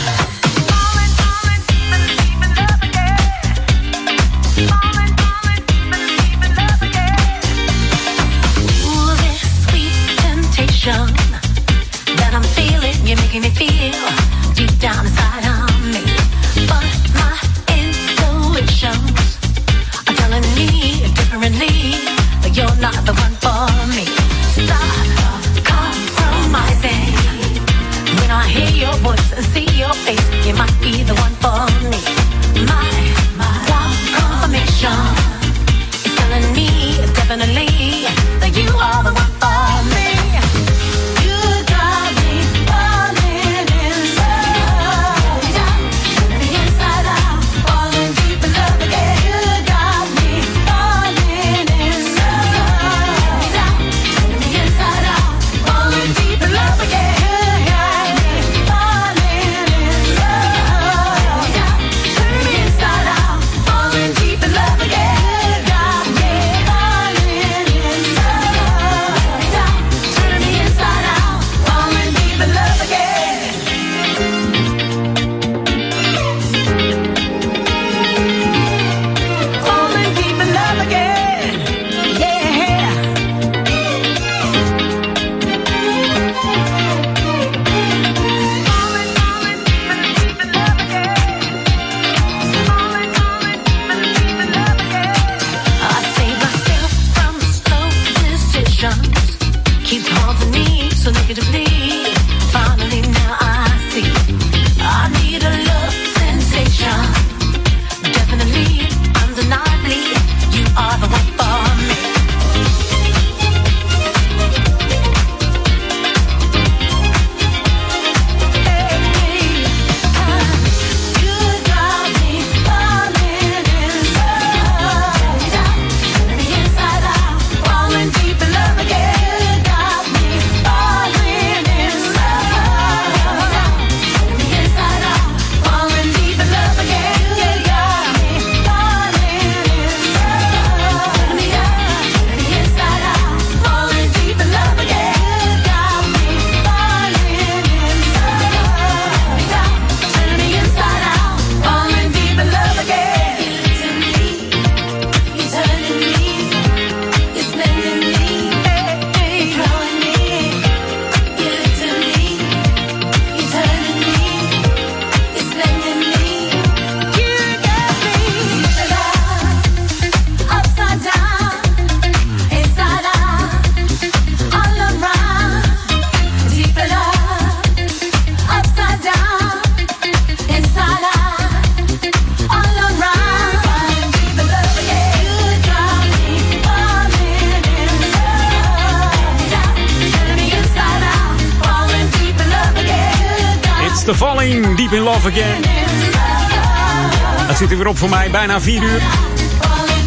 Voor 198.03 198.11
mij, 198.11 198.31
bijna 198.31 198.61
4 198.61 198.83
uur. 198.83 199.01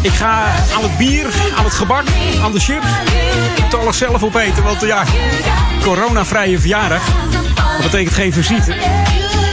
Ik 0.01 0.11
ga 0.11 0.45
aan 0.75 0.83
het 0.83 0.97
bier, 0.97 1.25
aan 1.57 1.63
het 1.63 1.73
gebak, 1.73 2.03
aan 2.43 2.51
de 2.51 2.59
chips. 2.59 2.85
Het 3.61 3.75
alles 3.75 3.97
zelf 3.97 4.23
opeten, 4.23 4.63
want 4.63 4.81
ja, 4.81 5.03
coronavrije 5.81 6.59
verjaardag. 6.59 7.01
Dat 7.55 7.81
betekent 7.81 8.15
geen 8.15 8.33
visite. 8.33 8.75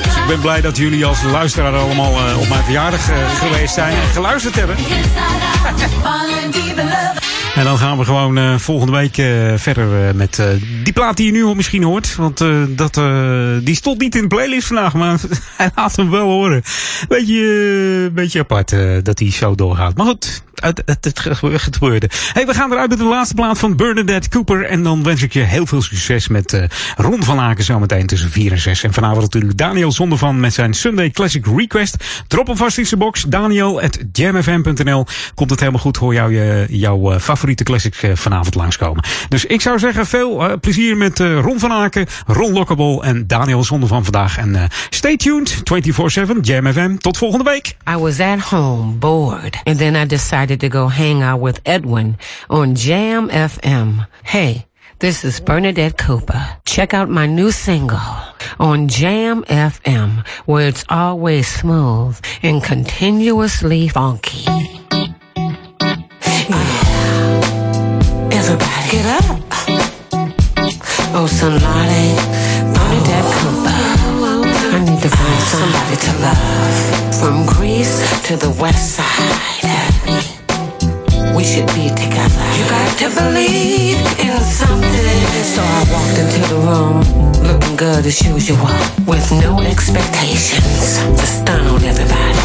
Dus 0.05 0.17
ik 0.17 0.27
ben 0.27 0.41
blij 0.41 0.61
dat 0.61 0.77
jullie 0.77 1.07
als 1.07 1.23
luisteraar 1.23 1.75
allemaal 1.77 2.13
eh, 2.13 2.41
op 2.41 2.49
mijn 2.49 2.63
verjaardag 2.63 3.11
eh, 3.11 3.17
geweest 3.35 3.75
zijn 3.75 3.97
en 3.97 4.09
geluisterd 4.09 4.55
hebben. 4.55 4.77
En 7.55 7.65
dan 7.65 7.79
gaan 7.79 7.99
we 7.99 8.05
gewoon 8.05 8.39
eh, 8.39 8.59
volgende 8.59 8.93
week 8.93 9.15
verder 9.61 10.15
met 10.17 10.43
die 10.83 10.93
plaat 10.93 11.17
die 11.17 11.27
je 11.27 11.33
nu 11.33 11.55
misschien 11.55 11.83
hoort. 11.83 12.17
Want 12.17 12.45
dat, 12.69 13.01
die 13.61 13.75
stond 13.75 14.01
niet 14.01 14.15
in 14.15 14.23
de 14.23 14.29
playlist 14.29 14.67
vandaag, 14.67 14.95
maar 14.95 15.19
hij 15.65 15.73
laat 15.83 15.97
hem 15.97 16.11
wel 16.11 16.29
horen. 16.29 16.63
Beetje, 17.09 18.05
eh, 18.07 18.15
beetje 18.15 18.41
apart 18.41 18.73
eh, 18.73 18.97
dat 19.03 19.17
die 19.17 19.33
zo 19.33 19.55
doorgaat. 19.55 19.97
Maar 19.97 20.07
goed, 20.07 20.43
het, 20.65 20.83
het, 20.87 21.05
het 21.05 21.19
ge- 21.21 21.59
gebeurde. 21.59 22.11
Hey, 22.33 22.47
we 22.47 22.55
gaan 22.55 22.73
eruit 22.73 22.89
met 22.89 22.99
de 22.99 23.05
laatste 23.05 23.35
plaat 23.35 23.59
van 23.59 23.77
Bernadette 23.77 24.29
Cooper. 24.29 24.65
En 24.65 24.83
dan 24.83 25.03
wens 25.03 25.23
ik 25.23 25.33
je 25.33 25.41
heel 25.41 25.67
veel 25.67 25.83
succes 25.83 26.29
met 26.29 26.53
eh 26.53 26.63
Ron 26.97 27.23
van 27.23 27.39
Aken 27.41 27.65
zometeen 27.65 28.07
tussen 28.07 28.31
4 28.31 28.53
en 28.53 28.59
6. 28.59 28.83
En 28.83 28.93
vanavond 28.93 29.21
natuurlijk 29.21 29.57
Daniel 29.59 29.93
Zondervan 29.93 30.41
met 30.41 30.55
zijn 30.55 30.75
Sunday 30.75 31.11
Classic 31.11 31.47
Request. 31.57 31.97
Drop 32.29 32.47
hem 32.47 32.57
vast 32.57 32.79
in 32.79 32.87
zijn 32.87 33.01
box. 33.01 33.23
Daniel 33.29 33.81
at 33.81 33.99
jamfm.nl. 34.13 35.07
Komt 35.35 35.51
het 35.51 35.61
helemaal 35.61 35.81
goed, 35.81 35.97
hoor 35.97 36.15
jou, 36.15 36.35
je, 36.35 36.67
jouw 36.69 37.13
eh, 37.13 37.19
favoriete 37.21 37.65
classic 37.65 37.95
eh, 37.95 38.11
vanavond 38.15 38.55
langskomen. 38.55 39.05
Dus 39.29 39.45
ik 39.45 39.61
zou 39.61 39.79
zeggen, 39.79 40.07
veel 40.07 40.59
plezier 40.61 40.97
met 40.97 41.19
Ron 41.19 41.59
van 41.59 41.73
Aken, 41.73 42.07
Ron 42.27 42.53
Lockable 42.53 43.03
en 43.03 43.27
Daniel 43.27 43.65
Zondervan 43.65 44.03
vandaag. 44.05 44.39
En 44.39 44.69
stay 44.91 45.17
tuned, 45.17 45.57
24-7, 45.57 46.41
Jam 46.41 46.73
FM. 46.73 46.97
Tot 46.97 47.17
volgende 47.19 47.51
week. 47.51 47.77
I 47.91 47.97
was 47.97 48.21
at 48.21 48.41
home, 48.41 48.93
bored, 48.93 49.61
and 49.65 49.79
then 49.79 49.95
I 49.95 50.07
decided 50.07 50.54
to 50.57 50.69
go 50.69 50.89
hang 50.89 51.23
out 51.23 51.41
with 51.41 51.61
Edwin 51.67 52.17
on 52.51 52.75
Jam 52.75 53.29
FM. 53.29 54.07
Hey, 54.25 54.67
this 54.99 55.25
is 55.25 55.41
Bernadette 55.41 55.99
Cooper. 55.99 56.43
Check 56.65 56.95
out 56.95 57.09
my 57.09 57.27
new 57.27 57.51
single 57.51 57.99
on 58.59 58.89
Jam 58.89 59.43
FM, 59.45 60.27
where 60.47 60.69
it's 60.69 60.85
always 60.89 61.47
smooth 61.49 62.19
and 62.43 62.63
continuously 62.63 63.89
funky. 63.89 64.45
Yeah. 66.49 66.71
Everybody 68.33 68.91
get 68.91 69.07
up. 69.25 69.41
Oh, 71.17 71.27
Sonati, 71.27 72.15
Bernadette 72.75 73.31
Cooper. 73.39 73.95
I 74.75 74.79
need 74.81 75.01
to 75.03 75.09
find 75.09 75.43
somebody 75.43 75.97
to 75.97 76.13
love. 76.23 77.15
From 77.21 77.47
Greece 77.47 78.03
to 78.27 78.37
the 78.37 78.51
west 78.61 78.97
side. 78.97 80.34
We 81.35 81.43
should 81.43 81.67
be 81.75 81.89
together. 81.91 82.47
You 82.55 82.65
got 82.71 82.99
to 82.99 83.09
believe 83.11 83.99
in 84.23 84.39
something. 84.41 85.35
So 85.43 85.63
I 85.63 85.83
walked 85.91 86.19
into 86.23 86.41
the 86.47 86.61
room, 86.63 87.03
looking 87.43 87.77
good 87.77 88.07
as 88.07 88.23
usual, 88.23 88.71
with 89.05 89.27
no 89.43 89.61
expectations 89.61 91.03
to 91.19 91.27
stun 91.27 91.67
on 91.67 91.83
everybody. 91.83 92.39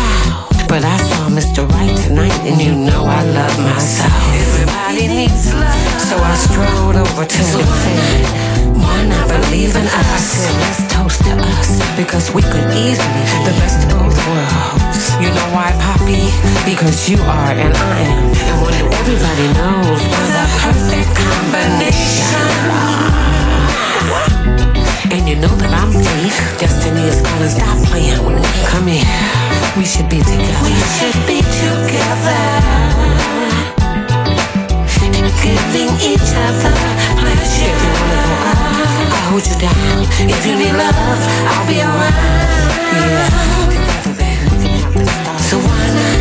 But 0.67 0.83
I 0.83 0.97
saw 0.97 1.29
Mr. 1.29 1.69
Right 1.69 1.97
tonight, 2.05 2.33
and 2.49 2.59
you 2.59 2.73
know 2.73 3.05
I 3.05 3.23
love 3.25 3.59
myself. 3.59 4.13
Everybody 4.33 5.07
needs 5.07 5.53
love. 5.53 6.01
So 6.01 6.17
I 6.17 6.35
strolled 6.35 6.95
over 6.95 7.25
to 7.25 7.37
him 7.37 8.58
Why 8.75 9.05
not 9.07 9.27
believe 9.27 9.75
in 9.75 9.87
us? 9.87 10.09
I 10.09 10.17
said, 10.19 10.53
let's 10.61 10.81
toast 10.93 11.23
to 11.25 11.33
us, 11.57 11.69
because 11.95 12.31
we 12.33 12.41
could 12.41 12.67
easily 12.73 13.23
be 13.25 13.37
the 13.47 13.55
best 13.61 13.83
of 13.85 13.89
both 13.97 14.17
worlds. 14.27 15.15
You 15.21 15.29
know 15.33 15.49
why, 15.55 15.71
Poppy? 15.81 16.29
Because 16.69 17.09
you 17.09 17.17
are 17.23 17.53
and 17.53 17.73
I 17.73 17.99
am. 18.05 18.29
And 18.29 18.57
when 18.61 18.75
everybody 18.93 19.47
knows 19.57 19.99
we're 19.99 20.31
the 20.37 20.45
perfect 20.61 21.09
combination. 21.17 22.49
And 25.11 25.27
you 25.27 25.35
know 25.41 25.53
that 25.57 25.71
I'm 25.73 25.91
fake. 25.91 26.37
Destiny 26.59 27.03
is 27.09 27.19
calling, 27.21 27.49
stop 27.49 27.77
playing 27.89 28.21
with 28.25 28.37
me. 28.37 28.49
Come 28.69 28.87
here. 28.87 29.03
We 29.77 29.85
should 29.85 30.09
be 30.09 30.19
together. 30.19 30.61
We 30.63 30.75
should 30.97 31.19
be 31.25 31.41
together. 31.41 32.77
Giving 35.41 35.89
each 36.01 36.31
other 36.35 36.73
pleasure. 37.17 38.28
Hold 39.29 39.45
you 39.45 39.57
down. 39.61 40.09
If 40.25 40.41
you 40.45 40.57
need 40.57 40.73
love, 40.73 41.21
I'll 41.53 41.67
be 41.69 41.77
around. 41.85 42.17
Yeah. 42.97 43.29
So 45.45 45.57
why 45.61 45.85
not? 45.97 46.17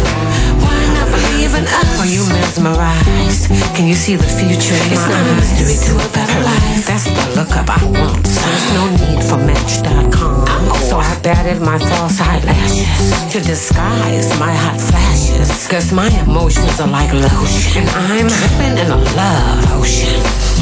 Why 0.60 0.76
not 0.92 1.08
believe 1.08 1.52
in 1.56 1.64
us? 1.64 1.88
Are 2.00 2.06
you 2.06 2.22
mesmerized? 2.28 3.48
Can 3.74 3.88
you 3.88 3.94
see 3.94 4.16
the 4.16 4.28
future 4.28 4.76
in 4.76 4.92
It's 4.92 5.08
not 5.08 5.24
a 5.24 5.34
mystery 5.40 5.76
to 5.88 5.92
a 5.96 6.08
better 6.12 6.40
life. 6.44 6.84
That's 6.84 7.08
the 7.08 7.24
look 7.32 7.52
up 7.56 7.68
I 7.72 7.80
want. 7.88 8.26
So 8.26 8.44
there's 8.44 8.68
no 8.76 8.84
need 9.00 9.20
for 9.24 9.40
Match.com. 9.40 10.44
So 10.84 10.98
I 10.98 11.12
batted 11.22 11.62
my 11.62 11.78
false 11.78 12.20
eyelashes 12.20 13.32
to 13.32 13.40
disguise 13.40 14.28
my 14.38 14.52
hot 14.52 14.80
flashes. 14.80 15.66
Cause 15.68 15.92
my 15.92 16.08
emotions 16.24 16.78
are 16.80 16.88
like 16.88 17.12
lotion. 17.12 17.88
And 17.88 18.12
I'm 18.12 18.28
dripping 18.28 18.76
in 18.84 18.88
a 18.92 19.00
love 19.16 19.80
ocean. 19.80 20.57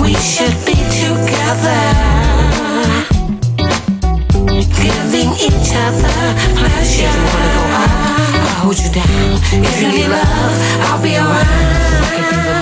We 0.00 0.14
should 0.14 0.56
be 0.64 0.74
together. 0.74 1.82
Giving 4.80 5.30
each 5.36 5.70
other 5.74 6.16
pleasure. 6.56 7.04
If 7.04 7.14
you 7.16 7.24
wanna 7.28 7.50
go 7.56 7.62
up, 7.82 7.92
I'll 8.32 8.60
hold 8.62 8.78
you 8.78 8.90
down. 8.90 9.38
If 9.52 9.82
you 9.82 9.88
need 9.88 10.08
love, 10.08 10.54
I'll 10.88 11.02
be 11.02 11.16
around. 11.16 12.59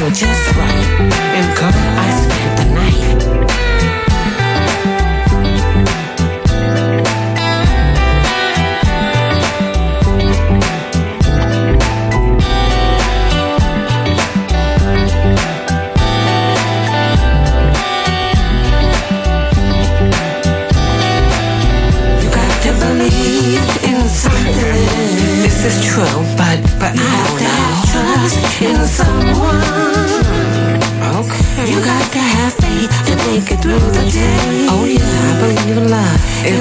Wine 0.00 0.10
was 0.10 0.18
chilled 0.18 0.30
just 0.30 0.56
right. 0.56 1.10
And 1.34 1.58
girl, 1.58 1.89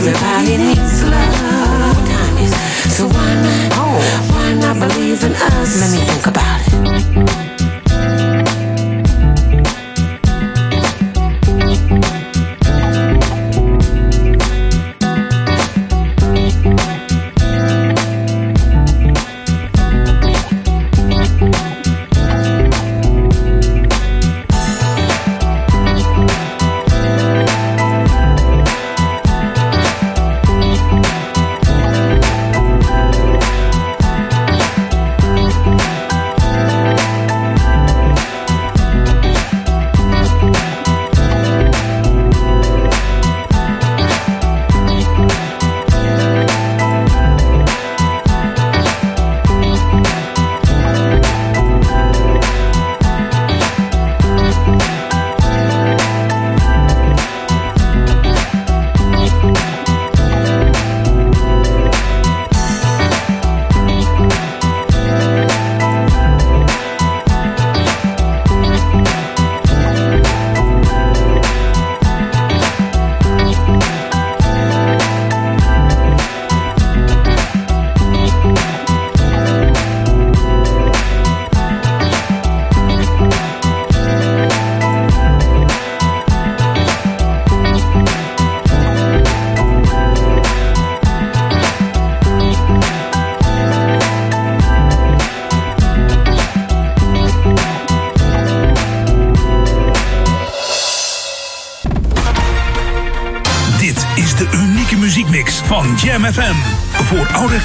love. 0.05 0.15
Everybody 0.15 0.57
needs 0.57 0.91
love. 0.93 0.98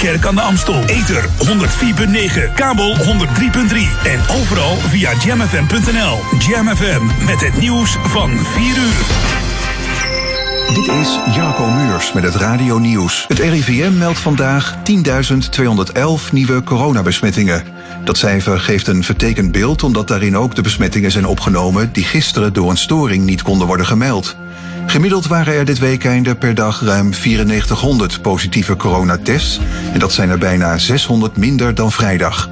Kerk 0.04 0.26
aan 0.26 0.34
de 0.34 0.40
Amstel. 0.40 0.84
Ether 0.84 1.24
104.9, 1.24 2.54
kabel 2.54 2.96
103.3 2.96 3.04
en 4.04 4.20
overal 4.40 4.76
via 4.76 5.12
jamfm.nl. 5.24 6.18
Jam 6.38 6.68
FM 6.76 7.24
met 7.24 7.40
het 7.40 7.60
nieuws 7.60 7.96
van 8.02 8.30
4 8.38 8.66
uur. 8.66 9.04
Dit 10.74 10.94
is 10.94 11.18
Jarko 11.34 11.66
Muurs 11.66 12.12
met 12.12 12.22
het 12.24 12.34
Radio 12.34 12.78
Nieuws. 12.78 13.24
Het 13.28 13.38
RIVM 13.38 13.98
meldt 13.98 14.18
vandaag 14.18 14.76
10.211 14.76 16.32
nieuwe 16.32 16.62
coronabesmettingen. 16.62 17.64
Dat 18.04 18.18
cijfer 18.18 18.60
geeft 18.60 18.86
een 18.86 19.04
vertekend 19.04 19.52
beeld 19.52 19.82
omdat 19.82 20.08
daarin 20.08 20.36
ook 20.36 20.54
de 20.54 20.62
besmettingen 20.62 21.10
zijn 21.10 21.26
opgenomen 21.26 21.92
die 21.92 22.04
gisteren 22.04 22.52
door 22.52 22.70
een 22.70 22.76
storing 22.76 23.24
niet 23.24 23.42
konden 23.42 23.66
worden 23.66 23.86
gemeld. 23.86 24.36
Gemiddeld 24.94 25.26
waren 25.26 25.54
er 25.54 25.64
dit 25.64 25.78
weekende 25.78 26.34
per 26.34 26.54
dag 26.54 26.80
ruim 26.80 27.10
9400 27.10 28.22
positieve 28.22 28.76
coronatests 28.76 29.60
en 29.92 29.98
dat 29.98 30.12
zijn 30.12 30.30
er 30.30 30.38
bijna 30.38 30.78
600 30.78 31.36
minder 31.36 31.74
dan 31.74 31.92
vrijdag. 31.92 32.50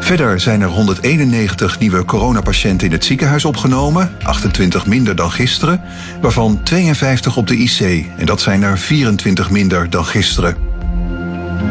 Verder 0.00 0.40
zijn 0.40 0.60
er 0.60 0.68
191 0.68 1.78
nieuwe 1.78 2.04
coronapatiënten 2.04 2.86
in 2.86 2.92
het 2.92 3.04
ziekenhuis 3.04 3.44
opgenomen, 3.44 4.12
28 4.22 4.86
minder 4.86 5.16
dan 5.16 5.30
gisteren, 5.30 5.80
waarvan 6.20 6.62
52 6.62 7.36
op 7.36 7.46
de 7.46 7.56
IC 7.56 8.06
en 8.16 8.26
dat 8.26 8.40
zijn 8.40 8.62
er 8.62 8.78
24 8.78 9.50
minder 9.50 9.90
dan 9.90 10.04
gisteren. 10.04 10.67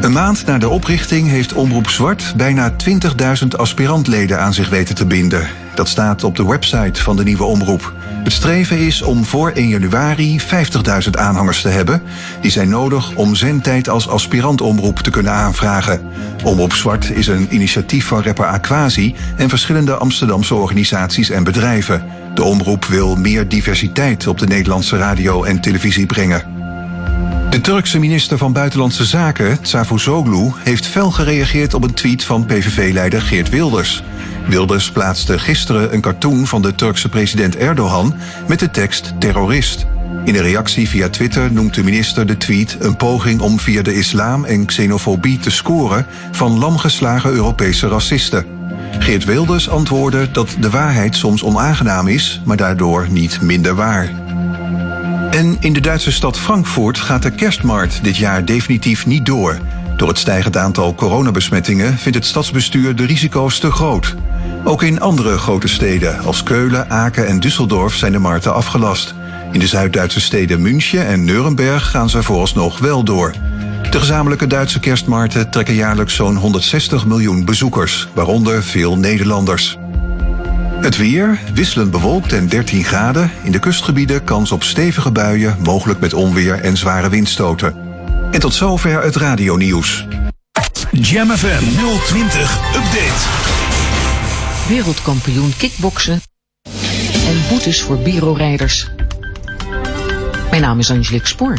Een 0.01 0.11
maand 0.11 0.45
na 0.45 0.57
de 0.57 0.69
oprichting 0.69 1.29
heeft 1.29 1.53
Omroep 1.53 1.89
Zwart 1.89 2.33
bijna 2.35 2.73
20.000 3.41 3.47
aspirantleden 3.57 4.39
aan 4.39 4.53
zich 4.53 4.69
weten 4.69 4.95
te 4.95 5.05
binden. 5.05 5.47
Dat 5.75 5.87
staat 5.87 6.23
op 6.23 6.35
de 6.35 6.45
website 6.45 7.03
van 7.03 7.15
de 7.15 7.23
nieuwe 7.23 7.43
omroep. 7.43 7.93
Het 8.23 8.33
streven 8.33 8.77
is 8.77 9.01
om 9.01 9.25
voor 9.25 9.51
1 9.51 9.67
januari 9.67 10.39
50.000 10.41 11.09
aanhangers 11.11 11.61
te 11.61 11.67
hebben. 11.67 12.01
Die 12.41 12.51
zijn 12.51 12.69
nodig 12.69 13.15
om 13.15 13.35
zendtijd 13.35 13.89
als 13.89 14.09
aspirantomroep 14.09 14.99
te 14.99 15.09
kunnen 15.09 15.31
aanvragen. 15.31 16.01
Omroep 16.43 16.73
Zwart 16.73 17.09
is 17.09 17.27
een 17.27 17.47
initiatief 17.53 18.05
van 18.05 18.23
rapper 18.23 18.45
Aquasi 18.45 19.15
en 19.37 19.49
verschillende 19.49 19.95
Amsterdamse 19.95 20.55
organisaties 20.55 21.29
en 21.29 21.43
bedrijven. 21.43 22.03
De 22.33 22.43
omroep 22.43 22.85
wil 22.85 23.15
meer 23.15 23.47
diversiteit 23.47 24.27
op 24.27 24.37
de 24.37 24.47
Nederlandse 24.47 24.97
radio 24.97 25.43
en 25.43 25.61
televisie 25.61 26.05
brengen. 26.05 26.56
De 27.49 27.61
Turkse 27.61 27.99
minister 27.99 28.37
van 28.37 28.53
Buitenlandse 28.53 29.05
Zaken, 29.05 29.61
Tsavuzoglu, 29.61 30.51
heeft 30.57 30.85
fel 30.85 31.11
gereageerd 31.11 31.73
op 31.73 31.83
een 31.83 31.93
tweet 31.93 32.23
van 32.23 32.45
PVV-leider 32.45 33.21
Geert 33.21 33.49
Wilders. 33.49 34.03
Wilders 34.47 34.91
plaatste 34.91 35.39
gisteren 35.39 35.93
een 35.93 36.01
cartoon 36.01 36.47
van 36.47 36.61
de 36.61 36.75
Turkse 36.75 37.09
president 37.09 37.55
Erdogan 37.55 38.13
met 38.47 38.59
de 38.59 38.71
tekst 38.71 39.13
terrorist. 39.19 39.85
In 40.25 40.35
een 40.35 40.41
reactie 40.41 40.89
via 40.89 41.09
Twitter 41.09 41.51
noemt 41.51 41.73
de 41.73 41.83
minister 41.83 42.25
de 42.25 42.37
tweet 42.37 42.77
een 42.79 42.95
poging 42.95 43.41
om 43.41 43.59
via 43.59 43.81
de 43.81 43.95
islam 43.95 44.45
en 44.45 44.65
xenofobie 44.65 45.39
te 45.39 45.51
scoren 45.51 46.05
van 46.31 46.57
lamgeslagen 46.57 47.31
Europese 47.31 47.87
racisten. 47.87 48.45
Geert 48.99 49.25
Wilders 49.25 49.69
antwoordde 49.69 50.31
dat 50.31 50.55
de 50.59 50.69
waarheid 50.69 51.15
soms 51.15 51.43
onaangenaam 51.43 52.07
is, 52.07 52.41
maar 52.45 52.57
daardoor 52.57 53.07
niet 53.09 53.41
minder 53.41 53.75
waar. 53.75 54.26
En 55.31 55.57
in 55.59 55.73
de 55.73 55.81
Duitse 55.81 56.11
stad 56.11 56.39
Frankfurt 56.39 56.99
gaat 56.99 57.23
de 57.23 57.31
kerstmarkt 57.31 58.03
dit 58.03 58.17
jaar 58.17 58.45
definitief 58.45 59.05
niet 59.05 59.25
door. 59.25 59.59
Door 59.97 60.07
het 60.07 60.17
stijgend 60.17 60.57
aantal 60.57 60.95
coronabesmettingen 60.95 61.97
vindt 61.97 62.17
het 62.17 62.27
stadsbestuur 62.27 62.95
de 62.95 63.05
risico's 63.05 63.59
te 63.59 63.71
groot. 63.71 64.15
Ook 64.63 64.83
in 64.83 64.99
andere 64.99 65.37
grote 65.37 65.67
steden 65.67 66.19
als 66.19 66.43
Keulen, 66.43 66.89
Aken 66.89 67.27
en 67.27 67.39
Düsseldorf 67.39 67.93
zijn 67.93 68.11
de 68.11 68.19
markten 68.19 68.53
afgelast. 68.53 69.13
In 69.51 69.59
de 69.59 69.67
Zuid-Duitse 69.67 70.21
steden 70.21 70.61
München 70.61 71.07
en 71.07 71.23
Nuremberg 71.23 71.89
gaan 71.89 72.09
ze 72.09 72.23
vooralsnog 72.23 72.79
wel 72.79 73.03
door. 73.03 73.33
De 73.91 73.99
gezamenlijke 73.99 74.47
Duitse 74.47 74.79
kerstmarkten 74.79 75.49
trekken 75.49 75.73
jaarlijks 75.73 76.15
zo'n 76.15 76.35
160 76.35 77.05
miljoen 77.05 77.45
bezoekers, 77.45 78.07
waaronder 78.13 78.63
veel 78.63 78.97
Nederlanders. 78.97 79.77
Het 80.81 80.97
weer, 80.97 81.39
wisselend 81.53 81.91
bewolkt 81.91 82.33
en 82.33 82.47
13 82.47 82.83
graden. 82.83 83.31
In 83.43 83.51
de 83.51 83.59
kustgebieden 83.59 84.23
kans 84.23 84.51
op 84.51 84.63
stevige 84.63 85.11
buien, 85.11 85.57
mogelijk 85.63 85.99
met 85.99 86.13
onweer 86.13 86.61
en 86.61 86.77
zware 86.77 87.09
windstoten. 87.09 87.75
En 88.31 88.39
tot 88.39 88.53
zover 88.53 89.03
het 89.03 89.15
radionieuws. 89.15 90.07
Jam 90.91 91.29
FM 91.29 91.63
020 92.05 92.57
Update. 92.75 93.25
Wereldkampioen 94.67 95.53
kickboksen 95.57 96.21
en 97.27 97.41
boetes 97.49 97.81
voor 97.81 97.97
Biro-rijders. 97.97 98.89
Mijn 100.49 100.61
naam 100.61 100.79
is 100.79 100.91
Angelique 100.91 101.27
Spoor. 101.27 101.57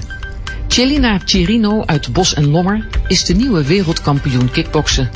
Celina 0.69 1.21
Chirino 1.25 1.83
uit 1.87 2.13
Bos 2.13 2.35
en 2.35 2.51
Lommer 2.51 2.87
is 3.07 3.25
de 3.25 3.35
nieuwe 3.35 3.65
wereldkampioen 3.65 4.51
kickboksen. 4.51 5.11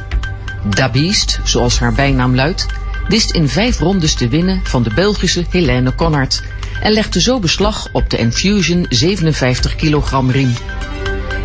Da 0.75 0.91
Beast, 0.91 1.41
zoals 1.45 1.79
haar 1.79 1.93
bijnaam 1.93 2.35
luidt, 2.35 2.67
wist 3.09 3.31
in 3.31 3.49
vijf 3.49 3.79
rondes 3.79 4.15
te 4.15 4.29
winnen 4.29 4.61
van 4.63 4.83
de 4.83 4.95
Belgische 4.95 5.45
Helene 5.51 5.95
Connard 5.95 6.43
en 6.83 6.93
legde 6.93 7.21
zo 7.21 7.39
beslag 7.39 7.89
op 7.93 8.11
de 8.11 8.17
Enfusion 8.17 8.87
57 8.89 9.77
kilogram 9.77 10.31
riem. 10.31 10.55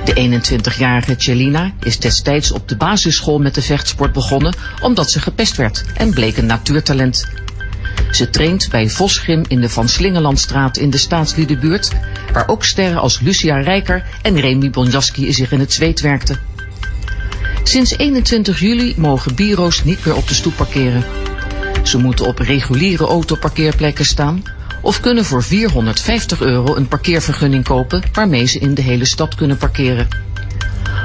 De 0.05 0.39
21-jarige 0.41 1.15
Celina 1.17 1.73
is 1.83 1.99
destijds 1.99 2.51
op 2.51 2.67
de 2.67 2.75
basisschool 2.75 3.39
met 3.39 3.55
de 3.55 3.61
vechtsport 3.61 4.13
begonnen 4.13 4.55
omdat 4.81 5.11
ze 5.11 5.19
gepest 5.19 5.57
werd 5.57 5.83
en 5.93 6.13
bleek 6.13 6.37
een 6.37 6.45
natuurtalent. 6.45 7.27
Ze 8.11 8.29
traint 8.29 8.69
bij 8.69 8.89
Vosgrim 8.89 9.43
in 9.47 9.61
de 9.61 9.69
Van 9.69 9.89
Slingelandstraat 9.89 10.77
in 10.77 10.89
de 10.89 10.97
Staatsliedenbuurt, 10.97 11.91
waar 12.33 12.47
ook 12.47 12.63
sterren 12.63 12.99
als 12.99 13.19
Lucia 13.19 13.57
Rijker 13.59 14.03
en 14.21 14.39
Remy 14.39 14.69
Bonjaski 14.69 15.33
zich 15.33 15.51
in 15.51 15.59
het 15.59 15.73
zweet 15.73 16.01
werkten. 16.01 16.39
Sinds 17.63 17.97
21 17.97 18.59
juli 18.59 18.93
mogen 18.97 19.35
bureaus 19.35 19.83
niet 19.83 20.05
meer 20.05 20.15
op 20.15 20.27
de 20.27 20.33
stoep 20.33 20.55
parkeren. 20.55 21.26
Ze 21.87 21.97
moeten 21.97 22.25
op 22.25 22.39
reguliere 22.39 23.05
autoparkeerplekken 23.05 24.05
staan 24.05 24.43
of 24.81 24.99
kunnen 24.99 25.25
voor 25.25 25.43
450 25.43 26.41
euro 26.41 26.75
een 26.75 26.87
parkeervergunning 26.87 27.63
kopen 27.63 28.03
waarmee 28.13 28.45
ze 28.45 28.59
in 28.59 28.73
de 28.73 28.81
hele 28.81 29.05
stad 29.05 29.35
kunnen 29.35 29.57
parkeren. 29.57 30.07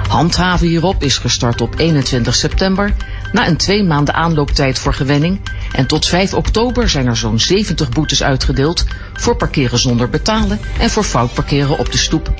Handhaven 0.09 0.67
hierop 0.67 1.03
is 1.03 1.19
gestart 1.19 1.61
op 1.61 1.79
21 1.79 2.35
september 2.35 2.95
na 3.33 3.49
een 3.49 3.57
twee 3.57 3.85
maanden 3.85 4.15
aanlooptijd 4.15 4.79
voor 4.79 4.95
gewenning 4.95 5.41
en 5.73 5.87
tot 5.87 6.07
5 6.07 6.35
oktober 6.35 6.89
zijn 6.89 7.07
er 7.07 7.17
zo'n 7.17 7.39
70 7.39 7.89
boetes 7.89 8.23
uitgedeeld 8.23 8.85
voor 9.13 9.37
parkeren 9.37 9.79
zonder 9.79 10.09
betalen 10.09 10.61
en 10.79 10.91
voor 10.91 11.05
fout 11.05 11.35
parkeren 11.35 11.79
op 11.79 11.93
de 11.93 11.99
stoep. 11.99 12.35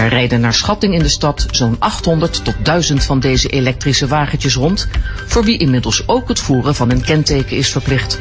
Er 0.00 0.08
rijden 0.08 0.40
naar 0.40 0.54
schatting 0.54 0.94
in 0.94 1.02
de 1.02 1.08
stad 1.08 1.46
zo'n 1.50 1.76
800 1.78 2.44
tot 2.44 2.54
1000 2.62 3.04
van 3.04 3.20
deze 3.20 3.48
elektrische 3.48 4.06
wagentjes 4.06 4.54
rond, 4.54 4.88
voor 5.26 5.44
wie 5.44 5.58
inmiddels 5.58 6.08
ook 6.08 6.28
het 6.28 6.38
voeren 6.38 6.74
van 6.74 6.90
een 6.90 7.04
kenteken 7.04 7.56
is 7.56 7.68
verplicht. 7.68 8.20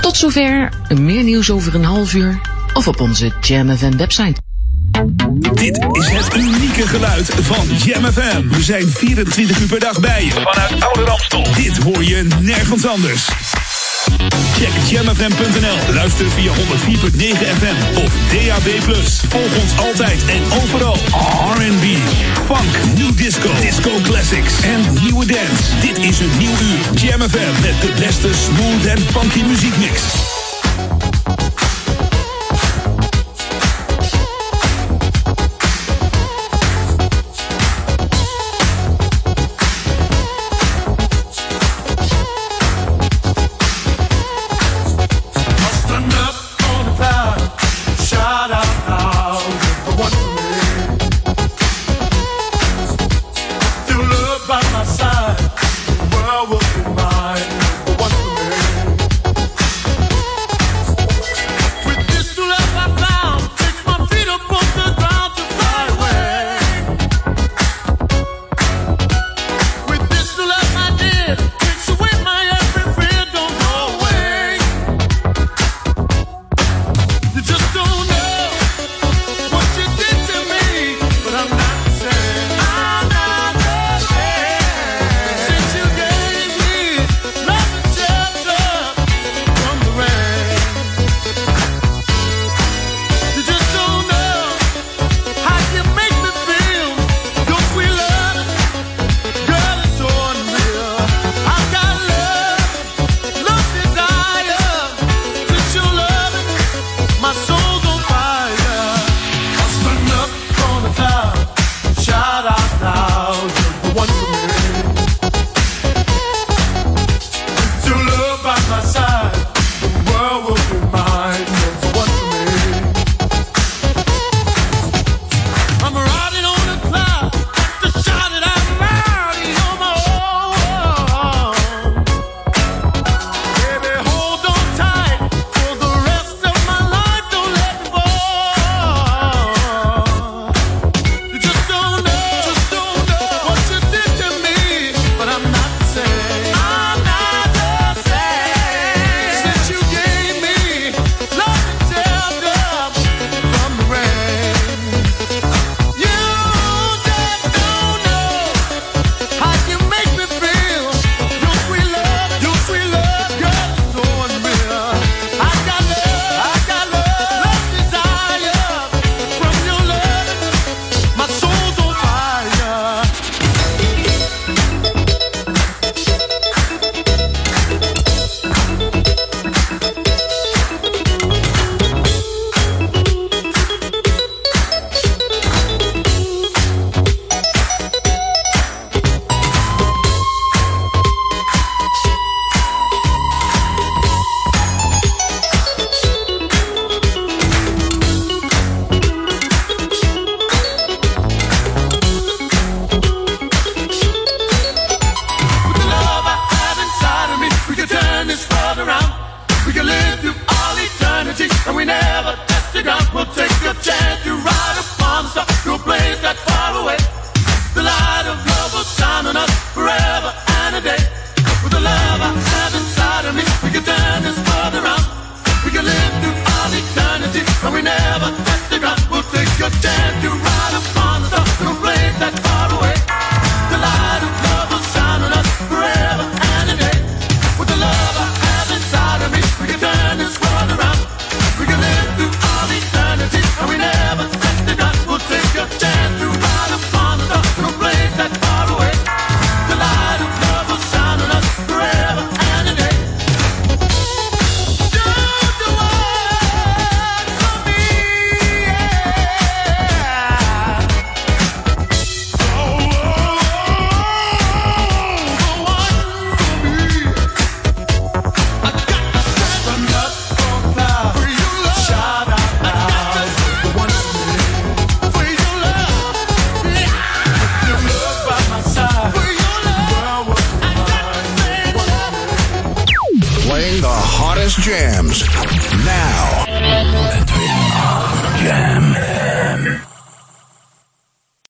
Tot 0.00 0.16
zover, 0.16 0.72
meer 0.94 1.22
nieuws 1.22 1.50
over 1.50 1.74
een 1.74 1.84
half 1.84 2.14
uur 2.14 2.40
of 2.74 2.88
op 2.88 3.00
onze 3.00 3.32
Jam 3.40 3.76
FM 3.76 3.96
website. 3.96 4.40
Dit 5.52 5.86
is 5.92 6.08
het 6.08 6.36
unieke 6.36 6.86
geluid 6.86 7.26
van 7.40 7.66
Jam 7.76 8.04
FM. 8.04 8.48
We 8.48 8.62
zijn 8.62 8.88
24 8.88 9.60
uur 9.60 9.68
per 9.68 9.80
dag 9.80 10.00
bij 10.00 10.24
je. 10.24 10.30
Vanuit 10.30 10.84
Oude 10.84 11.04
Ramstel. 11.04 11.46
Dit 11.54 11.78
hoor 11.78 12.04
je 12.04 12.26
nergens 12.40 12.86
anders. 12.86 13.28
Check 14.58 14.72
jamfm.nl. 14.88 15.94
Luister 15.94 16.30
via 16.30 16.52
104.9 16.52 16.56
FM 17.58 18.02
of 18.04 18.12
DAB+. 18.30 18.68
Volg 19.28 19.56
ons 19.62 19.78
altijd 19.78 20.24
en 20.26 20.42
overal. 20.62 20.96
R&B, 21.56 21.84
funk, 22.46 22.96
new 22.96 23.16
disco, 23.16 23.50
disco 23.60 23.90
classics 24.02 24.54
en 24.62 24.80
nieuwe 25.02 25.26
dance. 25.26 25.78
Dit 25.80 25.98
is 25.98 26.20
een 26.20 26.38
nieuw 26.38 26.50
uur. 26.50 27.00
Jam 27.00 27.18
met 27.18 27.30
de 27.80 27.92
beste 27.98 28.28
smooth 28.34 28.86
en 28.86 28.98
funky 28.98 29.42
muziekmix. 29.42 30.02